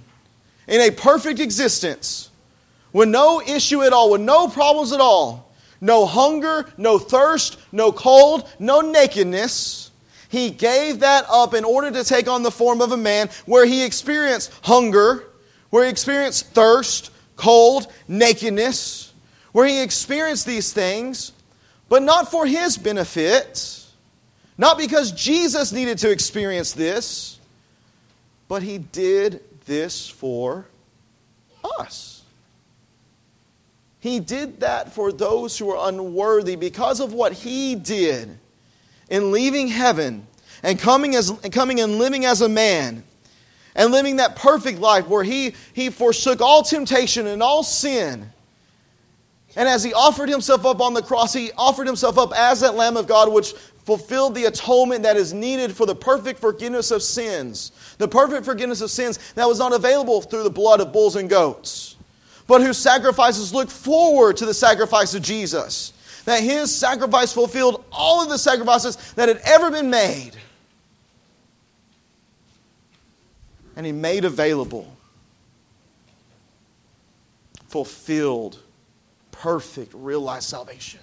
in 0.66 0.80
a 0.80 0.90
perfect 0.90 1.40
existence, 1.40 2.30
with 2.92 3.08
no 3.08 3.40
issue 3.40 3.82
at 3.82 3.92
all, 3.92 4.10
with 4.10 4.20
no 4.20 4.48
problems 4.48 4.92
at 4.92 5.00
all, 5.00 5.52
no 5.80 6.06
hunger, 6.06 6.68
no 6.76 6.98
thirst, 6.98 7.58
no 7.70 7.92
cold, 7.92 8.48
no 8.58 8.80
nakedness. 8.80 9.90
He 10.28 10.50
gave 10.50 11.00
that 11.00 11.24
up 11.30 11.54
in 11.54 11.64
order 11.64 11.90
to 11.90 12.04
take 12.04 12.28
on 12.28 12.42
the 12.42 12.50
form 12.50 12.80
of 12.80 12.92
a 12.92 12.96
man 12.96 13.30
where 13.46 13.64
he 13.64 13.84
experienced 13.84 14.52
hunger, 14.62 15.27
where 15.70 15.84
he 15.84 15.90
experienced 15.90 16.46
thirst, 16.46 17.10
cold, 17.36 17.86
nakedness, 18.06 19.12
where 19.52 19.66
he 19.66 19.82
experienced 19.82 20.46
these 20.46 20.72
things, 20.72 21.32
but 21.88 22.02
not 22.02 22.30
for 22.30 22.46
his 22.46 22.76
benefit, 22.76 23.84
not 24.56 24.78
because 24.78 25.12
Jesus 25.12 25.72
needed 25.72 25.98
to 25.98 26.10
experience 26.10 26.72
this, 26.72 27.38
but 28.48 28.62
he 28.62 28.78
did 28.78 29.42
this 29.66 30.08
for 30.08 30.66
us. 31.78 32.22
He 34.00 34.20
did 34.20 34.60
that 34.60 34.92
for 34.92 35.12
those 35.12 35.58
who 35.58 35.70
are 35.70 35.88
unworthy 35.88 36.56
because 36.56 37.00
of 37.00 37.12
what 37.12 37.32
he 37.32 37.74
did 37.74 38.38
in 39.10 39.32
leaving 39.32 39.68
heaven 39.68 40.26
and 40.62 40.78
coming, 40.78 41.14
as, 41.14 41.30
and 41.30 41.52
coming 41.52 41.80
and 41.80 41.98
living 41.98 42.24
as 42.24 42.40
a 42.40 42.48
man 42.48 43.02
and 43.78 43.92
living 43.92 44.16
that 44.16 44.34
perfect 44.36 44.80
life 44.80 45.06
where 45.06 45.22
he, 45.22 45.54
he 45.72 45.88
forsook 45.88 46.40
all 46.42 46.62
temptation 46.62 47.28
and 47.28 47.42
all 47.42 47.62
sin. 47.62 48.28
And 49.56 49.68
as 49.68 49.84
he 49.84 49.94
offered 49.94 50.28
himself 50.28 50.66
up 50.66 50.80
on 50.80 50.94
the 50.94 51.02
cross, 51.02 51.32
he 51.32 51.52
offered 51.56 51.86
himself 51.86 52.18
up 52.18 52.32
as 52.36 52.60
that 52.60 52.74
Lamb 52.74 52.96
of 52.96 53.06
God, 53.06 53.32
which 53.32 53.52
fulfilled 53.52 54.34
the 54.34 54.46
atonement 54.46 55.04
that 55.04 55.16
is 55.16 55.32
needed 55.32 55.74
for 55.74 55.86
the 55.86 55.94
perfect 55.94 56.40
forgiveness 56.40 56.90
of 56.90 57.02
sins. 57.02 57.70
The 57.98 58.08
perfect 58.08 58.44
forgiveness 58.44 58.80
of 58.80 58.90
sins 58.90 59.18
that 59.34 59.46
was 59.46 59.60
not 59.60 59.72
available 59.72 60.22
through 60.22 60.42
the 60.42 60.50
blood 60.50 60.80
of 60.80 60.92
bulls 60.92 61.14
and 61.14 61.30
goats, 61.30 61.96
but 62.48 62.60
whose 62.60 62.78
sacrifices 62.78 63.54
look 63.54 63.70
forward 63.70 64.36
to 64.38 64.46
the 64.46 64.54
sacrifice 64.54 65.14
of 65.14 65.22
Jesus. 65.22 65.92
That 66.24 66.42
his 66.42 66.74
sacrifice 66.74 67.32
fulfilled 67.32 67.84
all 67.92 68.22
of 68.22 68.28
the 68.28 68.38
sacrifices 68.38 68.96
that 69.14 69.28
had 69.28 69.40
ever 69.44 69.70
been 69.70 69.88
made. 69.88 70.32
And 73.78 73.86
He 73.86 73.92
made 73.92 74.24
available, 74.24 74.92
fulfilled, 77.68 78.58
perfect, 79.30 79.94
realized 79.94 80.48
salvation. 80.48 80.98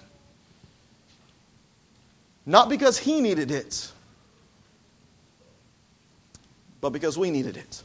Not 2.44 2.68
because 2.68 2.98
He 2.98 3.22
needed 3.22 3.50
it, 3.50 3.90
but 6.82 6.90
because 6.90 7.16
we 7.16 7.30
needed 7.30 7.56
it. 7.56 7.82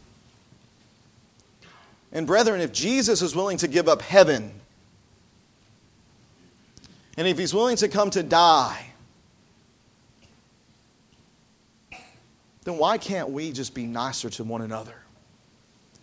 And, 2.11 2.27
brethren, 2.27 2.59
if 2.59 2.73
Jesus 2.73 3.21
is 3.21 3.33
willing 3.33 3.59
to 3.59 3.69
give 3.69 3.87
up 3.87 4.01
heaven, 4.01 4.51
and 7.15 7.29
if 7.29 7.37
He's 7.37 7.53
willing 7.53 7.77
to 7.77 7.87
come 7.87 8.09
to 8.09 8.23
die, 8.23 8.90
then 12.63 12.77
why 12.77 12.97
can't 12.97 13.29
we 13.29 13.51
just 13.51 13.73
be 13.73 13.85
nicer 13.85 14.29
to 14.31 14.43
one 14.43 14.61
another? 14.61 14.95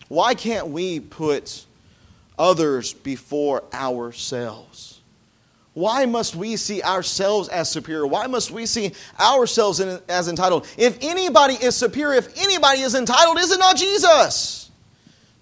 Why 0.09 0.33
can't 0.33 0.67
we 0.67 0.99
put 0.99 1.65
others 2.37 2.93
before 2.93 3.63
ourselves? 3.73 4.99
Why 5.73 6.05
must 6.05 6.35
we 6.35 6.57
see 6.57 6.81
ourselves 6.81 7.47
as 7.47 7.69
superior? 7.69 8.05
Why 8.05 8.27
must 8.27 8.51
we 8.51 8.65
see 8.65 8.91
ourselves 9.19 9.79
as 9.79 10.27
entitled? 10.27 10.67
If 10.77 10.97
anybody 11.01 11.53
is 11.53 11.75
superior, 11.75 12.17
if 12.17 12.37
anybody 12.37 12.81
is 12.81 12.95
entitled, 12.95 13.37
is 13.37 13.51
it 13.51 13.59
not 13.59 13.77
Jesus? 13.77 14.71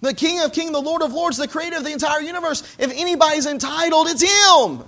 The 0.00 0.14
King 0.14 0.40
of 0.40 0.52
Kings, 0.52 0.70
the 0.70 0.80
Lord 0.80 1.02
of 1.02 1.12
Lords, 1.12 1.38
the 1.38 1.48
creator 1.48 1.78
of 1.78 1.84
the 1.84 1.90
entire 1.90 2.20
universe. 2.20 2.62
If 2.78 2.92
anybody's 2.94 3.46
entitled, 3.46 4.06
it's 4.08 4.22
Him. 4.22 4.84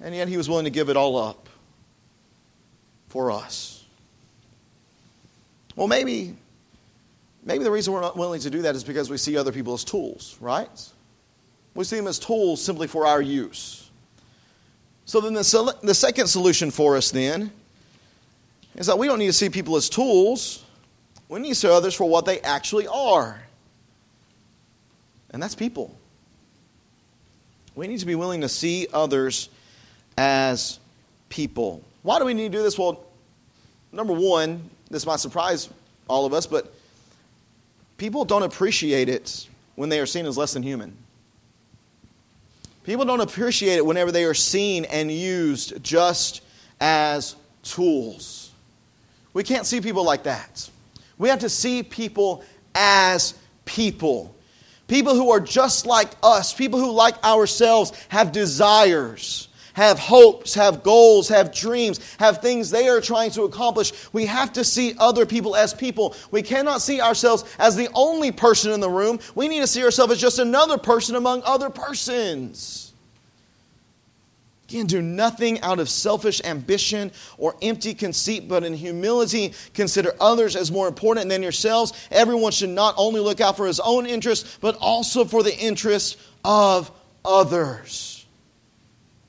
And 0.00 0.14
yet 0.14 0.28
He 0.28 0.36
was 0.36 0.48
willing 0.48 0.66
to 0.66 0.70
give 0.70 0.90
it 0.90 0.96
all 0.96 1.16
up 1.16 1.41
for 3.12 3.30
us. 3.30 3.84
Well, 5.76 5.86
maybe, 5.86 6.34
maybe 7.44 7.62
the 7.62 7.70
reason 7.70 7.92
we're 7.92 8.00
not 8.00 8.16
willing 8.16 8.40
to 8.40 8.48
do 8.48 8.62
that 8.62 8.74
is 8.74 8.84
because 8.84 9.10
we 9.10 9.18
see 9.18 9.36
other 9.36 9.52
people 9.52 9.74
as 9.74 9.84
tools, 9.84 10.38
right? 10.40 10.90
We 11.74 11.84
see 11.84 11.96
them 11.96 12.06
as 12.06 12.18
tools 12.18 12.64
simply 12.64 12.86
for 12.86 13.06
our 13.06 13.20
use. 13.20 13.90
So 15.04 15.20
then 15.20 15.34
the, 15.34 15.76
the 15.82 15.94
second 15.94 16.28
solution 16.28 16.70
for 16.70 16.96
us 16.96 17.10
then 17.10 17.52
is 18.76 18.86
that 18.86 18.98
we 18.98 19.06
don't 19.08 19.18
need 19.18 19.26
to 19.26 19.34
see 19.34 19.50
people 19.50 19.76
as 19.76 19.90
tools. 19.90 20.64
We 21.28 21.38
need 21.40 21.50
to 21.50 21.54
see 21.54 21.68
others 21.68 21.94
for 21.94 22.08
what 22.08 22.24
they 22.24 22.40
actually 22.40 22.86
are. 22.86 23.42
And 25.32 25.42
that's 25.42 25.54
people. 25.54 25.94
We 27.74 27.88
need 27.88 28.00
to 28.00 28.06
be 28.06 28.14
willing 28.14 28.40
to 28.40 28.48
see 28.48 28.86
others 28.90 29.50
as 30.16 30.78
people. 31.28 31.84
Why 32.02 32.18
do 32.18 32.24
we 32.24 32.34
need 32.34 32.52
to 32.52 32.58
do 32.58 32.62
this? 32.62 32.78
Well, 32.78 33.04
number 33.92 34.12
one, 34.12 34.68
this 34.90 35.06
might 35.06 35.20
surprise 35.20 35.68
all 36.08 36.26
of 36.26 36.32
us, 36.32 36.46
but 36.46 36.72
people 37.96 38.24
don't 38.24 38.42
appreciate 38.42 39.08
it 39.08 39.48
when 39.76 39.88
they 39.88 40.00
are 40.00 40.06
seen 40.06 40.26
as 40.26 40.36
less 40.36 40.52
than 40.52 40.62
human. 40.62 40.96
People 42.84 43.04
don't 43.04 43.20
appreciate 43.20 43.76
it 43.76 43.86
whenever 43.86 44.10
they 44.10 44.24
are 44.24 44.34
seen 44.34 44.84
and 44.86 45.10
used 45.10 45.82
just 45.84 46.42
as 46.80 47.36
tools. 47.62 48.50
We 49.32 49.44
can't 49.44 49.64
see 49.64 49.80
people 49.80 50.04
like 50.04 50.24
that. 50.24 50.68
We 51.16 51.28
have 51.28 51.38
to 51.40 51.48
see 51.48 51.84
people 51.84 52.44
as 52.74 53.34
people. 53.64 54.34
People 54.88 55.14
who 55.14 55.30
are 55.30 55.40
just 55.40 55.86
like 55.86 56.10
us, 56.22 56.52
people 56.52 56.80
who, 56.80 56.90
like 56.90 57.22
ourselves, 57.24 57.92
have 58.08 58.32
desires 58.32 59.48
have 59.74 59.98
hopes, 59.98 60.54
have 60.54 60.82
goals, 60.82 61.28
have 61.28 61.54
dreams, 61.54 62.00
have 62.18 62.38
things 62.38 62.70
they 62.70 62.88
are 62.88 63.00
trying 63.00 63.30
to 63.32 63.42
accomplish. 63.42 63.92
We 64.12 64.26
have 64.26 64.52
to 64.54 64.64
see 64.64 64.94
other 64.98 65.26
people 65.26 65.56
as 65.56 65.74
people. 65.74 66.14
We 66.30 66.42
cannot 66.42 66.82
see 66.82 67.00
ourselves 67.00 67.44
as 67.58 67.76
the 67.76 67.88
only 67.94 68.32
person 68.32 68.72
in 68.72 68.80
the 68.80 68.90
room. 68.90 69.18
We 69.34 69.48
need 69.48 69.60
to 69.60 69.66
see 69.66 69.82
ourselves 69.84 70.12
as 70.12 70.20
just 70.20 70.38
another 70.38 70.78
person 70.78 71.16
among 71.16 71.42
other 71.44 71.70
persons. 71.70 72.92
Again, 74.68 74.86
do 74.86 75.02
nothing 75.02 75.60
out 75.60 75.80
of 75.80 75.90
selfish 75.90 76.40
ambition 76.44 77.12
or 77.36 77.54
empty 77.60 77.92
conceit, 77.92 78.48
but 78.48 78.64
in 78.64 78.72
humility 78.72 79.52
consider 79.74 80.14
others 80.18 80.56
as 80.56 80.72
more 80.72 80.88
important 80.88 81.28
than 81.28 81.42
yourselves. 81.42 81.92
Everyone 82.10 82.52
should 82.52 82.70
not 82.70 82.94
only 82.96 83.20
look 83.20 83.42
out 83.42 83.58
for 83.58 83.66
his 83.66 83.80
own 83.80 84.06
interest, 84.06 84.60
but 84.62 84.76
also 84.80 85.26
for 85.26 85.42
the 85.42 85.54
interest 85.54 86.18
of 86.42 86.90
others. 87.22 88.11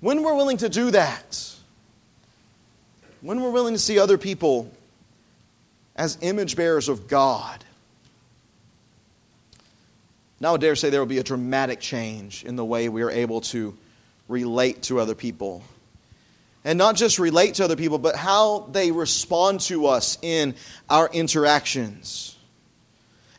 When 0.04 0.22
we're 0.22 0.36
willing 0.36 0.58
to 0.58 0.68
do 0.68 0.91
that, 0.91 1.49
when 3.22 3.41
we're 3.41 3.51
willing 3.51 3.74
to 3.74 3.80
see 3.80 3.99
other 3.99 4.18
people 4.18 4.70
as 5.95 6.18
image 6.20 6.58
bearers 6.58 6.89
of 6.89 7.08
God, 7.08 7.64
now 10.41 10.56
I 10.56 10.58
dare 10.58 10.76
say 10.76 10.89
there 10.89 10.99
will 10.99 11.08
be 11.08 11.20
a 11.20 11.24
dramatic 11.24 11.80
change 11.80 12.43
in 12.43 12.58
the 12.58 12.66
way 12.66 12.89
we 12.89 13.01
are 13.01 13.10
able 13.10 13.39
to 13.56 13.78
relate 14.28 14.82
to 14.84 14.99
other 14.99 15.16
people. 15.16 15.64
And 16.66 16.78
not 16.78 16.97
just 16.97 17.18
relate 17.18 17.54
to 17.56 17.64
other 17.64 17.78
people, 17.78 17.97
but 17.97 18.18
how 18.18 18.68
they 18.74 18.91
respond 18.91 19.62
to 19.62 19.88
us 19.88 20.18
in 20.22 20.56
our 20.89 21.10
interactions. 21.14 22.38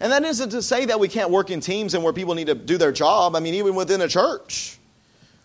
And 0.01 0.13
that 0.13 0.25
isn't 0.25 0.49
to 0.49 0.63
say 0.63 0.87
that 0.87 0.99
we 0.99 1.09
can't 1.09 1.29
work 1.29 1.51
in 1.51 1.61
teams 1.61 1.93
and 1.93 2.03
where 2.03 2.15
people 2.15 2.35
need 2.35 2.47
to 2.47 2.55
do 2.55 2.79
their 2.79 2.93
job. 2.93 3.37
I 3.37 3.41
mean, 3.41 3.53
even 3.53 3.75
within 3.75 4.01
a 4.01 4.09
church, 4.09 4.79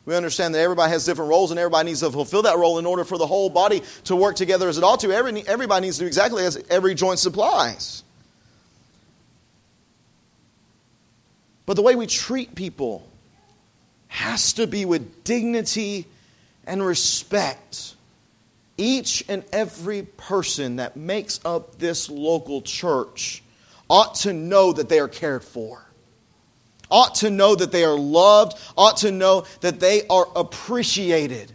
we 0.06 0.16
understand 0.16 0.56
that 0.56 0.60
everybody 0.60 0.92
has 0.92 1.06
different 1.06 1.30
roles 1.30 1.52
and 1.52 1.60
everybody 1.60 1.90
needs 1.90 2.00
to 2.00 2.12
fulfill 2.12 2.44
that 2.44 2.58
role 2.58 2.80
in 2.80 2.86
order 2.86 3.04
for 3.04 3.18
the 3.18 3.28
whole 3.28 3.50
body 3.50 3.84
to 4.06 4.16
work 4.16 4.36
together 4.36 4.68
as 4.68 4.78
it 4.78 4.84
ought 4.84 5.02
to. 5.02 5.12
Every, 5.12 5.48
everybody 5.48 5.88
needs 5.88 5.98
to 5.98 6.04
do 6.04 6.08
exactly 6.08 6.44
as 6.46 6.58
every 6.70 6.96
joint 6.96 7.20
supplies. 7.20 8.04
But 11.66 11.76
the 11.76 11.84
way 11.84 11.96
we 11.96 12.08
treat 12.08 12.56
people 12.56 13.08
has 14.08 14.54
to 14.54 14.66
be 14.66 14.86
with 14.86 15.24
dignity 15.24 16.08
and 16.66 16.84
respect. 16.84 17.96
Each 18.78 19.24
and 19.28 19.44
every 19.52 20.04
person 20.04 20.78
that 20.78 20.98
makes 20.98 21.40
up 21.46 21.78
this 21.78 22.10
local 22.10 22.62
church 22.62 23.44
ought 23.90 24.16
to 24.16 24.34
know 24.34 24.72
that 24.74 24.90
they 24.90 25.00
are 25.00 25.08
cared 25.08 25.44
for, 25.44 25.84
ought 26.92 27.16
to 27.16 27.30
know 27.30 27.56
that 27.56 27.72
they 27.72 27.84
are 27.84 27.98
loved, 27.98 28.58
ought 28.78 28.98
to 28.98 29.12
know 29.12 29.46
that 29.62 29.80
they 29.80 30.08
are 30.08 30.28
appreciated. 30.36 31.52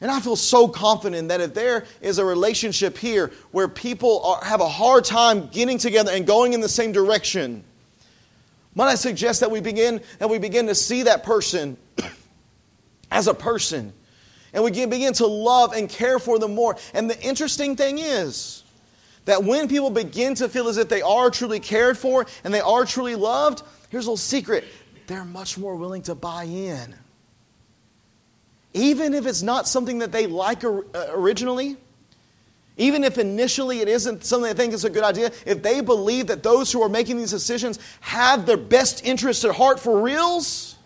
And 0.00 0.10
I 0.10 0.20
feel 0.20 0.36
so 0.36 0.68
confident 0.68 1.28
that 1.28 1.40
if 1.40 1.54
there 1.54 1.84
is 2.00 2.18
a 2.18 2.24
relationship 2.24 2.96
here 2.96 3.32
where 3.50 3.66
people 3.66 4.22
are, 4.24 4.44
have 4.44 4.60
a 4.60 4.68
hard 4.68 5.04
time 5.04 5.48
getting 5.48 5.78
together 5.78 6.12
and 6.12 6.24
going 6.26 6.52
in 6.52 6.60
the 6.60 6.68
same 6.68 6.92
direction, 6.92 7.64
might 8.74 8.86
I 8.86 8.94
suggest 8.94 9.40
that 9.40 9.50
we 9.50 9.60
begin 9.60 10.00
that 10.20 10.30
we 10.30 10.38
begin 10.38 10.68
to 10.68 10.74
see 10.74 11.04
that 11.04 11.24
person 11.24 11.76
as 13.10 13.26
a 13.26 13.34
person, 13.34 13.92
and 14.52 14.62
we 14.62 14.70
begin 14.70 15.12
to 15.14 15.26
love 15.26 15.72
and 15.72 15.88
care 15.88 16.20
for 16.20 16.38
them 16.38 16.54
more. 16.54 16.76
And 16.94 17.10
the 17.10 17.20
interesting 17.20 17.74
thing 17.74 17.98
is 17.98 18.62
that 19.28 19.44
when 19.44 19.68
people 19.68 19.90
begin 19.90 20.34
to 20.34 20.48
feel 20.48 20.68
as 20.68 20.78
if 20.78 20.88
they 20.88 21.02
are 21.02 21.28
truly 21.30 21.60
cared 21.60 21.98
for 21.98 22.24
and 22.44 22.54
they 22.54 22.62
are 22.62 22.86
truly 22.86 23.14
loved, 23.14 23.62
here's 23.90 24.06
a 24.06 24.08
little 24.08 24.16
secret: 24.16 24.64
they're 25.06 25.22
much 25.22 25.58
more 25.58 25.76
willing 25.76 26.00
to 26.00 26.14
buy 26.14 26.44
in, 26.44 26.94
even 28.72 29.12
if 29.12 29.26
it's 29.26 29.42
not 29.42 29.68
something 29.68 29.98
that 29.98 30.12
they 30.12 30.26
like 30.26 30.64
uh, 30.64 30.80
originally. 31.10 31.76
Even 32.80 33.02
if 33.02 33.18
initially 33.18 33.80
it 33.80 33.88
isn't 33.88 34.24
something 34.24 34.48
they 34.48 34.56
think 34.56 34.72
is 34.72 34.84
a 34.84 34.90
good 34.90 35.02
idea, 35.02 35.32
if 35.44 35.64
they 35.64 35.80
believe 35.80 36.28
that 36.28 36.44
those 36.44 36.70
who 36.70 36.80
are 36.80 36.88
making 36.88 37.16
these 37.16 37.32
decisions 37.32 37.80
have 38.00 38.46
their 38.46 38.56
best 38.56 39.04
interests 39.04 39.44
at 39.44 39.52
heart 39.52 39.80
for 39.80 40.00
reals, 40.00 40.76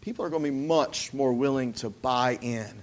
people 0.00 0.24
are 0.24 0.30
going 0.30 0.42
to 0.42 0.50
be 0.50 0.56
much 0.56 1.12
more 1.12 1.34
willing 1.34 1.74
to 1.74 1.90
buy 1.90 2.38
in 2.40 2.82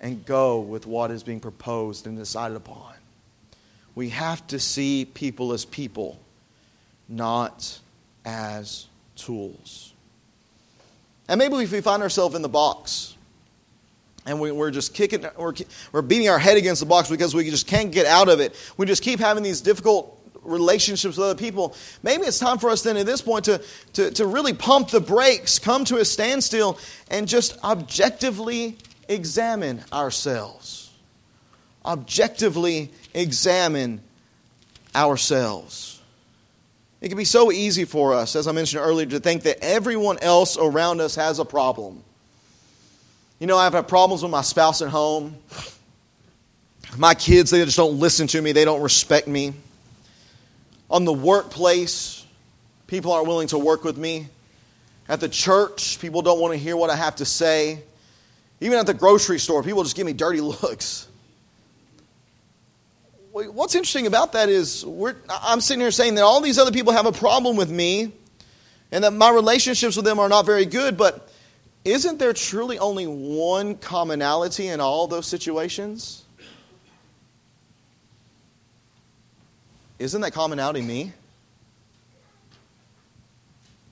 and 0.00 0.24
go 0.24 0.60
with 0.60 0.86
what 0.86 1.10
is 1.10 1.22
being 1.22 1.40
proposed 1.40 2.06
and 2.06 2.16
decided 2.16 2.56
upon. 2.56 2.94
We 3.94 4.10
have 4.10 4.46
to 4.48 4.60
see 4.60 5.04
people 5.04 5.52
as 5.52 5.64
people, 5.64 6.18
not 7.08 7.80
as 8.24 8.86
tools. 9.16 9.92
And 11.28 11.38
maybe 11.38 11.56
if 11.56 11.72
we 11.72 11.80
find 11.80 12.02
ourselves 12.02 12.34
in 12.34 12.42
the 12.42 12.48
box, 12.48 13.16
and 14.24 14.40
we, 14.40 14.50
are 14.50 14.70
just 14.70 14.94
kicking, 14.94 15.26
we're, 15.36 15.54
we're 15.90 16.02
beating 16.02 16.28
our 16.28 16.38
head 16.38 16.56
against 16.56 16.80
the 16.80 16.86
box 16.86 17.08
because 17.08 17.34
we 17.34 17.48
just 17.50 17.66
can't 17.66 17.90
get 17.90 18.06
out 18.06 18.28
of 18.28 18.40
it. 18.40 18.54
We 18.76 18.86
just 18.86 19.02
keep 19.02 19.18
having 19.18 19.42
these 19.42 19.60
difficult 19.60 20.14
relationships 20.42 21.16
with 21.16 21.24
other 21.24 21.38
people. 21.38 21.74
Maybe 22.02 22.24
it's 22.24 22.38
time 22.38 22.58
for 22.58 22.70
us 22.70 22.82
then 22.82 22.96
at 22.96 23.06
this 23.06 23.22
point 23.22 23.46
to, 23.46 23.62
to, 23.94 24.10
to 24.12 24.26
really 24.26 24.52
pump 24.52 24.90
the 24.90 25.00
brakes, 25.00 25.58
come 25.58 25.84
to 25.86 25.96
a 25.96 26.04
standstill, 26.04 26.78
and 27.10 27.26
just 27.26 27.62
objectively 27.64 28.76
examine 29.08 29.82
ourselves. 29.92 30.90
Objectively 31.84 32.90
examine 33.14 34.00
ourselves. 34.94 36.00
It 37.00 37.08
can 37.08 37.18
be 37.18 37.24
so 37.24 37.52
easy 37.52 37.84
for 37.84 38.14
us, 38.14 38.34
as 38.34 38.48
I 38.48 38.52
mentioned 38.52 38.82
earlier, 38.82 39.06
to 39.06 39.20
think 39.20 39.44
that 39.44 39.58
everyone 39.62 40.18
else 40.20 40.56
around 40.58 41.00
us 41.00 41.14
has 41.14 41.38
a 41.38 41.44
problem. 41.44 42.02
You 43.38 43.46
know, 43.46 43.56
I've 43.56 43.72
had 43.72 43.86
problems 43.86 44.22
with 44.22 44.32
my 44.32 44.42
spouse 44.42 44.82
at 44.82 44.88
home. 44.88 45.36
My 46.96 47.14
kids, 47.14 47.50
they 47.50 47.64
just 47.64 47.76
don't 47.76 48.00
listen 48.00 48.26
to 48.28 48.42
me, 48.42 48.52
they 48.52 48.64
don't 48.64 48.82
respect 48.82 49.28
me. 49.28 49.52
On 50.90 51.04
the 51.04 51.12
workplace, 51.12 52.24
people 52.86 53.12
aren't 53.12 53.28
willing 53.28 53.48
to 53.48 53.58
work 53.58 53.84
with 53.84 53.96
me. 53.96 54.26
At 55.08 55.20
the 55.20 55.28
church, 55.28 56.00
people 56.00 56.22
don't 56.22 56.40
want 56.40 56.52
to 56.52 56.58
hear 56.58 56.76
what 56.76 56.90
I 56.90 56.96
have 56.96 57.16
to 57.16 57.24
say. 57.24 57.82
Even 58.60 58.78
at 58.78 58.86
the 58.86 58.94
grocery 58.94 59.38
store, 59.38 59.62
people 59.62 59.82
just 59.82 59.96
give 59.96 60.06
me 60.06 60.12
dirty 60.12 60.40
looks. 60.40 61.06
What's 63.32 63.76
interesting 63.76 64.06
about 64.06 64.32
that 64.32 64.48
is 64.48 64.84
I'm 65.28 65.60
sitting 65.60 65.80
here 65.80 65.92
saying 65.92 66.16
that 66.16 66.24
all 66.24 66.40
these 66.40 66.58
other 66.58 66.72
people 66.72 66.92
have 66.92 67.06
a 67.06 67.12
problem 67.12 67.56
with 67.56 67.70
me 67.70 68.12
and 68.90 69.04
that 69.04 69.12
my 69.12 69.30
relationships 69.30 69.94
with 69.94 70.04
them 70.04 70.18
are 70.18 70.28
not 70.28 70.44
very 70.44 70.64
good, 70.64 70.96
but 70.96 71.30
isn't 71.84 72.18
there 72.18 72.32
truly 72.32 72.78
only 72.78 73.06
one 73.06 73.76
commonality 73.76 74.68
in 74.68 74.80
all 74.80 75.06
those 75.06 75.26
situations? 75.26 76.24
Isn't 79.98 80.20
that 80.22 80.32
commonality 80.32 80.82
me? 80.82 81.12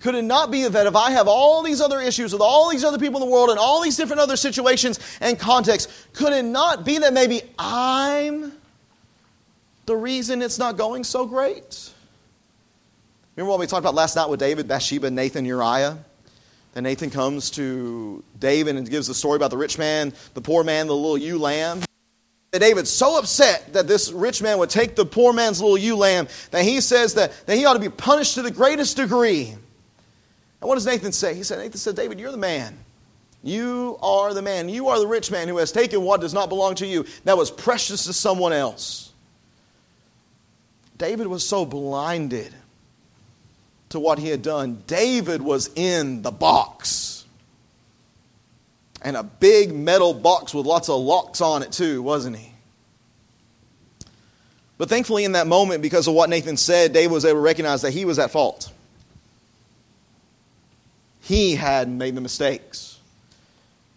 Could 0.00 0.14
it 0.14 0.22
not 0.22 0.50
be 0.50 0.68
that 0.68 0.86
if 0.86 0.94
I 0.94 1.10
have 1.12 1.26
all 1.26 1.62
these 1.62 1.80
other 1.80 2.00
issues 2.00 2.32
with 2.32 2.42
all 2.42 2.70
these 2.70 2.84
other 2.84 2.98
people 2.98 3.20
in 3.22 3.28
the 3.28 3.32
world 3.32 3.50
and 3.50 3.58
all 3.58 3.82
these 3.82 3.96
different 3.96 4.20
other 4.20 4.36
situations 4.36 5.00
and 5.20 5.38
contexts, 5.38 6.06
could 6.12 6.32
it 6.32 6.44
not 6.44 6.84
be 6.84 6.98
that 6.98 7.12
maybe 7.12 7.42
I'm 7.58 8.52
the 9.86 9.96
reason 9.96 10.42
it's 10.42 10.58
not 10.58 10.76
going 10.76 11.02
so 11.02 11.26
great? 11.26 11.92
Remember 13.36 13.50
what 13.50 13.60
we 13.60 13.66
talked 13.66 13.80
about 13.80 13.94
last 13.94 14.16
night 14.16 14.28
with 14.28 14.40
David, 14.40 14.68
Bathsheba, 14.68 15.10
Nathan, 15.10 15.44
Uriah? 15.44 15.98
Then 16.74 16.84
Nathan 16.84 17.08
comes 17.08 17.50
to 17.52 18.22
David 18.38 18.76
and 18.76 18.88
gives 18.88 19.06
the 19.06 19.14
story 19.14 19.36
about 19.36 19.50
the 19.50 19.56
rich 19.56 19.78
man, 19.78 20.12
the 20.34 20.42
poor 20.42 20.62
man, 20.62 20.88
the 20.88 20.94
little 20.94 21.16
ewe 21.16 21.38
lamb. 21.38 21.82
And 22.52 22.60
David's 22.60 22.90
so 22.90 23.18
upset 23.18 23.72
that 23.72 23.86
this 23.88 24.12
rich 24.12 24.42
man 24.42 24.58
would 24.58 24.70
take 24.70 24.94
the 24.94 25.06
poor 25.06 25.32
man's 25.32 25.60
little 25.60 25.78
ewe 25.78 25.96
lamb 25.96 26.28
that 26.50 26.64
he 26.64 26.80
says 26.80 27.14
that, 27.14 27.32
that 27.46 27.56
he 27.56 27.64
ought 27.64 27.74
to 27.74 27.78
be 27.78 27.88
punished 27.88 28.34
to 28.34 28.42
the 28.42 28.50
greatest 28.50 28.96
degree. 28.96 29.54
And 30.60 30.68
what 30.68 30.74
does 30.76 30.86
Nathan 30.86 31.12
say? 31.12 31.34
He 31.34 31.42
said, 31.42 31.58
Nathan 31.58 31.78
said, 31.78 31.96
David, 31.96 32.18
you're 32.18 32.32
the 32.32 32.38
man. 32.38 32.78
You 33.42 33.98
are 34.02 34.34
the 34.34 34.42
man. 34.42 34.68
You 34.68 34.88
are 34.88 34.98
the 34.98 35.06
rich 35.06 35.30
man 35.30 35.48
who 35.48 35.58
has 35.58 35.70
taken 35.70 36.02
what 36.02 36.20
does 36.20 36.34
not 36.34 36.48
belong 36.48 36.74
to 36.76 36.86
you, 36.86 37.06
that 37.24 37.36
was 37.36 37.50
precious 37.50 38.04
to 38.06 38.12
someone 38.12 38.52
else. 38.52 39.12
David 40.98 41.26
was 41.26 41.46
so 41.46 41.64
blinded 41.64 42.54
to 43.90 44.00
what 44.00 44.18
he 44.18 44.28
had 44.28 44.42
done. 44.42 44.82
David 44.86 45.42
was 45.42 45.70
in 45.74 46.22
the 46.22 46.30
box. 46.30 47.24
And 49.02 49.16
a 49.16 49.22
big 49.22 49.72
metal 49.74 50.14
box 50.14 50.54
with 50.54 50.66
lots 50.66 50.88
of 50.88 51.00
locks 51.00 51.40
on 51.40 51.62
it, 51.62 51.70
too, 51.70 52.02
wasn't 52.02 52.36
he? 52.36 52.52
But 54.78 54.88
thankfully, 54.88 55.24
in 55.24 55.32
that 55.32 55.46
moment, 55.46 55.82
because 55.82 56.08
of 56.08 56.14
what 56.14 56.28
Nathan 56.28 56.56
said, 56.56 56.92
David 56.92 57.12
was 57.12 57.24
able 57.24 57.38
to 57.38 57.42
recognize 57.42 57.82
that 57.82 57.92
he 57.92 58.04
was 58.04 58.18
at 58.18 58.30
fault. 58.30 58.72
He 61.26 61.56
had 61.56 61.88
made 61.88 62.14
the 62.14 62.20
mistakes. 62.20 63.00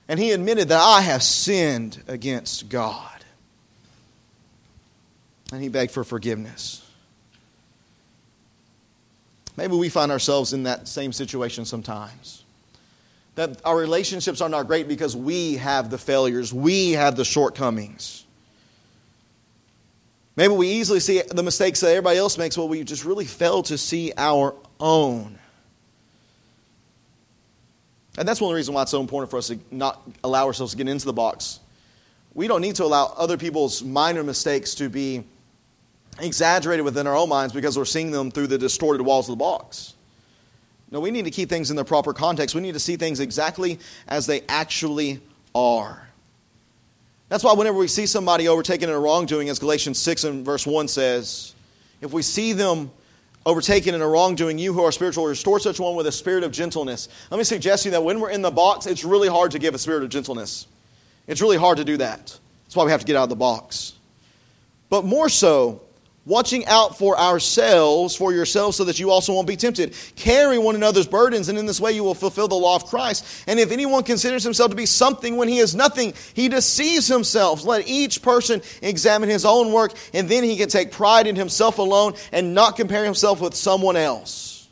And 0.07 0.19
he 0.19 0.31
admitted 0.31 0.69
that 0.69 0.81
I 0.81 1.01
have 1.01 1.21
sinned 1.21 2.01
against 2.07 2.69
God. 2.69 3.23
And 5.51 5.61
he 5.61 5.69
begged 5.69 5.91
for 5.91 6.03
forgiveness. 6.03 6.83
Maybe 9.55 9.75
we 9.75 9.89
find 9.89 10.11
ourselves 10.11 10.53
in 10.53 10.63
that 10.63 10.87
same 10.87 11.13
situation 11.13 11.65
sometimes. 11.65 12.43
That 13.35 13.61
our 13.63 13.77
relationships 13.77 14.41
are 14.41 14.49
not 14.49 14.65
great 14.65 14.87
because 14.87 15.15
we 15.15 15.57
have 15.57 15.91
the 15.91 15.99
failures, 15.99 16.51
we 16.51 16.93
have 16.93 17.15
the 17.15 17.25
shortcomings. 17.25 18.25
Maybe 20.35 20.55
we 20.55 20.69
easily 20.69 20.99
see 20.99 21.21
the 21.21 21.43
mistakes 21.43 21.81
that 21.81 21.89
everybody 21.89 22.17
else 22.17 22.39
makes, 22.39 22.55
but 22.55 22.65
we 22.65 22.83
just 22.83 23.05
really 23.05 23.25
fail 23.25 23.61
to 23.63 23.77
see 23.77 24.13
our 24.17 24.55
own. 24.79 25.38
And 28.19 28.27
that's 28.27 28.41
one 28.41 28.49
of 28.49 28.51
the 28.51 28.57
reasons 28.57 28.75
why 28.75 28.81
it's 28.81 28.91
so 28.91 28.99
important 28.99 29.31
for 29.31 29.37
us 29.37 29.47
to 29.47 29.57
not 29.71 30.01
allow 30.25 30.45
ourselves 30.45 30.73
to 30.73 30.77
get 30.77 30.89
into 30.89 31.05
the 31.05 31.13
box. 31.13 31.61
We 32.33 32.49
don't 32.49 32.59
need 32.59 32.75
to 32.75 32.83
allow 32.83 33.13
other 33.17 33.37
people's 33.37 33.81
minor 33.81 34.25
mistakes 34.25 34.75
to 34.75 34.89
be 34.89 35.23
exaggerated 36.19 36.83
within 36.83 37.07
our 37.07 37.15
own 37.15 37.29
minds 37.29 37.53
because 37.53 37.77
we're 37.77 37.85
seeing 37.85 38.11
them 38.11 38.29
through 38.29 38.47
the 38.47 38.57
distorted 38.57 39.03
walls 39.03 39.29
of 39.29 39.37
the 39.37 39.41
box. 39.41 39.93
No, 40.91 40.99
we 40.99 41.11
need 41.11 41.25
to 41.25 41.31
keep 41.31 41.47
things 41.47 41.69
in 41.69 41.77
their 41.77 41.85
proper 41.85 42.11
context. 42.11 42.53
We 42.53 42.61
need 42.61 42.73
to 42.73 42.79
see 42.79 42.97
things 42.97 43.21
exactly 43.21 43.79
as 44.05 44.27
they 44.27 44.41
actually 44.49 45.21
are. 45.55 46.05
That's 47.29 47.45
why 47.45 47.53
whenever 47.53 47.77
we 47.77 47.87
see 47.87 48.05
somebody 48.05 48.49
overtaken 48.49 48.89
in 48.89 48.95
a 48.95 48.99
wrongdoing, 48.99 49.47
as 49.47 49.59
Galatians 49.59 49.97
6 49.97 50.25
and 50.25 50.45
verse 50.45 50.67
1 50.67 50.89
says, 50.89 51.53
if 52.01 52.11
we 52.11 52.21
see 52.21 52.51
them 52.51 52.91
overtaken 53.45 53.95
in 53.95 54.01
a 54.01 54.07
wrongdoing, 54.07 54.57
you 54.57 54.73
who 54.73 54.83
are 54.83 54.91
spiritual, 54.91 55.25
restore 55.25 55.59
such 55.59 55.79
one 55.79 55.95
with 55.95 56.07
a 56.07 56.11
spirit 56.11 56.43
of 56.43 56.51
gentleness. 56.51 57.09
Let 57.31 57.37
me 57.37 57.43
suggest 57.43 57.83
to 57.83 57.89
you 57.89 57.91
that 57.91 58.03
when 58.03 58.19
we're 58.19 58.31
in 58.31 58.41
the 58.41 58.51
box, 58.51 58.85
it's 58.85 59.03
really 59.03 59.29
hard 59.29 59.51
to 59.51 59.59
give 59.59 59.73
a 59.73 59.79
spirit 59.79 60.03
of 60.03 60.09
gentleness. 60.09 60.67
It's 61.27 61.41
really 61.41 61.57
hard 61.57 61.77
to 61.77 61.85
do 61.85 61.97
that. 61.97 62.39
That's 62.65 62.75
why 62.75 62.85
we 62.85 62.91
have 62.91 63.01
to 63.01 63.05
get 63.05 63.15
out 63.15 63.23
of 63.23 63.29
the 63.29 63.35
box. 63.35 63.93
But 64.89 65.05
more 65.05 65.29
so, 65.29 65.81
watching 66.29 66.63
out 66.67 66.95
for 66.95 67.17
ourselves, 67.19 68.15
for 68.15 68.31
yourselves, 68.31 68.77
so 68.77 68.83
that 68.83 68.99
you 68.99 69.09
also 69.09 69.33
won't 69.33 69.47
be 69.47 69.57
tempted. 69.57 69.95
Carry 70.15 70.59
one 70.59 70.75
another's 70.75 71.07
burdens, 71.07 71.49
and 71.49 71.57
in 71.57 71.65
this 71.65 71.81
way 71.81 71.91
you 71.91 72.03
will 72.03 72.13
fulfill 72.13 72.47
the 72.47 72.55
law 72.55 72.75
of 72.75 72.85
Christ. 72.85 73.25
And 73.47 73.59
if 73.59 73.71
anyone 73.71 74.03
considers 74.03 74.43
himself 74.43 74.69
to 74.69 74.77
be 74.77 74.85
something 74.85 75.37
when 75.37 75.47
he 75.47 75.57
is 75.57 75.73
nothing, 75.73 76.13
he 76.35 76.47
deceives 76.47 77.07
himself. 77.07 77.65
Let 77.65 77.87
each 77.87 78.21
person 78.21 78.61
examine 78.83 79.27
his 79.27 79.43
own 79.43 79.73
work, 79.73 79.93
and 80.13 80.29
then 80.29 80.43
he 80.43 80.55
can 80.55 80.69
take 80.69 80.91
pride 80.91 81.25
in 81.25 81.35
himself 81.35 81.79
alone 81.79 82.13
and 82.31 82.53
not 82.53 82.75
compare 82.75 83.03
himself 83.03 83.41
with 83.41 83.55
someone 83.55 83.97
else. 83.97 84.67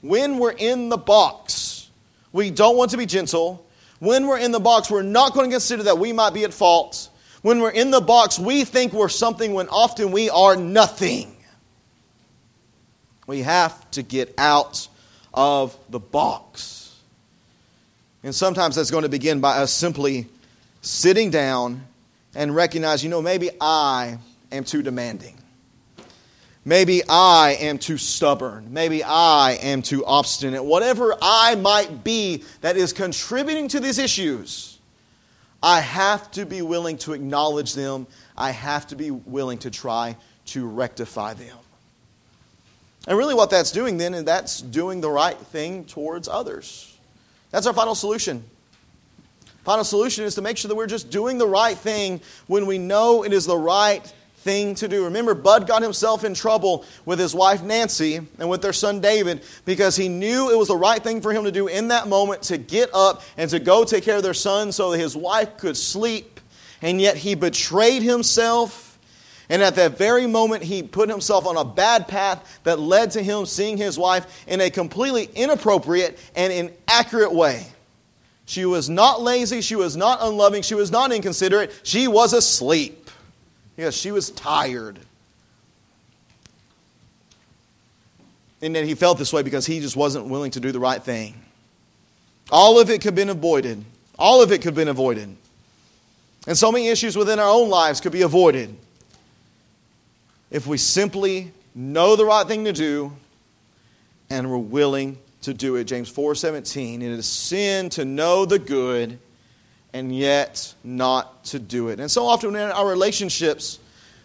When 0.00 0.38
we're 0.38 0.52
in 0.52 0.88
the 0.88 0.96
box, 0.96 1.90
we 2.32 2.50
don't 2.50 2.78
want 2.78 2.92
to 2.92 2.96
be 2.96 3.04
gentle. 3.04 3.66
When 3.98 4.26
we're 4.26 4.38
in 4.38 4.52
the 4.52 4.60
box, 4.60 4.90
we're 4.90 5.02
not 5.02 5.34
going 5.34 5.50
to 5.50 5.54
consider 5.54 5.82
that 5.82 5.98
we 5.98 6.14
might 6.14 6.32
be 6.32 6.44
at 6.44 6.54
fault 6.54 7.10
when 7.44 7.60
we're 7.60 7.68
in 7.68 7.90
the 7.90 8.00
box, 8.00 8.38
we 8.38 8.64
think 8.64 8.94
we're 8.94 9.10
something 9.10 9.52
when 9.52 9.68
often 9.68 10.12
we 10.12 10.30
are 10.30 10.56
nothing. 10.56 11.36
We 13.26 13.42
have 13.42 13.90
to 13.90 14.02
get 14.02 14.32
out 14.38 14.88
of 15.34 15.76
the 15.90 16.00
box. 16.00 16.98
And 18.22 18.34
sometimes 18.34 18.76
that's 18.76 18.90
going 18.90 19.02
to 19.02 19.10
begin 19.10 19.40
by 19.40 19.58
us 19.58 19.74
simply 19.74 20.26
sitting 20.80 21.30
down 21.30 21.84
and 22.34 22.56
recognize, 22.56 23.04
you 23.04 23.10
know, 23.10 23.20
maybe 23.20 23.50
I 23.60 24.16
am 24.50 24.64
too 24.64 24.82
demanding. 24.82 25.36
Maybe 26.64 27.02
I 27.06 27.58
am 27.60 27.76
too 27.76 27.98
stubborn. 27.98 28.72
Maybe 28.72 29.04
I 29.04 29.58
am 29.60 29.82
too 29.82 30.02
obstinate. 30.06 30.64
Whatever 30.64 31.14
I 31.20 31.56
might 31.56 32.04
be 32.04 32.42
that 32.62 32.78
is 32.78 32.94
contributing 32.94 33.68
to 33.68 33.80
these 33.80 33.98
issues 33.98 34.73
I 35.64 35.80
have 35.80 36.30
to 36.32 36.44
be 36.44 36.60
willing 36.60 36.98
to 36.98 37.14
acknowledge 37.14 37.72
them. 37.72 38.06
I 38.36 38.50
have 38.50 38.86
to 38.88 38.96
be 38.96 39.10
willing 39.10 39.56
to 39.60 39.70
try 39.70 40.14
to 40.48 40.66
rectify 40.66 41.32
them. 41.32 41.56
And 43.08 43.16
really, 43.16 43.34
what 43.34 43.48
that's 43.48 43.72
doing 43.72 43.96
then 43.96 44.12
is 44.12 44.24
that's 44.24 44.60
doing 44.60 45.00
the 45.00 45.08
right 45.08 45.38
thing 45.38 45.86
towards 45.86 46.28
others. 46.28 46.94
That's 47.50 47.66
our 47.66 47.72
final 47.72 47.94
solution. 47.94 48.44
Final 49.64 49.84
solution 49.84 50.24
is 50.26 50.34
to 50.34 50.42
make 50.42 50.58
sure 50.58 50.68
that 50.68 50.74
we're 50.74 50.86
just 50.86 51.08
doing 51.08 51.38
the 51.38 51.48
right 51.48 51.78
thing 51.78 52.20
when 52.46 52.66
we 52.66 52.76
know 52.76 53.24
it 53.24 53.32
is 53.32 53.46
the 53.46 53.56
right 53.56 54.12
thing 54.44 54.74
to 54.76 54.86
do. 54.86 55.04
Remember, 55.04 55.34
Bud 55.34 55.66
got 55.66 55.82
himself 55.82 56.22
in 56.22 56.34
trouble 56.34 56.84
with 57.06 57.18
his 57.18 57.34
wife 57.34 57.62
Nancy 57.62 58.16
and 58.16 58.48
with 58.48 58.60
their 58.60 58.74
son 58.74 59.00
David 59.00 59.42
because 59.64 59.96
he 59.96 60.08
knew 60.08 60.50
it 60.50 60.58
was 60.58 60.68
the 60.68 60.76
right 60.76 61.02
thing 61.02 61.22
for 61.22 61.32
him 61.32 61.44
to 61.44 61.50
do 61.50 61.66
in 61.66 61.88
that 61.88 62.06
moment 62.06 62.42
to 62.42 62.58
get 62.58 62.90
up 62.92 63.22
and 63.38 63.50
to 63.50 63.58
go 63.58 63.84
take 63.84 64.04
care 64.04 64.18
of 64.18 64.22
their 64.22 64.34
son 64.34 64.70
so 64.70 64.90
that 64.90 64.98
his 64.98 65.16
wife 65.16 65.56
could 65.56 65.76
sleep. 65.76 66.40
And 66.82 67.00
yet 67.00 67.16
he 67.16 67.34
betrayed 67.34 68.02
himself. 68.02 68.98
And 69.48 69.62
at 69.62 69.76
that 69.76 69.96
very 69.96 70.26
moment, 70.26 70.62
he 70.62 70.82
put 70.82 71.08
himself 71.08 71.46
on 71.46 71.56
a 71.56 71.64
bad 71.64 72.06
path 72.06 72.60
that 72.64 72.78
led 72.78 73.12
to 73.12 73.22
him 73.22 73.46
seeing 73.46 73.78
his 73.78 73.98
wife 73.98 74.44
in 74.46 74.60
a 74.60 74.68
completely 74.68 75.28
inappropriate 75.34 76.18
and 76.36 76.52
inaccurate 76.52 77.32
way. 77.32 77.66
She 78.46 78.66
was 78.66 78.90
not 78.90 79.22
lazy, 79.22 79.62
she 79.62 79.76
was 79.76 79.96
not 79.96 80.18
unloving, 80.20 80.62
she 80.62 80.74
was 80.74 80.90
not 80.90 81.12
inconsiderate, 81.12 81.72
she 81.82 82.08
was 82.08 82.34
asleep. 82.34 83.03
Yes, 83.76 83.94
she 83.94 84.12
was 84.12 84.30
tired. 84.30 84.98
And 88.62 88.74
that 88.76 88.84
he 88.84 88.94
felt 88.94 89.18
this 89.18 89.32
way 89.32 89.42
because 89.42 89.66
he 89.66 89.80
just 89.80 89.96
wasn't 89.96 90.26
willing 90.26 90.52
to 90.52 90.60
do 90.60 90.72
the 90.72 90.80
right 90.80 91.02
thing. 91.02 91.34
All 92.50 92.80
of 92.80 92.88
it 92.88 93.00
could 93.00 93.08
have 93.08 93.14
been 93.14 93.28
avoided. 93.28 93.84
All 94.18 94.42
of 94.42 94.52
it 94.52 94.58
could 94.58 94.66
have 94.66 94.74
been 94.74 94.88
avoided. 94.88 95.36
And 96.46 96.56
so 96.56 96.70
many 96.70 96.88
issues 96.88 97.16
within 97.16 97.38
our 97.38 97.48
own 97.48 97.68
lives 97.68 98.00
could 98.00 98.12
be 98.12 98.22
avoided 98.22 98.76
if 100.50 100.66
we 100.66 100.78
simply 100.78 101.52
know 101.74 102.16
the 102.16 102.24
right 102.24 102.46
thing 102.46 102.64
to 102.64 102.72
do 102.72 103.12
and 104.30 104.50
we're 104.50 104.58
willing 104.58 105.18
to 105.42 105.52
do 105.52 105.76
it. 105.76 105.84
James 105.84 106.10
4:17, 106.10 107.02
it 107.02 107.10
is 107.10 107.26
sin 107.26 107.88
to 107.90 108.04
know 108.04 108.44
the 108.44 108.58
good 108.58 109.18
and 109.94 110.14
yet 110.14 110.74
not 110.82 111.44
to 111.44 111.58
do 111.60 111.88
it. 111.88 112.00
And 112.00 112.10
so 112.10 112.26
often 112.26 112.50
in 112.50 112.60
our 112.60 112.86
relationships, 112.86 113.78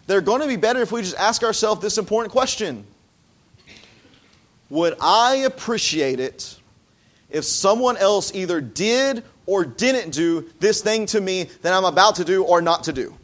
they're 0.08 0.20
going 0.20 0.42
to 0.42 0.48
be 0.48 0.56
better 0.56 0.82
if 0.82 0.92
we 0.92 1.02
just 1.02 1.16
ask 1.16 1.44
ourselves 1.44 1.82
this 1.82 2.00
important 2.00 2.32
question 2.34 2.86
Would 4.72 4.96
I 5.00 5.36
appreciate 5.46 6.20
it 6.20 6.58
if 7.30 7.46
someone 7.46 7.96
else 7.96 8.34
either 8.34 8.60
did 8.60 9.24
or 9.46 9.64
didn't 9.64 10.12
do 10.12 10.50
this 10.60 10.82
thing 10.82 11.06
to 11.06 11.22
me 11.22 11.44
that 11.62 11.72
I'm 11.72 11.86
about 11.86 12.16
to 12.16 12.26
do 12.26 12.44
or 12.44 12.62
not 12.62 12.86
to 12.86 12.94
do? 12.94 13.16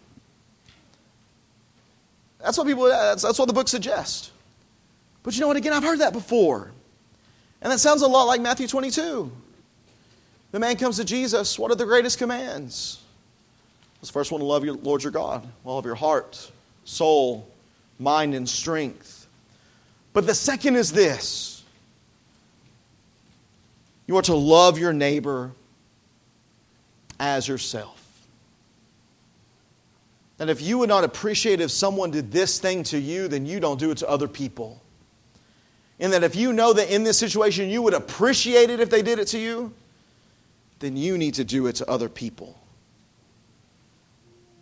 That's 2.39 2.59
what 2.59 2.67
people, 2.67 2.83
that's, 2.83 3.23
that's 3.23 3.39
what 3.39 3.47
the 3.47 3.53
book 3.53 3.67
suggests. 3.67 4.31
But 5.23 5.33
you 5.33 5.41
know 5.41 5.47
what? 5.47 5.57
Again, 5.57 5.73
I've 5.73 5.83
heard 5.83 6.01
that 6.01 6.13
before. 6.13 6.71
And 7.63 7.71
that 7.71 7.79
sounds 7.79 8.03
a 8.03 8.07
lot 8.07 8.25
like 8.25 8.39
Matthew 8.39 8.67
22. 8.67 9.31
The 10.55 10.61
man 10.61 10.77
comes 10.77 10.95
to 10.95 11.03
Jesus. 11.03 11.59
What 11.59 11.69
are 11.69 11.75
the 11.75 11.83
greatest 11.83 12.17
commands? 12.17 13.03
The 13.99 14.07
first 14.07 14.31
one 14.31 14.39
to 14.39 14.45
love 14.45 14.63
your 14.63 14.75
Lord 14.75 15.03
your 15.03 15.11
God, 15.11 15.45
all 15.65 15.77
of 15.77 15.83
your 15.83 15.95
heart, 15.95 16.49
soul, 16.85 17.49
mind, 17.99 18.33
and 18.33 18.47
strength. 18.47 19.27
But 20.13 20.25
the 20.25 20.33
second 20.33 20.77
is 20.77 20.93
this 20.93 21.61
you 24.07 24.15
are 24.15 24.21
to 24.21 24.33
love 24.33 24.79
your 24.79 24.93
neighbor 24.93 25.51
as 27.19 27.49
yourself. 27.49 28.01
And 30.39 30.49
if 30.49 30.61
you 30.61 30.77
would 30.77 30.87
not 30.87 31.03
appreciate 31.03 31.59
if 31.59 31.69
someone 31.69 32.11
did 32.11 32.31
this 32.31 32.59
thing 32.59 32.83
to 32.83 32.97
you, 32.97 33.27
then 33.27 33.45
you 33.45 33.59
don't 33.59 33.77
do 33.77 33.91
it 33.91 33.97
to 33.97 34.09
other 34.09 34.29
people. 34.29 34.81
And 35.99 36.13
that 36.13 36.23
if 36.23 36.33
you 36.33 36.53
know 36.53 36.71
that 36.71 36.89
in 36.89 37.03
this 37.03 37.19
situation 37.19 37.67
you 37.69 37.81
would 37.81 37.93
appreciate 37.93 38.69
it 38.69 38.79
if 38.79 38.89
they 38.89 39.01
did 39.01 39.19
it 39.19 39.25
to 39.25 39.37
you, 39.37 39.73
then 40.79 40.97
you 40.97 41.17
need 41.17 41.35
to 41.35 41.43
do 41.43 41.67
it 41.67 41.77
to 41.77 41.89
other 41.89 42.09
people. 42.09 42.59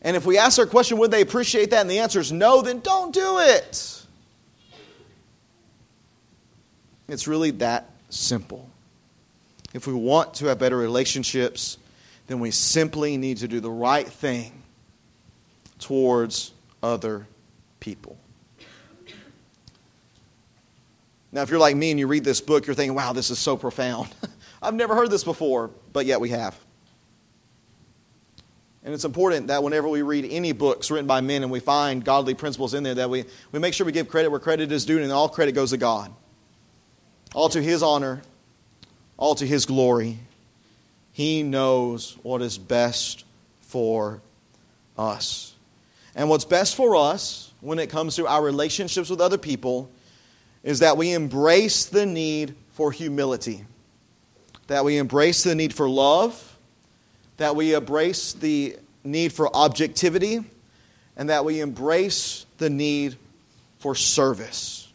And 0.01 0.17
if 0.17 0.25
we 0.25 0.37
ask 0.37 0.59
our 0.59 0.65
question, 0.65 0.97
would 0.97 1.11
they 1.11 1.21
appreciate 1.21 1.71
that? 1.71 1.81
And 1.81 1.89
the 1.89 1.99
answer 1.99 2.19
is 2.19 2.31
no, 2.31 2.61
then 2.61 2.81
don't 2.81 3.13
do 3.13 3.39
it. 3.39 4.05
It's 7.07 7.27
really 7.27 7.51
that 7.51 7.89
simple. 8.09 8.69
If 9.73 9.87
we 9.87 9.93
want 9.93 10.35
to 10.35 10.45
have 10.47 10.59
better 10.59 10.77
relationships, 10.77 11.77
then 12.27 12.39
we 12.39 12.51
simply 12.51 13.17
need 13.17 13.37
to 13.37 13.47
do 13.47 13.59
the 13.59 13.71
right 13.71 14.07
thing 14.07 14.63
towards 15.79 16.51
other 16.81 17.27
people. 17.79 18.17
Now, 21.31 21.41
if 21.41 21.49
you're 21.49 21.59
like 21.59 21.75
me 21.75 21.89
and 21.89 21.99
you 21.99 22.07
read 22.07 22.23
this 22.23 22.41
book, 22.41 22.67
you're 22.67 22.75
thinking, 22.75 22.95
wow, 22.95 23.11
this 23.11 23.31
is 23.31 23.39
so 23.39 23.57
profound. 23.57 24.09
I've 24.61 24.75
never 24.75 24.95
heard 24.95 25.09
this 25.09 25.23
before, 25.23 25.71
but 25.93 26.05
yet 26.05 26.19
we 26.19 26.29
have. 26.29 26.59
And 28.83 28.93
it's 28.93 29.05
important 29.05 29.47
that 29.47 29.63
whenever 29.63 29.87
we 29.87 30.01
read 30.01 30.27
any 30.29 30.51
books 30.51 30.91
written 30.91 31.07
by 31.07 31.21
men 31.21 31.43
and 31.43 31.51
we 31.51 31.61
find 31.61 32.03
godly 32.03 32.33
principles 32.33 32.73
in 32.73 32.83
there, 32.83 32.95
that 32.95 33.09
we, 33.09 33.23
we 33.53 33.59
make 33.59 33.73
sure 33.73 33.85
we 33.85 33.93
give 33.93 34.09
credit 34.09 34.29
where 34.29 34.41
credit 34.41 34.71
is 34.71 34.85
due, 34.85 35.01
and 35.01 35.11
all 35.11 35.29
credit 35.29 35.53
goes 35.53 35.69
to 35.69 35.77
God. 35.77 36.11
All 37.33 37.47
to 37.49 37.61
His 37.61 37.81
honor, 37.81 38.21
all 39.15 39.35
to 39.35 39.47
His 39.47 39.65
glory. 39.65 40.19
He 41.13 41.43
knows 41.43 42.17
what 42.23 42.41
is 42.41 42.57
best 42.57 43.23
for 43.61 44.21
us. 44.97 45.55
And 46.15 46.27
what's 46.27 46.45
best 46.45 46.75
for 46.75 46.95
us 46.95 47.51
when 47.61 47.79
it 47.79 47.89
comes 47.89 48.17
to 48.17 48.27
our 48.27 48.43
relationships 48.43 49.09
with 49.09 49.21
other 49.21 49.37
people 49.37 49.89
is 50.61 50.79
that 50.79 50.97
we 50.97 51.13
embrace 51.13 51.85
the 51.85 52.05
need 52.05 52.55
for 52.73 52.91
humility 52.91 53.65
that 54.67 54.85
we 54.85 54.97
embrace 54.97 55.43
the 55.43 55.55
need 55.55 55.73
for 55.73 55.89
love, 55.89 56.57
that 57.37 57.55
we 57.55 57.73
embrace 57.73 58.33
the 58.33 58.77
need 59.03 59.33
for 59.33 59.53
objectivity, 59.55 60.43
and 61.17 61.29
that 61.29 61.45
we 61.45 61.59
embrace 61.59 62.45
the 62.57 62.69
need 62.69 63.15
for 63.79 63.95
service. 63.95 64.87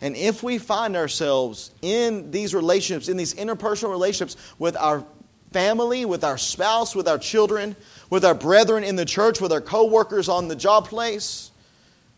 And 0.00 0.16
if 0.16 0.42
we 0.42 0.58
find 0.58 0.96
ourselves 0.96 1.70
in 1.82 2.30
these 2.30 2.54
relationships, 2.54 3.08
in 3.08 3.16
these 3.16 3.34
interpersonal 3.34 3.90
relationships 3.90 4.36
with 4.58 4.76
our 4.76 5.04
family, 5.52 6.04
with 6.04 6.24
our 6.24 6.38
spouse, 6.38 6.94
with 6.94 7.06
our 7.06 7.18
children, 7.18 7.76
with 8.08 8.24
our 8.24 8.34
brethren 8.34 8.82
in 8.82 8.96
the 8.96 9.04
church, 9.04 9.40
with 9.40 9.52
our 9.52 9.60
coworkers 9.60 10.28
on 10.28 10.48
the 10.48 10.56
job 10.56 10.88
place, 10.88 11.50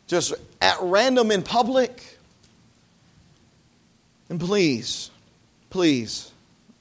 just 0.07 0.35
at 0.61 0.77
random 0.81 1.31
in 1.31 1.43
public, 1.43 2.19
and 4.29 4.39
please, 4.39 5.11
please, 5.73 6.31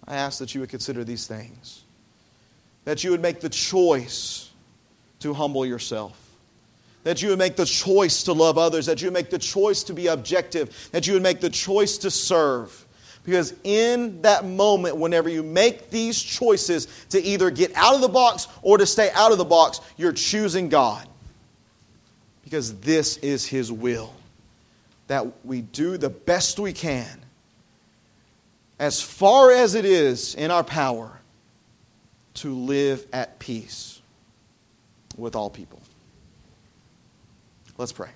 I 0.07 0.15
ask 0.15 0.37
that 0.39 0.53
you 0.53 0.61
would 0.61 0.69
consider 0.69 1.03
these 1.03 1.25
things. 1.25 1.83
That 2.85 3.03
you 3.03 3.11
would 3.11 3.21
make 3.21 3.41
the 3.41 3.49
choice 3.49 4.51
to 5.19 5.33
humble 5.33 5.65
yourself 5.65 6.21
that 7.03 7.21
you 7.21 7.29
would 7.29 7.39
make 7.39 7.55
the 7.55 7.65
choice 7.65 8.23
to 8.23 8.33
love 8.33 8.57
others, 8.57 8.85
that 8.85 9.01
you 9.01 9.07
would 9.07 9.13
make 9.13 9.29
the 9.29 9.39
choice 9.39 9.83
to 9.83 9.93
be 9.93 10.07
objective, 10.07 10.89
that 10.91 11.07
you 11.07 11.13
would 11.13 11.23
make 11.23 11.39
the 11.39 11.49
choice 11.49 11.97
to 11.99 12.11
serve. 12.11 12.85
Because 13.23 13.53
in 13.63 14.21
that 14.23 14.45
moment, 14.45 14.97
whenever 14.97 15.29
you 15.29 15.43
make 15.43 15.89
these 15.89 16.21
choices 16.21 16.87
to 17.09 17.21
either 17.21 17.51
get 17.51 17.71
out 17.75 17.95
of 17.95 18.01
the 18.01 18.09
box 18.09 18.47
or 18.61 18.77
to 18.77 18.85
stay 18.85 19.11
out 19.13 19.31
of 19.31 19.37
the 19.37 19.45
box, 19.45 19.79
you're 19.97 20.11
choosing 20.11 20.69
God. 20.69 21.07
Because 22.43 22.79
this 22.79 23.17
is 23.17 23.45
His 23.45 23.71
will. 23.71 24.13
That 25.07 25.45
we 25.45 25.61
do 25.61 25.97
the 25.97 26.09
best 26.09 26.59
we 26.59 26.73
can, 26.73 27.20
as 28.81 28.99
far 28.99 29.51
as 29.51 29.75
it 29.75 29.85
is 29.85 30.33
in 30.33 30.49
our 30.49 30.63
power, 30.63 31.19
to 32.33 32.55
live 32.55 33.05
at 33.13 33.37
peace 33.37 34.01
with 35.15 35.35
all 35.35 35.51
people. 35.51 35.79
Let's 37.77 37.91
pray. 37.91 38.09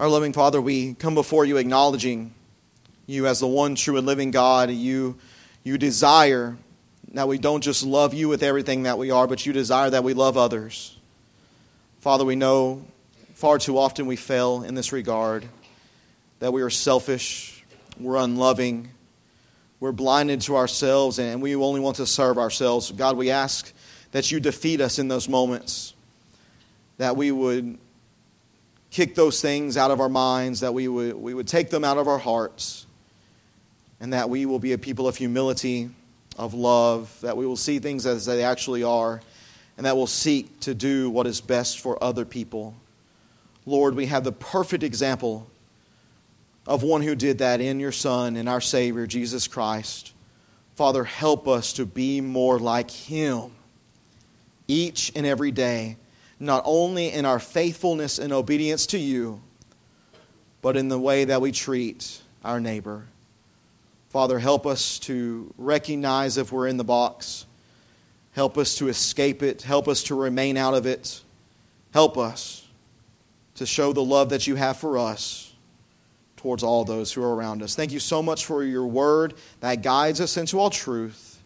Our 0.00 0.08
loving 0.08 0.32
Father, 0.32 0.60
we 0.60 0.94
come 0.94 1.14
before 1.14 1.44
you 1.44 1.56
acknowledging 1.56 2.34
you 3.06 3.28
as 3.28 3.38
the 3.38 3.46
one 3.46 3.76
true 3.76 3.96
and 3.96 4.04
living 4.04 4.32
God. 4.32 4.68
You, 4.72 5.16
you 5.62 5.78
desire 5.78 6.56
that 7.12 7.28
we 7.28 7.38
don't 7.38 7.60
just 7.60 7.84
love 7.84 8.12
you 8.12 8.28
with 8.28 8.42
everything 8.42 8.82
that 8.84 8.98
we 8.98 9.12
are, 9.12 9.28
but 9.28 9.46
you 9.46 9.52
desire 9.52 9.90
that 9.90 10.02
we 10.02 10.14
love 10.14 10.36
others. 10.36 10.96
Father, 12.00 12.24
we 12.24 12.34
know 12.34 12.84
far 13.34 13.58
too 13.58 13.78
often 13.78 14.06
we 14.06 14.16
fail 14.16 14.64
in 14.64 14.74
this 14.74 14.90
regard, 14.90 15.46
that 16.42 16.52
we 16.52 16.62
are 16.62 16.70
selfish, 16.70 17.62
we're 18.00 18.16
unloving, 18.16 18.88
we're 19.78 19.92
blinded 19.92 20.40
to 20.40 20.56
ourselves, 20.56 21.20
and 21.20 21.40
we 21.40 21.54
only 21.54 21.78
want 21.78 21.98
to 21.98 22.04
serve 22.04 22.36
ourselves. 22.36 22.90
God, 22.90 23.16
we 23.16 23.30
ask 23.30 23.72
that 24.10 24.32
you 24.32 24.40
defeat 24.40 24.80
us 24.80 24.98
in 24.98 25.06
those 25.06 25.28
moments, 25.28 25.94
that 26.98 27.16
we 27.16 27.30
would 27.30 27.78
kick 28.90 29.14
those 29.14 29.40
things 29.40 29.76
out 29.76 29.92
of 29.92 30.00
our 30.00 30.08
minds, 30.08 30.58
that 30.58 30.74
we 30.74 30.88
would, 30.88 31.14
we 31.14 31.32
would 31.32 31.46
take 31.46 31.70
them 31.70 31.84
out 31.84 31.96
of 31.96 32.08
our 32.08 32.18
hearts, 32.18 32.86
and 34.00 34.12
that 34.12 34.28
we 34.28 34.44
will 34.44 34.58
be 34.58 34.72
a 34.72 34.78
people 34.78 35.06
of 35.06 35.16
humility, 35.16 35.90
of 36.36 36.54
love, 36.54 37.16
that 37.20 37.36
we 37.36 37.46
will 37.46 37.54
see 37.54 37.78
things 37.78 38.04
as 38.04 38.26
they 38.26 38.42
actually 38.42 38.82
are, 38.82 39.22
and 39.76 39.86
that 39.86 39.96
we'll 39.96 40.08
seek 40.08 40.58
to 40.58 40.74
do 40.74 41.08
what 41.08 41.28
is 41.28 41.40
best 41.40 41.78
for 41.78 42.02
other 42.02 42.24
people. 42.24 42.74
Lord, 43.64 43.94
we 43.94 44.06
have 44.06 44.24
the 44.24 44.32
perfect 44.32 44.82
example 44.82 45.46
of 46.66 46.82
one 46.82 47.02
who 47.02 47.14
did 47.14 47.38
that 47.38 47.60
in 47.60 47.80
your 47.80 47.92
Son 47.92 48.36
and 48.36 48.48
our 48.48 48.60
Savior, 48.60 49.06
Jesus 49.06 49.48
Christ. 49.48 50.12
Father, 50.74 51.04
help 51.04 51.48
us 51.48 51.74
to 51.74 51.86
be 51.86 52.20
more 52.20 52.58
like 52.58 52.90
Him 52.90 53.52
each 54.68 55.12
and 55.14 55.26
every 55.26 55.50
day, 55.50 55.96
not 56.38 56.62
only 56.64 57.10
in 57.10 57.24
our 57.24 57.38
faithfulness 57.38 58.18
and 58.18 58.32
obedience 58.32 58.86
to 58.86 58.98
you, 58.98 59.40
but 60.60 60.76
in 60.76 60.88
the 60.88 60.98
way 60.98 61.24
that 61.24 61.40
we 61.40 61.52
treat 61.52 62.20
our 62.44 62.60
neighbor. 62.60 63.04
Father, 64.10 64.38
help 64.38 64.66
us 64.66 64.98
to 65.00 65.52
recognize 65.58 66.36
if 66.36 66.52
we're 66.52 66.68
in 66.68 66.76
the 66.76 66.84
box. 66.84 67.46
Help 68.32 68.56
us 68.56 68.76
to 68.76 68.88
escape 68.88 69.42
it. 69.42 69.62
Help 69.62 69.88
us 69.88 70.04
to 70.04 70.14
remain 70.14 70.56
out 70.56 70.74
of 70.74 70.86
it. 70.86 71.20
Help 71.92 72.16
us 72.16 72.66
to 73.56 73.66
show 73.66 73.92
the 73.92 74.02
love 74.02 74.30
that 74.30 74.46
you 74.46 74.54
have 74.54 74.76
for 74.76 74.98
us 74.98 75.51
towards 76.42 76.64
all 76.64 76.84
those 76.84 77.12
who 77.12 77.22
are 77.22 77.34
around 77.34 77.62
us. 77.62 77.76
Thank 77.76 77.92
you 77.92 78.00
so 78.00 78.20
much 78.20 78.46
for 78.46 78.64
your 78.64 78.86
word 78.86 79.34
that 79.60 79.82
guides 79.82 80.20
us 80.20 80.36
into 80.36 80.58
all 80.58 80.70
truth. 80.70 81.40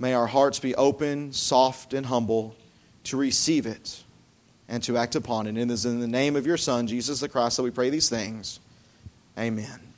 May 0.00 0.14
our 0.14 0.26
hearts 0.26 0.58
be 0.58 0.74
open, 0.74 1.32
soft, 1.32 1.94
and 1.94 2.04
humble 2.04 2.56
to 3.04 3.16
receive 3.16 3.66
it 3.66 4.02
and 4.68 4.82
to 4.82 4.96
act 4.96 5.14
upon 5.14 5.46
it. 5.46 5.50
And 5.50 5.58
it 5.58 5.70
is 5.70 5.86
in 5.86 6.00
the 6.00 6.08
name 6.08 6.34
of 6.34 6.44
your 6.44 6.56
Son, 6.56 6.88
Jesus 6.88 7.20
the 7.20 7.28
Christ, 7.28 7.56
that 7.56 7.62
we 7.62 7.70
pray 7.70 7.88
these 7.88 8.08
things. 8.08 8.58
Amen. 9.38 9.89